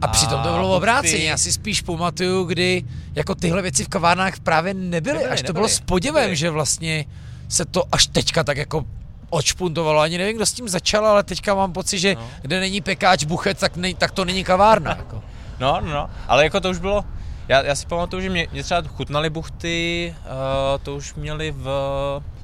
A 0.02 0.08
přitom 0.08 0.42
to 0.42 0.52
bylo 0.52 0.76
obráceně. 0.76 1.24
Já 1.24 1.36
si 1.36 1.52
spíš 1.52 1.80
pamatuju, 1.80 2.44
kdy 2.44 2.84
jako 3.14 3.34
tyhle 3.34 3.62
věci 3.62 3.84
v 3.84 3.88
kavárnách 3.88 4.40
právě 4.40 4.74
nebyly. 4.74 5.14
Nebyly, 5.18 5.30
až 5.32 5.40
to 5.40 5.42
nebyly, 5.42 5.52
bylo 5.52 5.68
s 5.68 5.80
podivem, 5.80 6.20
nebyly. 6.22 6.36
že 6.36 6.50
vlastně 6.50 7.04
se 7.48 7.64
to 7.64 7.82
až 7.92 8.06
teďka 8.06 8.44
tak 8.44 8.56
jako 8.56 8.84
odšpuntovalo. 9.30 10.00
Ani 10.00 10.18
nevím, 10.18 10.36
kdo 10.36 10.46
s 10.46 10.52
tím 10.52 10.68
začal, 10.68 11.06
ale 11.06 11.22
teďka 11.22 11.54
mám 11.54 11.72
pocit, 11.72 11.98
že 11.98 12.14
No. 12.14 12.28
kde 12.42 12.60
není 12.60 12.80
pekáč 12.80 13.24
buchet, 13.24 13.58
tak, 13.58 13.76
nej, 13.76 13.94
tak 13.94 14.10
to 14.10 14.24
není 14.24 14.44
kavárna. 14.44 14.90
Jako. 14.90 15.22
No, 15.58 15.80
no, 15.80 15.90
no, 15.90 16.10
ale 16.28 16.44
jako 16.44 16.60
to 16.60 16.70
už 16.70 16.78
bylo, 16.78 17.04
já, 17.50 17.62
já 17.62 17.74
si 17.74 17.86
pamatuju, 17.86 18.22
že 18.22 18.30
mě, 18.30 18.46
mě 18.52 18.62
třeba 18.62 18.82
chutnaly 18.82 19.30
buchty, 19.30 20.14
uh, 20.24 20.82
to 20.82 20.96
už 20.96 21.14
měli 21.14 21.50
v, 21.56 21.68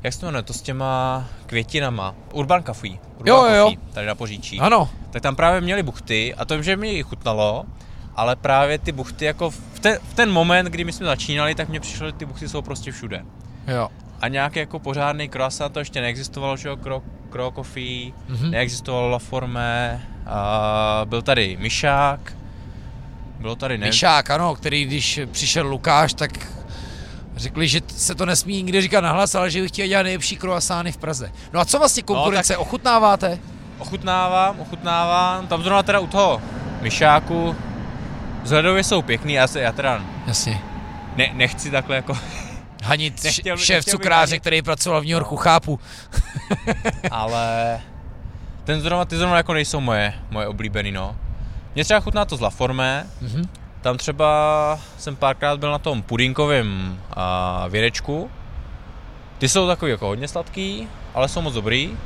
jak 0.02 0.12
se 0.12 0.20
to 0.20 0.26
jmenuje, 0.26 0.42
to 0.42 0.52
s 0.52 0.62
těma 0.62 1.24
květinama, 1.46 2.14
Urban 2.32 2.62
Coffee, 2.64 2.98
Urban 3.18 3.26
Jo, 3.26 3.44
jo, 3.44 3.54
jo. 3.56 3.72
Tady 3.92 4.06
na 4.06 4.14
Poříčí. 4.14 4.60
Ano, 4.60 4.90
tak 5.10 5.22
tam 5.22 5.36
právě 5.36 5.60
měli 5.60 5.82
buchty 5.82 6.34
a 6.34 6.44
to 6.44 6.62
že 6.62 6.76
mi 6.76 7.02
chutnalo, 7.02 7.64
ale 8.16 8.36
právě 8.36 8.78
ty 8.78 8.92
buchty 8.92 9.24
jako 9.24 9.50
v 9.50 9.80
ten, 9.80 9.98
v 10.02 10.14
ten 10.14 10.32
moment, 10.32 10.66
kdy 10.66 10.84
my 10.84 10.92
jsme 10.92 11.06
začínali, 11.06 11.54
tak 11.54 11.68
mně 11.68 11.80
přišlo, 11.80 12.06
že 12.06 12.12
ty 12.12 12.24
buchty 12.24 12.48
jsou 12.48 12.62
prostě 12.62 12.92
všude. 12.92 13.24
jo. 13.68 13.88
A 14.20 14.28
nějaký 14.28 14.58
jako 14.58 14.78
pořádný 14.78 15.28
croissant 15.28 15.72
to 15.72 15.78
ještě 15.78 16.00
neexistovalo, 16.00 16.56
že 16.56 16.68
jo, 16.68 16.76
Cro, 16.76 17.02
Cro 17.32 17.50
Coffee, 17.54 18.12
Mhm. 18.28 18.50
neexistovalo 18.50 19.08
La 19.10 19.18
Forme, 19.18 20.06
a 20.26 21.00
byl 21.04 21.22
tady 21.22 21.56
Myšák, 21.60 22.32
bylo 23.40 23.56
tady 23.56 23.78
ne... 23.78 23.86
Myšák, 23.86 24.30
ano, 24.30 24.54
který 24.54 24.84
když 24.84 25.20
přišel 25.32 25.66
Lukáš, 25.66 26.14
tak 26.14 26.30
řekli, 27.36 27.68
že 27.68 27.80
se 27.88 28.14
to 28.14 28.26
nesmí 28.26 28.56
nikdy 28.62 28.80
říkat 28.82 29.00
nahlas, 29.00 29.34
ale 29.34 29.50
že 29.50 29.62
by 29.62 29.68
chtěli 29.68 29.88
dělat 29.88 30.02
nejlepší 30.02 30.36
croissány 30.36 30.92
v 30.92 30.96
Praze. 30.96 31.32
No 31.52 31.60
a 31.60 31.64
co 31.64 31.78
vlastně 31.78 32.02
konkurence, 32.02 32.52
tak- 32.52 32.60
ochutnáváte? 32.60 33.38
Ochutnávám, 33.78 34.60
ochutnávám, 34.60 35.46
tam 35.46 35.62
zrovna 35.62 35.82
teda 35.82 35.98
u 36.00 36.06
toho 36.06 36.42
Myšáku, 36.80 37.56
vzhledově 38.42 38.84
jsou 38.84 39.02
pěkný, 39.02 39.32
já, 39.32 39.46
se, 39.46 39.60
já 39.60 39.72
teda 39.72 40.02
Jasně. 40.26 40.60
ne, 41.16 41.30
nechci 41.34 41.70
takhle 41.70 41.96
jako, 41.96 42.18
Hanit, 42.84 43.14
Nechtěl- 43.24 43.56
šéf 43.56 43.58
nechtěl 43.58 43.76
bych 43.76 43.84
cukráře, 43.84 44.30
hanit. 44.32 44.40
který 44.40 44.62
pracoval 44.62 45.00
v 45.00 45.04
New 45.04 45.10
Yorku, 45.12 45.36
chápu. 45.36 45.80
ale 47.10 47.80
ten 48.64 48.80
zrovna, 48.80 49.04
ty 49.04 49.16
zrovna 49.16 49.36
jako 49.36 49.54
nejsou 49.54 49.80
moje, 49.80 50.14
moje 50.30 50.46
oblíbený, 50.46 50.92
no. 50.92 51.16
Mě 51.76 51.84
třeba 51.84 52.00
chutná 52.00 52.24
to 52.24 52.36
z 52.36 52.40
La 52.40 52.50
Forme, 52.50 53.06
Mhm. 53.20 53.48
tam 53.80 53.96
třeba 53.96 54.78
jsem 54.98 55.16
párkrát 55.16 55.60
byl 55.60 55.70
na 55.70 55.78
tom 55.78 56.02
pudinkovém 56.02 56.98
a, 57.16 57.66
věrečku. 57.68 58.30
Ty 59.38 59.48
jsou 59.48 59.66
takový 59.66 59.90
jako 59.90 60.06
hodně 60.06 60.28
sladký, 60.28 60.88
ale 61.14 61.28
jsou 61.28 61.40
moc 61.40 61.54
dobrý. 61.54 61.96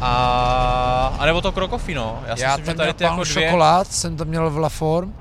A, 0.00 1.16
a 1.18 1.26
nebo 1.26 1.40
to 1.40 1.52
krokofi, 1.52 1.94
no. 1.94 2.22
Já 2.26 2.34
Já 2.38 2.56
že 2.58 2.62
tam 2.64 2.74
tady 2.74 2.94
ty 2.94 3.04
jako 3.04 3.24
dvě... 3.24 3.26
šokolád, 3.48 3.86
jsem 3.92 4.16
tam 4.16 4.26
měl 4.28 4.50
v 4.50 4.58
La 4.58 4.68
Forme. 4.68 5.12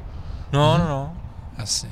No, 0.51 0.73
Mhm. 0.77 0.81
no, 0.83 0.89
no. 0.89 1.13
Jasně. 1.57 1.89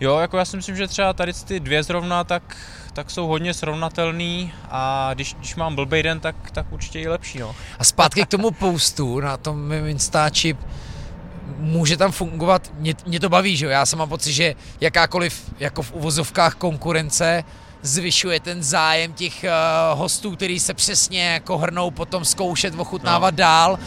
Jo, 0.00 0.18
jako 0.18 0.36
já 0.38 0.44
si 0.44 0.56
myslím, 0.56 0.76
že 0.76 0.88
třeba 0.88 1.12
tady 1.12 1.32
ty 1.32 1.60
dvě 1.60 1.82
zrovna, 1.82 2.24
tak, 2.24 2.56
tak 2.92 3.10
jsou 3.10 3.26
hodně 3.26 3.54
srovnatelný 3.54 4.52
a 4.70 5.10
když, 5.14 5.34
když 5.34 5.54
mám 5.56 5.74
blbej 5.74 6.02
den, 6.02 6.20
tak, 6.20 6.36
tak 6.50 6.66
určitě 6.72 7.00
i 7.00 7.08
lepší, 7.08 7.38
no. 7.38 7.54
A 7.78 7.84
zpátky 7.84 8.22
k 8.22 8.28
tomu 8.28 8.50
postu 8.50 9.20
na 9.20 9.36
tom 9.36 9.58
mém 9.58 9.86
Instači, 9.86 10.56
může 11.58 11.96
tam 11.96 12.12
fungovat, 12.12 12.72
mě, 12.78 12.94
mě 13.06 13.20
to 13.20 13.28
baví, 13.28 13.56
že 13.56 13.64
jo, 13.66 13.70
já 13.70 13.86
jsem 13.86 13.98
mám 13.98 14.08
pocit, 14.08 14.32
že 14.32 14.54
jakákoliv 14.80 15.42
jako 15.58 15.82
v 15.82 15.92
uvozovkách 15.92 16.54
konkurence 16.54 17.44
zvyšuje 17.82 18.40
ten 18.40 18.62
zájem 18.62 19.12
těch 19.12 19.44
uh, 19.44 19.98
hostů, 19.98 20.36
který 20.36 20.60
se 20.60 20.74
přesně 20.74 21.24
jako 21.24 21.58
hrnou 21.58 21.90
potom 21.90 22.24
zkoušet, 22.24 22.74
ochutnávat 22.78 23.34
no. 23.34 23.38
dál, 23.38 23.78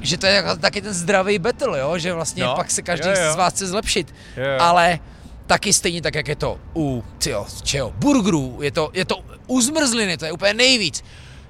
že 0.00 0.18
to 0.18 0.26
je 0.26 0.44
taky 0.60 0.82
ten 0.82 0.92
zdravý 0.92 1.38
battle, 1.38 1.78
jo, 1.80 1.98
že 1.98 2.12
vlastně 2.12 2.44
No, 2.44 2.54
pak 2.56 2.70
se 2.70 2.82
každý 2.82 3.08
jo, 3.08 3.14
jo. 3.26 3.32
z 3.32 3.36
vás 3.36 3.52
chce 3.54 3.66
zlepšit, 3.66 4.14
Jo, 4.36 4.42
jo. 4.44 4.56
ale 4.60 4.98
taky 5.46 5.72
stejně 5.72 6.02
tak, 6.02 6.14
jak 6.14 6.28
je 6.28 6.36
to 6.36 6.58
u 6.76 7.04
tyjo, 7.18 7.46
čeho, 7.62 7.92
burgerů, 7.96 8.58
je 8.62 8.70
to, 8.70 8.90
je 8.92 9.04
to 9.04 9.16
u 9.46 9.60
zmrzliny, 9.60 10.16
to 10.16 10.24
je 10.24 10.32
úplně 10.32 10.54
nejvíc. 10.54 11.04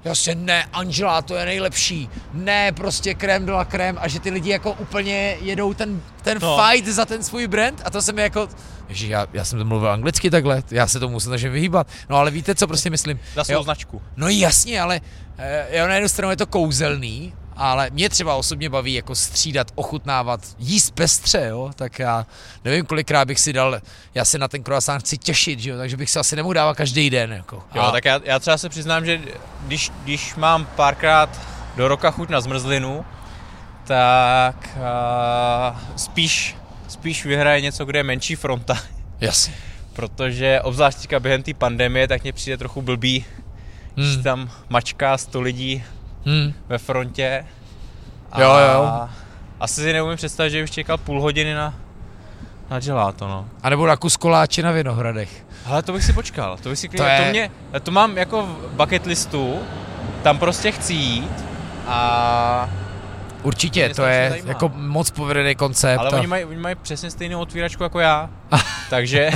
Jasně, 0.04 0.34
ne, 0.34 0.64
Angela, 0.72 1.22
to 1.22 1.34
je 1.34 1.44
nejlepší. 1.44 2.10
Ne, 2.32 2.72
prostě 2.72 3.14
krém 3.14 3.46
de 3.46 3.52
la 3.52 3.64
krém 3.64 3.98
a 4.00 4.08
že 4.08 4.20
ty 4.20 4.30
lidi 4.30 4.50
jako 4.50 4.72
úplně 4.72 5.36
jedou 5.40 5.74
ten, 5.74 6.02
ten 6.22 6.38
no. 6.42 6.58
Fight 6.58 6.88
za 6.88 7.04
ten 7.04 7.22
svůj 7.22 7.46
brand 7.46 7.82
a 7.84 7.90
to 7.90 8.02
se 8.02 8.12
mi 8.12 8.22
jako, 8.22 8.48
Ježi, 8.88 9.08
já, 9.08 9.26
já 9.32 9.44
jsem 9.44 9.58
to 9.58 9.64
mluvil 9.64 9.90
anglicky 9.90 10.30
takhle, 10.30 10.62
já 10.70 10.86
se 10.86 11.00
tomu 11.00 11.12
musím 11.12 11.30
takže 11.30 11.48
vyhýbat. 11.48 11.86
No 12.08 12.16
ale 12.16 12.30
víte, 12.30 12.54
co 12.54 12.66
prostě 12.66 12.90
myslím? 12.90 13.20
Za 13.34 13.44
svou 13.44 13.62
značku. 13.62 14.02
No 14.16 14.28
jasně, 14.28 14.80
ale 14.80 15.00
eh, 15.38 15.78
jo, 15.78 15.86
na 15.86 15.94
jednu 15.94 16.08
stranu 16.08 16.30
je 16.30 16.36
to 16.36 16.46
kouzelný, 16.46 17.34
ale 17.56 17.90
mě 17.90 18.08
třeba 18.08 18.34
osobně 18.34 18.70
baví 18.70 18.94
jako 18.94 19.14
střídat, 19.14 19.72
ochutnávat, 19.74 20.40
jíst 20.58 20.90
pestře, 20.90 21.46
jo, 21.48 21.70
tak 21.76 21.98
já 21.98 22.26
nevím, 22.64 22.86
kolikrát 22.86 23.24
bych 23.24 23.40
si 23.40 23.52
dal, 23.52 23.80
já 24.14 24.24
se 24.24 24.38
na 24.38 24.48
ten 24.48 24.62
croissant 24.62 25.02
chci 25.02 25.18
těšit, 25.18 25.60
že 25.60 25.70
jo, 25.70 25.78
takže 25.78 25.96
bych 25.96 26.10
se 26.10 26.20
asi 26.20 26.36
nemohl 26.36 26.54
dávat 26.54 26.76
každý 26.76 27.10
den, 27.10 27.32
jako. 27.32 27.62
Jo, 27.74 27.88
tak 27.92 28.04
já, 28.04 28.20
já 28.24 28.38
třeba 28.38 28.58
se 28.58 28.68
přiznám, 28.68 29.04
že 29.04 29.20
když, 29.66 29.90
když 30.04 30.34
mám 30.34 30.66
párkrát 30.76 31.40
do 31.76 31.88
roka 31.88 32.10
chuť 32.10 32.28
na 32.28 32.40
zmrzlinu, 32.40 33.04
tak 33.84 34.68
uh, 34.76 35.78
spíš, 35.96 36.56
spíš 36.88 37.24
vyhraje 37.24 37.60
něco, 37.60 37.84
kde 37.84 37.98
je 37.98 38.02
menší 38.02 38.34
fronta. 38.34 38.78
Jasně. 39.20 39.54
Protože 39.92 40.60
obzvlášť 40.60 41.14
během 41.18 41.42
té 41.42 41.54
pandemie, 41.54 42.08
tak 42.08 42.22
mně 42.22 42.32
přijde 42.32 42.56
trochu 42.56 42.82
blbý, 42.82 43.24
hmm. 43.96 44.06
Hmm. 44.06 44.14
že 44.16 44.22
tam 44.22 44.50
mačká 44.68 45.18
100 45.18 45.40
lidí 45.40 45.84
Hmm. 46.26 46.52
ve 46.68 46.78
frontě. 46.78 47.44
A 48.32 48.40
Jo, 48.40 48.48
jo. 48.74 49.08
Asi 49.60 49.74
si 49.80 49.92
neumím 49.92 50.16
představit, 50.16 50.50
že 50.50 50.60
bych 50.62 50.70
čekal 50.70 50.98
půl 50.98 51.20
hodiny 51.20 51.54
na, 51.54 51.74
na 52.70 52.80
gelato, 52.80 53.28
no. 53.28 53.46
A 53.62 53.70
nebo 53.70 53.86
na 53.86 53.96
kus 53.96 54.16
koláče 54.16 54.62
na 54.62 54.70
Vinohradech. 54.72 55.46
Ale 55.66 55.82
to 55.82 55.92
bych 55.92 56.04
si 56.04 56.12
počkal, 56.12 56.56
to 56.62 56.68
bych 56.68 56.78
si 56.78 56.88
To 56.88 56.96
to, 56.96 57.04
je- 57.04 57.20
to, 57.24 57.30
mě, 57.30 57.50
to 57.82 57.90
mám 57.90 58.18
jako 58.18 58.42
v 58.42 58.70
bucket 58.76 59.06
listu, 59.06 59.60
tam 60.22 60.38
prostě 60.38 60.72
chci 60.72 60.92
jít 60.94 61.44
a... 61.86 62.70
Určitě, 63.42 63.88
to 63.88 63.94
strašně 63.94 64.14
je 64.16 64.30
zajímá. 64.30 64.48
jako 64.48 64.68
moc 64.74 65.10
povedený 65.10 65.54
koncept. 65.54 65.98
Ale 66.00 66.10
a- 66.10 66.16
oni 66.16 66.26
mají, 66.26 66.44
oni 66.44 66.58
mají 66.58 66.74
přesně 66.82 67.10
stejnou 67.10 67.40
otvíračku 67.40 67.82
jako 67.82 68.00
já, 68.00 68.30
takže 68.90 69.30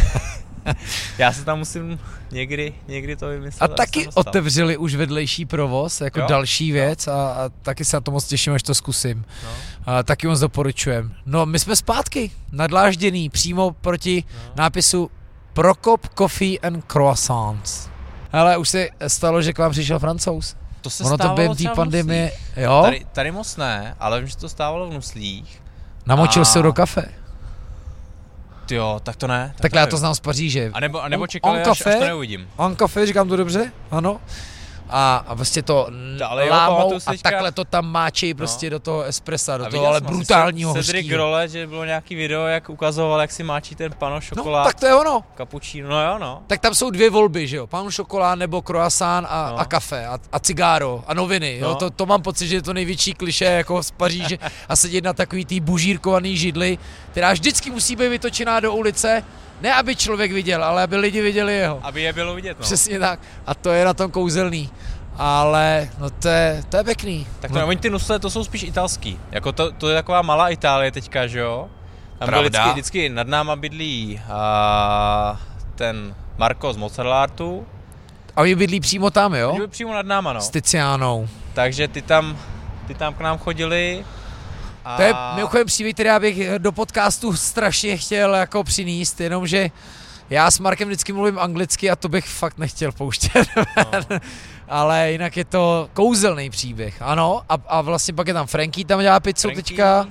já 1.18 1.32
se 1.32 1.44
tam 1.44 1.58
musím 1.58 1.98
někdy, 2.30 2.74
někdy 2.88 3.16
to 3.16 3.28
vymyslet. 3.28 3.70
A 3.70 3.74
taky 3.74 4.04
dostal. 4.04 4.20
otevřeli 4.26 4.76
už 4.76 4.94
vedlejší 4.94 5.44
provoz, 5.46 6.00
jako 6.00 6.18
jo? 6.18 6.24
Jo. 6.24 6.28
další 6.28 6.72
věc 6.72 7.08
a, 7.08 7.12
a 7.32 7.48
taky 7.62 7.84
se 7.84 7.96
na 7.96 8.00
to 8.00 8.10
moc 8.10 8.26
těším, 8.26 8.52
až 8.52 8.62
to 8.62 8.74
zkusím. 8.74 9.24
No. 9.44 9.48
A 9.86 10.02
taky 10.02 10.26
moc 10.26 10.40
doporučujem. 10.40 11.14
No, 11.26 11.46
my 11.46 11.58
jsme 11.58 11.76
zpátky, 11.76 12.30
nadlážděný, 12.52 13.28
přímo 13.30 13.70
proti 13.70 14.24
No. 14.34 14.52
nápisu 14.56 15.10
Prokop 15.52 16.08
Coffee 16.18 16.58
and 16.58 16.84
Croissants. 16.92 17.88
Ale 18.32 18.56
už 18.56 18.68
se 18.68 18.88
stalo, 19.06 19.42
že 19.42 19.52
k 19.52 19.58
vám 19.58 19.70
přišel 19.72 19.98
francouz. 19.98 20.56
To 20.80 20.90
se 20.90 21.04
Ono 21.04 21.10
to 21.10 21.22
stávalo 21.22 21.36
během 21.36 21.56
té 21.56 21.64
pandemie, 21.74 22.32
jo, 22.56 22.80
Tady, 22.84 23.06
tady 23.12 23.30
moc 23.32 23.56
ne, 23.56 23.94
ale 24.00 24.18
vím, 24.20 24.28
že 24.28 24.36
to 24.36 24.48
stávalo 24.48 24.90
v 24.90 24.92
Nuslích. 24.92 25.62
namočil 26.06 26.42
a- 26.42 26.44
se 26.44 26.62
do 26.62 26.72
kafe. 26.72 27.08
Jo, 28.70 29.00
tak 29.02 29.16
to 29.16 29.26
ne. 29.26 29.48
Tak 29.52 29.60
Takhle 29.62 29.80
já 29.80 29.86
to 29.86 29.96
znám 29.96 30.14
z 30.14 30.20
Paříže. 30.20 30.70
A 30.74 30.80
nebo, 30.80 31.02
a 31.02 31.08
nebo 31.08 31.22
On- 31.22 31.28
čekali, 31.28 31.54
on 31.54 31.60
až, 31.60 31.68
až 31.68 31.78
kafe? 31.82 31.96
to 31.98 32.04
neuvidím. 32.04 32.48
On 32.56 32.76
kafe, 32.76 33.06
říkám 33.06 33.28
to 33.28 33.36
dobře? 33.36 33.72
Ano. 33.90 34.20
A, 34.90 35.24
a 35.28 35.34
prostě 35.34 35.62
to 35.62 35.88
jo, 36.16 36.50
lámou 36.50 37.00
si 37.00 37.06
a 37.06 37.10
teďka- 37.12 37.30
takhle 37.30 37.52
to 37.52 37.64
tam 37.64 37.86
máčejí 37.92 38.34
prostě 38.34 38.70
do 38.70 38.78
toho 38.80 39.02
espressa, 39.02 39.56
do 39.58 39.66
A 39.66 39.70
toho 39.70 39.86
ale 39.86 40.00
brutálního 40.00 40.72
Cedric 40.74 40.94
hořkýho. 40.94 41.16
Role, 41.18 41.48
že 41.48 41.66
bylo 41.66 41.84
nějaký 41.84 42.14
video, 42.14 42.46
jak 42.46 42.70
ukazoval, 42.70 43.20
jak 43.20 43.32
si 43.32 43.42
máčí 43.42 43.74
ten 43.74 43.92
pano 43.98 44.14
No, 44.14 44.20
šokolád, 44.20 44.64
tak 44.66 44.80
to 44.80 44.86
je 44.86 44.94
ono. 44.94 45.24
kapučíno, 45.34 45.88
no 45.88 46.02
jo, 46.06 46.18
no. 46.18 46.42
Tak 46.46 46.60
tam 46.60 46.74
jsou 46.74 46.90
dvě 46.90 47.10
volby, 47.10 47.46
že 47.48 47.56
jo? 47.56 47.66
Pan 47.66 47.90
šokolád 47.90 48.38
nebo 48.38 48.62
croissant 48.62 49.26
a, 49.30 49.50
No. 49.50 49.58
a 49.58 49.64
kafe 49.64 50.06
a, 50.06 50.18
a 50.32 50.38
cigáro 50.38 51.04
a 51.06 51.14
noviny, 51.14 51.58
jo? 51.58 51.68
No. 51.68 51.74
To, 51.74 51.90
to 51.90 52.06
mám 52.06 52.22
pocit, 52.22 52.48
že 52.48 52.54
je 52.56 52.62
to 52.62 52.72
největší 52.74 53.14
kliše 53.14 53.44
jako 53.44 53.82
z 53.82 53.90
Paříže 53.90 54.38
a 54.68 54.76
sedět 54.76 55.04
na 55.04 55.12
takový 55.12 55.44
tý 55.44 55.60
bužírkovaný 55.60 56.36
židli, 56.36 56.78
která 57.10 57.32
vždycky 57.32 57.70
musí 57.70 57.96
být 57.96 58.08
vytočená 58.08 58.60
do 58.60 58.72
ulice, 58.74 59.22
ne 59.60 59.74
aby 59.74 59.96
člověk 59.96 60.32
viděl, 60.32 60.64
ale 60.64 60.82
aby 60.82 60.96
lidi 60.96 61.20
viděli 61.22 61.54
jeho. 61.56 61.80
Aby 61.82 62.02
je 62.02 62.12
bylo 62.12 62.34
vidět, 62.34 62.58
no. 62.58 62.62
Přesně 62.62 62.98
tak. 62.98 63.20
A 63.46 63.54
to 63.54 63.70
je 63.70 63.84
na 63.84 63.94
tom 63.94 64.10
kouzelný. 64.10 64.70
ale 65.18 65.88
no 65.98 66.10
to 66.10 66.28
je, 66.28 66.62
to 66.68 66.76
je 66.76 66.84
pěkný. 66.84 67.26
Tak 67.40 67.50
no, 67.50 67.60
to, 67.60 67.66
oni 67.66 67.76
ty 67.76 67.90
nusle, 67.90 68.18
to 68.18 68.30
jsou 68.30 68.44
spíš 68.44 68.62
italský. 68.62 69.18
Jako 69.32 69.52
to, 69.52 69.72
to 69.72 69.88
je 69.88 69.94
taková 69.94 70.22
malá 70.22 70.48
Itálie 70.48 70.92
teďka, 70.92 71.26
že 71.26 71.38
jo? 71.40 71.68
Tam 72.18 72.26
byl 72.28 72.38
Pravda. 72.38 72.48
vždycky, 72.48 72.72
vždycky 72.72 73.08
nad 73.08 73.26
náma 73.28 73.56
bydlí 73.56 74.20
a, 74.32 75.40
ten 75.74 76.14
Marko 76.38 76.72
z 76.72 76.76
Mozartartu. 76.76 77.66
a 78.36 78.40
oni 78.40 78.54
bydlí 78.54 78.80
přímo 78.80 79.10
tam, 79.10 79.34
jo? 79.34 79.48
Oni 79.48 79.56
byli 79.58 79.68
přímo 79.68 79.94
nad 79.94 80.06
náma, 80.06 80.32
no. 80.32 80.40
S 80.40 80.50
Ticiánou. 80.50 81.28
Takže 81.54 81.88
ty 81.88 82.02
tam, 82.02 82.38
ty 82.86 82.94
tam 82.94 83.14
k 83.14 83.20
nám 83.20 83.38
chodili. 83.38 84.04
A... 84.86 84.96
To 84.96 85.02
je 85.02 85.14
mimochodem 85.34 85.66
příběh, 85.66 85.94
který 85.94 86.08
já 86.08 86.20
bych 86.20 86.58
do 86.58 86.72
podcastu 86.72 87.36
strašně 87.36 87.96
chtěl 87.96 88.34
jako 88.34 88.64
přinést, 88.64 89.20
jenomže 89.20 89.70
já 90.30 90.50
s 90.50 90.58
Markem 90.58 90.88
vždycky 90.88 91.12
mluvím 91.12 91.38
anglicky 91.38 91.90
a 91.90 91.96
to 91.96 92.08
bych 92.08 92.26
fakt 92.28 92.58
nechtěl 92.58 92.92
pouštět. 92.92 93.46
No. 93.56 94.18
Ale 94.68 95.12
jinak 95.12 95.36
je 95.36 95.44
to 95.44 95.88
kouzelný 95.92 96.50
příběh, 96.50 97.02
ano. 97.02 97.42
A, 97.48 97.54
a 97.66 97.80
vlastně 97.80 98.14
pak 98.14 98.28
je 98.28 98.34
tam 98.34 98.46
Frankie, 98.46 98.84
tam 98.84 99.00
dělá 99.00 99.20
pizzu 99.20 99.48
Franky, 99.48 99.62
teďka. 99.62 100.06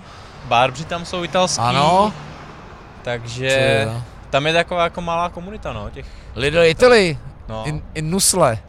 Barbři 0.45 0.85
tam 0.85 1.05
jsou 1.05 1.23
italský. 1.23 1.61
Ano. 1.61 2.13
Takže 3.01 3.45
je 3.45 3.85
to? 3.85 4.03
tam 4.29 4.47
je 4.47 4.53
taková 4.53 4.83
jako 4.83 5.01
malá 5.01 5.29
komunita, 5.29 5.73
no, 5.73 5.89
těch, 5.89 6.05
Lidl 6.35 6.63
Italy, 6.63 7.17
no. 7.47 7.63
in, 7.65 7.83
in 7.93 8.09
Nusle. 8.09 8.59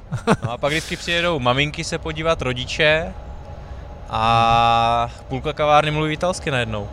no 0.42 0.50
a 0.50 0.58
pak 0.58 0.72
vždycky 0.72 0.96
přijedou 0.96 1.38
maminky 1.38 1.84
se 1.84 1.98
podívat, 1.98 2.42
rodiče 2.42 3.14
a 4.10 5.10
půlka 5.28 5.52
kavárny 5.52 5.90
mluví 5.90 6.12
italsky 6.12 6.50
najednou. 6.50 6.88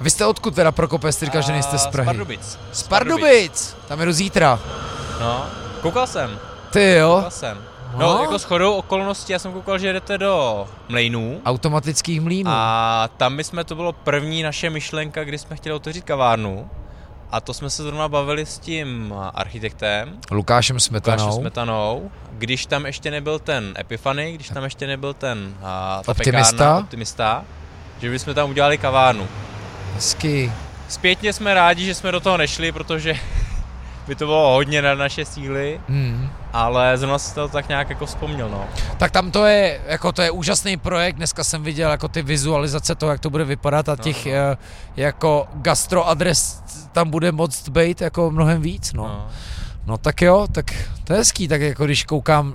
Vy 0.00 0.10
jste 0.10 0.26
odkud 0.26 0.54
teda 0.54 0.72
Prokope, 0.72 1.12
jste 1.12 1.24
říkal, 1.24 1.42
že 1.42 1.52
nejste 1.52 1.78
z 1.78 1.86
Prahy? 1.86 2.06
Z 2.06 2.10
Pardubic. 2.10 2.58
Z 2.72 2.82
Pardubic. 2.82 3.76
Tam 3.88 4.00
jedu 4.00 4.12
zítra. 4.12 4.60
No, 5.20 5.46
koukal 5.82 6.06
jsem, 6.06 6.38
Ty 6.70 6.90
jo. 6.94 7.14
koukal 7.16 7.30
jsem. 7.30 7.58
No, 7.96 8.18
jako 8.22 8.38
s 8.38 8.44
chodou 8.44 8.74
okolností, 8.74 9.32
já 9.32 9.38
jsem 9.38 9.52
koukal, 9.52 9.78
že 9.78 9.86
jedete 9.86 10.18
do 10.18 10.66
Mlejnů. 10.88 11.40
Automatických 11.46 12.20
mlínů. 12.20 12.50
A 12.54 13.08
tam 13.16 13.34
my 13.34 13.44
jsme, 13.44 13.64
to 13.64 13.74
bylo 13.74 13.92
první 13.92 14.42
naše 14.42 14.70
myšlenka, 14.70 15.24
kdy 15.24 15.38
jsme 15.38 15.56
chtěli 15.56 15.74
otevřít 15.74 16.04
kavárnu. 16.04 16.70
A 17.32 17.40
to 17.40 17.54
jsme 17.54 17.70
se 17.70 17.82
zrovna 17.82 18.08
bavili 18.08 18.46
s 18.46 18.58
tím 18.58 19.14
architektem, 19.34 20.18
Lukášem 20.30 20.80
Smetanou. 20.80 21.22
Lukášem 21.22 21.40
Smetanou, 21.40 22.10
když 22.32 22.66
tam 22.66 22.86
ještě 22.86 23.10
nebyl 23.10 23.38
ten 23.38 23.74
Epifany, 23.78 24.32
když 24.32 24.48
tam 24.48 24.64
ještě 24.64 24.86
nebyl 24.86 25.14
ten 25.14 25.54
a, 25.62 26.02
ta 26.04 26.12
Optimista. 26.12 26.52
Pekárna, 26.52 26.78
optimista, 26.78 27.44
že 28.00 28.10
bychom 28.10 28.34
tam 28.34 28.50
udělali 28.50 28.78
kavárnu. 28.78 29.28
Hezky. 29.94 30.52
Zpětně 30.88 31.32
jsme 31.32 31.54
rádi, 31.54 31.84
že 31.84 31.94
jsme 31.94 32.12
do 32.12 32.20
toho 32.20 32.36
nešli, 32.36 32.72
protože 32.72 33.14
by 34.10 34.16
to 34.16 34.26
bylo 34.26 34.52
hodně 34.52 34.82
na 34.82 34.94
naše 34.94 35.24
síly, 35.24 35.80
Hmm. 35.88 36.28
ale 36.52 36.98
zrovna 36.98 37.18
si 37.18 37.34
to 37.34 37.48
tak 37.48 37.68
nějak 37.68 37.90
jako 37.90 38.06
vzpomněl, 38.06 38.48
no. 38.48 38.64
Tak 38.98 39.10
tam 39.10 39.30
to 39.30 39.46
je, 39.46 39.80
jako 39.86 40.12
to 40.12 40.22
je 40.22 40.30
úžasný 40.30 40.76
projekt, 40.76 41.16
dneska 41.16 41.44
jsem 41.44 41.62
viděl 41.62 41.90
jako 41.90 42.08
ty 42.08 42.22
vizualizace 42.22 42.94
toho, 42.94 43.12
jak 43.12 43.20
to 43.20 43.30
bude 43.30 43.44
vypadat 43.44 43.88
a 43.88 43.96
těch 43.96 44.26
no. 44.26 44.32
eh, 44.32 44.56
jako 44.96 45.46
gastroadres 45.54 46.62
tam 46.92 47.10
bude 47.10 47.32
moc 47.32 47.68
být 47.68 48.00
jako 48.00 48.30
mnohem 48.30 48.62
víc, 48.62 48.92
no. 48.92 49.02
no. 49.02 49.28
No 49.86 49.98
tak 49.98 50.22
jo, 50.22 50.46
tak 50.52 50.66
to 51.04 51.12
je 51.12 51.18
hezký, 51.18 51.48
tak 51.48 51.60
jako 51.60 51.84
když 51.84 52.04
koukám 52.04 52.54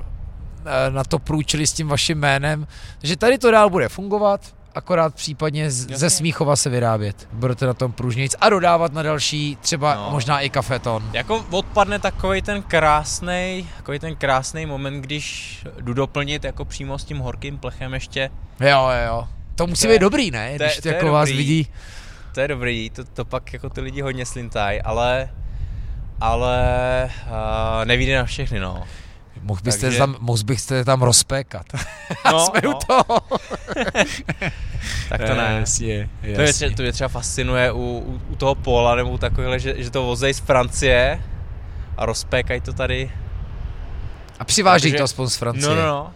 eh, 0.65 0.91
na 0.91 1.03
to 1.03 1.19
průčili 1.19 1.67
s 1.67 1.73
tím 1.73 1.87
vaším 1.87 2.17
jménem, 2.19 2.67
že 3.03 3.15
tady 3.17 3.37
to 3.37 3.51
dál 3.51 3.69
bude 3.69 3.89
fungovat, 3.89 4.41
akorát 4.75 5.15
případně 5.15 5.71
z, 5.71 5.79
Jasně. 5.81 5.97
ze 5.97 6.09
Smíchova 6.09 6.55
se 6.55 6.69
vyrábět. 6.69 7.27
Budete 7.33 7.65
na 7.65 7.73
tom 7.73 7.91
pružnějc 7.91 8.35
a 8.41 8.49
dodávat 8.49 8.93
na 8.93 9.03
další, 9.03 9.57
třeba 9.61 9.95
No. 9.95 10.07
možná 10.11 10.39
i 10.39 10.49
kafeton. 10.49 11.09
Jako 11.13 11.45
odpadne 11.51 11.99
takový 11.99 12.41
ten 12.41 12.61
krásný, 12.61 13.69
takový 13.77 13.99
ten 13.99 14.15
krásný 14.15 14.65
moment, 14.65 15.01
když 15.01 15.59
jdu 15.81 15.93
doplnit 15.93 16.43
jako 16.43 16.65
přímo 16.65 16.99
s 16.99 17.03
tím 17.05 17.17
horkým 17.19 17.57
plechem 17.57 17.93
ještě. 17.93 18.29
Jo, 18.59 18.67
jo, 18.69 19.07
jo. 19.07 19.27
To 19.55 19.67
musí 19.67 19.81
To 19.81 19.87
je- 19.87 19.93
být 19.93 20.01
dobrý, 20.01 20.31
ne? 20.31 20.57
to 20.57 20.63
je- 20.63 20.69
Když 20.69 20.81
to 20.81 20.87
je 20.87 20.93
jako 20.95 21.11
vás 21.11 21.29
dobrý. 21.29 21.37
vidí. 21.37 21.67
To 22.33 22.39
je 22.41 22.47
dobrý, 22.47 22.89
to, 22.89 23.03
to 23.03 23.25
pak 23.25 23.53
jako 23.53 23.69
ty 23.69 23.81
lidi 23.81 24.01
hodně 24.01 24.25
slintají, 24.25 24.81
ale 24.81 25.29
ale 26.21 26.59
uh, 27.27 27.85
nevíde 27.85 28.17
na 28.17 28.23
všechny, 28.25 28.59
no. 28.59 28.83
Mohl 29.47 29.61
byste, 29.63 29.81
Takže- 29.81 29.97
tam, 29.97 30.15
mohl 30.19 30.43
byste 30.43 30.85
tam 30.85 31.01
rozpékat. 31.01 31.65
No, 32.31 32.39
Jsme 32.45 32.61
no, 32.63 32.75
u 32.75 32.79
toho. 32.87 33.21
tak 35.09 35.21
to 35.27 35.35
ne. 35.35 35.57
Jasně, 35.59 36.09
To 36.35 36.41
mě, 36.41 36.53
třeba, 36.53 36.75
to 36.75 36.81
mě 36.81 36.91
třeba 36.91 37.07
fascinuje 37.07 37.71
u, 37.71 37.77
u, 38.05 38.21
u 38.29 38.35
toho 38.35 38.55
Pola 38.55 38.95
nebo 38.95 39.17
takovéhle, 39.17 39.59
že, 39.59 39.75
že 39.77 39.89
to 39.89 40.03
vozej 40.03 40.33
z 40.33 40.39
Francie 40.39 41.21
a 41.97 42.05
rozpékají 42.05 42.61
to 42.61 42.73
tady. 42.73 43.11
A 44.39 44.43
přiváží 44.45 44.81
Takže- 44.83 44.97
to 44.97 45.03
aspoň 45.03 45.27
z 45.27 45.35
Francie. 45.35 45.69
No, 45.69 45.75
no, 45.75 45.87
no. 45.87 46.11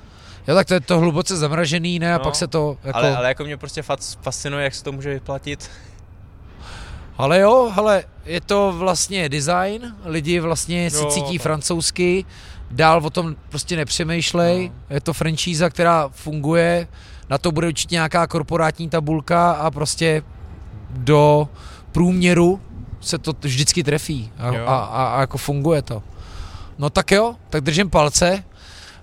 Jo, 0.48 0.56
tak 0.56 0.68
to 0.68 0.74
je 0.74 0.80
to 0.80 1.00
hluboce 1.00 1.38
zamražený, 1.38 2.00
ne? 2.00 2.14
A 2.14 2.18
No, 2.18 2.24
pak 2.24 2.36
se 2.36 2.48
to 2.48 2.78
jako... 2.84 2.98
Ale, 3.00 3.16
ale 3.18 3.28
jako 3.28 3.44
mě 3.44 3.58
prostě 3.58 3.82
fascinuje, 4.22 4.64
jak 4.64 4.76
se 4.76 4.84
to 4.84 4.92
může 4.92 5.14
vyplatit. 5.14 5.70
ale 7.18 7.40
jo, 7.40 7.72
ale 7.76 8.04
je 8.26 8.42
to 8.42 8.74
vlastně 8.78 9.30
design, 9.30 9.96
lidi 10.06 10.40
vlastně 10.40 10.92
si 10.92 10.98
Jo, 10.98 11.12
cítí 11.12 11.38
tak. 11.38 11.44
francouzsky, 11.44 12.26
dál 12.72 13.02
o 13.06 13.10
tom 13.10 13.36
prostě 13.50 13.76
nepřemýšlej, 13.76 14.70
No. 14.90 14.96
je 14.96 15.02
to 15.02 15.14
franšíza, 15.14 15.70
která 15.70 16.10
funguje, 16.10 16.88
na 17.30 17.38
to 17.38 17.52
bude 17.52 17.68
určitě 17.68 17.96
nějaká 17.96 18.28
korporátní 18.28 18.90
tabulka 18.90 19.52
a 19.52 19.72
prostě 19.72 20.24
do 20.90 21.50
průměru 21.92 22.62
se 23.02 23.18
to 23.18 23.34
vždycky 23.42 23.84
trefí 23.84 24.32
a, 24.38 24.48
Jo. 24.48 24.66
a, 24.68 24.76
a, 24.78 25.06
a 25.08 25.20
jako 25.22 25.38
funguje 25.38 25.82
to. 25.82 26.04
No 26.78 26.90
tak 26.90 27.12
jo, 27.12 27.36
tak 27.50 27.62
držím 27.64 27.90
palce, 27.90 28.44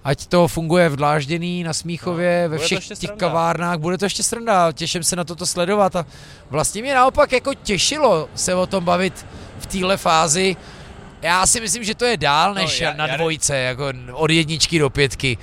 ať 0.05 0.27
to 0.27 0.49
funguje 0.49 0.89
v 0.89 0.97
Dlážděný, 0.97 1.62
na 1.62 1.73
Smíchově, 1.73 2.41
No, 2.45 2.51
ve 2.51 2.59
všech 2.59 2.89
těch 2.89 2.99
sranda. 2.99 3.17
kavárnách, 3.17 3.79
bude 3.79 3.99
to 3.99 4.05
ještě 4.05 4.23
sranda, 4.23 4.73
těším 4.73 5.03
se 5.05 5.17
na 5.17 5.25
toto 5.25 5.47
sledovat 5.47 5.97
a 5.97 6.07
vlastně 6.51 6.83
mě 6.83 6.95
naopak 6.95 7.33
jako 7.33 7.55
těšilo 7.55 8.29
se 8.35 8.55
o 8.55 8.67
tom 8.67 8.85
bavit 8.85 9.27
v 9.59 9.67
téhle 9.67 9.97
fázi. 9.97 10.57
Já 11.27 11.47
si 11.47 11.61
myslím, 11.61 11.85
že 11.85 11.95
to 11.95 12.05
je 12.05 12.16
dál 12.16 12.49
No, 12.55 12.61
než 12.61 12.81
já- 12.81 12.93
na 12.95 13.07
já 13.07 13.12
ne- 13.12 13.18
dvojce, 13.18 13.57
jako 13.57 13.93
od 14.12 14.31
jedničky 14.31 14.79
do 14.79 14.91
pětky. 14.91 15.39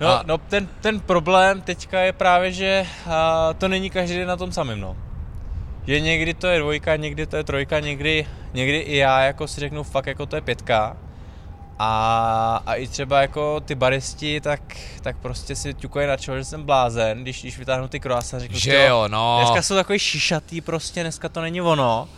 No, 0.00 0.08
A- 0.08 0.22
no 0.26 0.38
ten, 0.38 0.68
ten 0.80 1.00
problém 1.00 1.60
teďka 1.60 2.00
je 2.00 2.12
právě, 2.12 2.52
že 2.52 2.86
a, 3.10 3.54
to 3.58 3.68
není 3.68 3.90
každý 3.90 4.16
den 4.16 4.28
na 4.28 4.36
tom 4.36 4.52
samém, 4.52 4.80
no. 4.80 4.96
Že 5.86 6.00
někdy 6.00 6.34
to 6.34 6.46
je 6.46 6.58
dvojka, 6.58 6.96
někdy 6.96 7.26
to 7.26 7.36
je 7.36 7.44
trojka, 7.44 7.80
někdy, 7.80 8.26
někdy 8.54 8.78
i 8.78 8.96
já 8.96 9.20
jako 9.20 9.48
si 9.48 9.60
řeknu 9.60 9.82
fakt 9.82 10.06
jako 10.06 10.26
to 10.26 10.36
je 10.36 10.42
pětka. 10.42 10.96
A, 11.78 12.62
a 12.66 12.74
i 12.74 12.86
třeba 12.88 13.20
jako 13.22 13.60
ty 13.60 13.74
baristi, 13.74 14.40
tak, 14.40 14.60
tak 15.02 15.16
prostě 15.16 15.56
si 15.56 15.74
ťukají 15.74 16.08
na 16.08 16.16
čelo, 16.16 16.36
že 16.36 16.44
jsem 16.44 16.62
blázen, 16.62 17.22
když, 17.22 17.40
když 17.42 17.58
vytáhnu 17.58 17.88
ty 17.88 18.00
croissant, 18.00 18.40
řeknu 18.42 18.58
Že 18.58 18.70
"Tyjo, 18.70 18.82
jo, 18.88 19.08
no. 19.08 19.38
Dneska 19.40 19.62
jsou 19.62 19.74
takový 19.74 19.98
šišatý 19.98 20.60
prostě, 20.60 21.00
dneska 21.02 21.28
to 21.28 21.40
není 21.40 21.60
ono. 21.60 22.08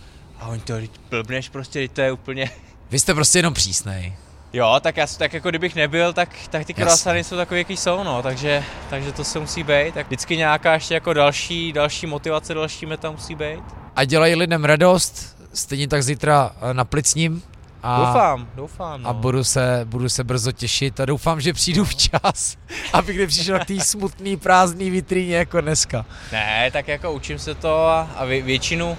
A 0.41 0.47
oni 0.49 0.61
to 0.61 0.77
"Vždyť 0.77 0.91
blbneš 1.11 1.49
prostě, 1.49 1.89
to 1.89 2.01
je 2.01 2.13
úplně... 2.13 2.51
Vy 2.91 2.99
jste 2.99 3.14
prostě 3.14 3.38
jenom 3.38 3.55
přísnej. 3.55 4.14
Jo, 4.53 4.76
tak, 4.80 4.97
já, 4.97 5.07
tak 5.07 5.32
jako 5.32 5.49
kdybych 5.49 5.74
nebyl, 5.74 6.12
tak, 6.12 6.28
tak 6.51 6.66
ty 6.66 6.74
croissany 6.74 7.24
jsou 7.24 7.36
takový, 7.36 7.61
jaký 7.61 7.76
jsou, 7.76 8.05
no, 8.05 8.22
takže, 8.22 8.64
takže 8.91 9.12
to 9.12 9.24
se 9.24 9.38
musí 9.41 9.62
být. 9.62 9.95
Tak 9.95 10.07
vždycky 10.07 10.36
nějaká 10.36 10.74
ještě 10.74 10.95
jako 10.95 11.12
další, 11.12 11.72
další 11.72 12.07
motivace, 12.07 12.55
další 12.55 12.86
meta 12.86 13.11
musí 13.11 13.34
být. 13.34 13.62
A 13.97 14.05
dělají 14.05 14.34
lidem 14.34 14.64
radost, 14.64 15.36
stejně 15.53 15.88
tak 15.88 16.03
zítra 16.03 16.51
eh, 16.70 16.74
na 16.74 16.84
plicním. 16.84 17.43
A, 17.82 17.99
doufám, 17.99 18.49
doufám, 18.55 19.03
no. 19.03 19.09
A 19.09 19.12
budu 19.12 19.45
se, 19.45 19.80
budu 19.84 20.09
se 20.09 20.24
brzo 20.24 20.53
těšit 20.53 21.01
a 21.01 21.05
doufám, 21.05 21.41
že 21.41 21.53
přijdu 21.53 21.84
včas, 21.84 22.57
abych 22.93 23.18
nepřišel 23.18 23.59
k 23.59 23.64
té 23.64 23.80
smutný, 23.84 24.36
prázdný 24.36 24.91
vitríně 24.91 25.36
jako 25.36 25.61
dneska. 25.61 26.05
Ne, 26.32 26.70
tak 26.72 26.88
jako 26.88 27.12
učím 27.12 27.38
se 27.38 27.55
to 27.55 27.86
a, 27.86 28.11
a 28.16 28.24
vě, 28.24 28.43
většinu, 28.43 28.99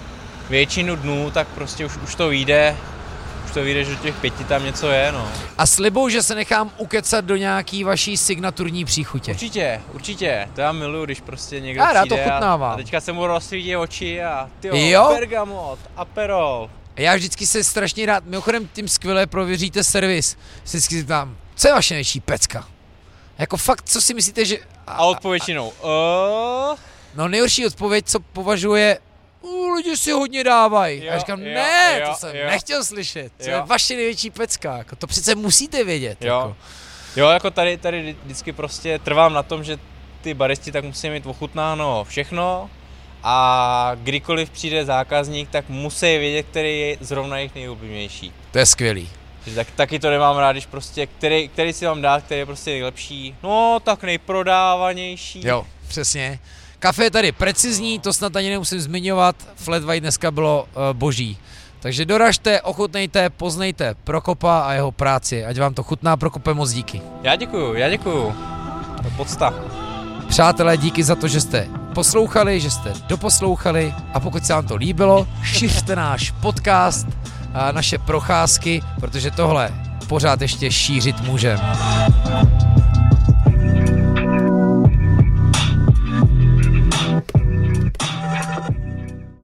většinu 0.50 0.96
dnů 0.96 1.32
tak 1.32 1.48
prostě 1.48 1.86
už, 1.86 1.98
už 1.98 2.16
to 2.16 2.30
vyjde, 2.30 2.78
to 3.54 3.64
vyjde, 3.64 3.84
že 3.84 3.96
těch 3.96 4.16
pěti 4.16 4.44
tam 4.44 4.66
něco 4.66 4.88
je, 4.88 5.12
no. 5.12 5.32
A 5.58 5.66
slibou, 5.66 6.10
že 6.10 6.24
se 6.24 6.36
nechám 6.36 6.72
ukecat 6.78 7.26
do 7.26 7.36
nějaký 7.36 7.84
vaší 7.84 8.18
signaturní 8.18 8.86
příchutě. 8.86 9.32
Určitě, 9.32 9.82
určitě, 9.94 10.50
to 10.56 10.62
já 10.62 10.72
miluju, 10.72 11.06
když 11.06 11.22
prostě 11.22 11.60
někdo 11.60 11.84
to 11.84 12.00
přijde 12.06 12.24
a, 12.24 12.34
chutnávám. 12.34 12.72
a 12.74 12.76
teďka 12.76 13.02
se 13.02 13.12
mu 13.12 13.28
rozsvítí 13.28 13.76
oči 13.76 14.24
a 14.24 14.50
ty 14.60 14.90
Jo? 14.92 15.10
bergamot, 15.14 15.80
aperol. 15.96 16.70
Já 16.96 17.16
vždycky 17.16 17.48
se 17.48 17.64
strašně 17.64 18.06
rád, 18.06 18.24
mimochodem 18.26 18.70
tím 18.74 18.88
skvěle 18.88 19.28
prověříte 19.28 19.84
servis. 19.84 20.38
Vždycky 20.64 20.96
si 20.96 21.04
tam, 21.04 21.38
co 21.56 21.68
je 21.68 21.74
vaše 21.74 21.94
největší 21.94 22.20
pecka? 22.20 22.68
Jako 23.38 23.58
fakt, 23.58 23.90
co 23.90 24.02
si 24.02 24.14
myslíte, 24.14 24.46
že... 24.46 24.58
A 24.88 25.06
odpověď 25.06 25.42
většinou, 25.42 25.68
uh, 25.68 26.78
No 27.16 27.28
nejhorší 27.28 27.66
odpověď, 27.68 28.06
co 28.08 28.20
považuje, 28.20 29.00
u, 29.42 29.70
lidi 29.74 29.98
si 29.98 30.12
hodně 30.12 30.44
dávají. 30.44 31.02
A 31.02 31.04
Jo, 31.06 31.12
já 31.12 31.18
říkám, 31.20 31.40
jo, 31.42 31.54
ne, 31.54 32.00
jo, 32.02 32.08
to 32.10 32.16
jsem 32.16 32.36
jo. 32.36 32.46
nechtěl 32.46 32.84
slyšet. 32.84 33.32
Co 33.40 33.50
Jo. 33.50 33.56
je 33.58 33.62
vaše 33.66 33.96
největší 33.96 34.30
pecka? 34.30 34.78
Jako, 34.78 34.96
to 34.96 35.08
přece 35.08 35.36
musíte 35.36 35.84
vědět. 35.84 36.18
Jo. 36.22 36.36
Jako. 36.36 36.56
Jo, 37.16 37.30
jako 37.30 37.52
tady, 37.52 37.78
tady 37.78 38.16
vždycky 38.24 38.52
prostě 38.54 39.00
trvám 39.00 39.34
na 39.34 39.44
tom, 39.44 39.64
že 39.64 39.78
ty 40.22 40.34
baristi 40.34 40.72
tak 40.72 40.84
musí 40.84 41.10
mít 41.10 41.26
ochutnáno 41.26 42.04
všechno 42.10 42.70
a 43.24 43.92
kdykoliv 43.96 44.50
přijde 44.50 44.86
zákazník, 44.86 45.50
tak 45.50 45.70
musí 45.70 46.18
vědět, 46.18 46.46
který 46.52 46.80
je 46.80 46.98
zrovna 47.02 47.38
jejich 47.38 47.56
nejoblíbenější. 47.56 48.34
To 48.52 48.60
je 48.60 48.66
skvělý. 48.66 49.10
Tak, 49.56 49.72
taky 49.72 50.00
to 50.00 50.10
nemám 50.10 50.38
rád, 50.38 50.52
když 50.52 50.66
prostě, 50.66 51.08
který, 51.08 51.48
který 51.48 51.74
si 51.74 51.86
mám 51.86 52.02
dát, 52.02 52.24
který 52.24 52.40
je 52.40 52.46
prostě 52.46 52.72
nejlepší. 52.72 53.36
No, 53.44 53.80
tak 53.84 54.04
nejprodávanější. 54.04 55.48
Jo, 55.48 55.68
přesně. 55.88 56.40
Kafe 56.82 57.04
je 57.04 57.12
tady 57.12 57.32
precizní, 57.32 58.00
to 58.00 58.14
snad 58.14 58.36
ani 58.36 58.50
nemusím 58.50 58.82
zmiňovat, 58.82 59.36
flat 59.56 59.84
white 59.84 60.04
dneska 60.04 60.32
bylo 60.32 60.64
uh, 60.64 60.82
boží. 60.94 61.38
Takže 61.80 62.06
doražte, 62.06 62.62
ochutnejte, 62.62 63.30
poznejte 63.30 63.96
Prokopa 64.04 64.60
a 64.60 64.74
jeho 64.74 64.92
práci, 64.92 65.46
ať 65.46 65.60
vám 65.60 65.74
to 65.74 65.84
chutná, 65.84 66.18
Prokope, 66.18 66.54
moc 66.54 66.72
díky. 66.72 67.02
Já 67.24 67.36
děkuju, 67.36 67.74
já 67.74 67.90
děkuju. 67.90 68.36
To 68.98 69.04
je 69.08 69.12
podsta. 69.18 69.54
Přátelé, 70.28 70.78
díky 70.78 71.04
za 71.04 71.16
to, 71.16 71.28
že 71.28 71.42
jste 71.42 71.68
poslouchali, 71.94 72.60
že 72.60 72.72
jste 72.72 72.94
doposlouchali 73.08 73.94
a 74.14 74.20
pokud 74.20 74.46
se 74.46 74.54
vám 74.54 74.68
to 74.68 74.76
líbilo, 74.76 75.28
šiřte 75.44 75.96
náš 75.96 76.32
podcast 76.32 77.08
a 77.54 77.72
naše 77.72 77.98
procházky, 77.98 78.82
protože 79.00 79.32
tohle 79.32 79.74
pořád 80.08 80.42
ještě 80.42 80.72
šířit 80.72 81.22
můžeme. 81.22 81.78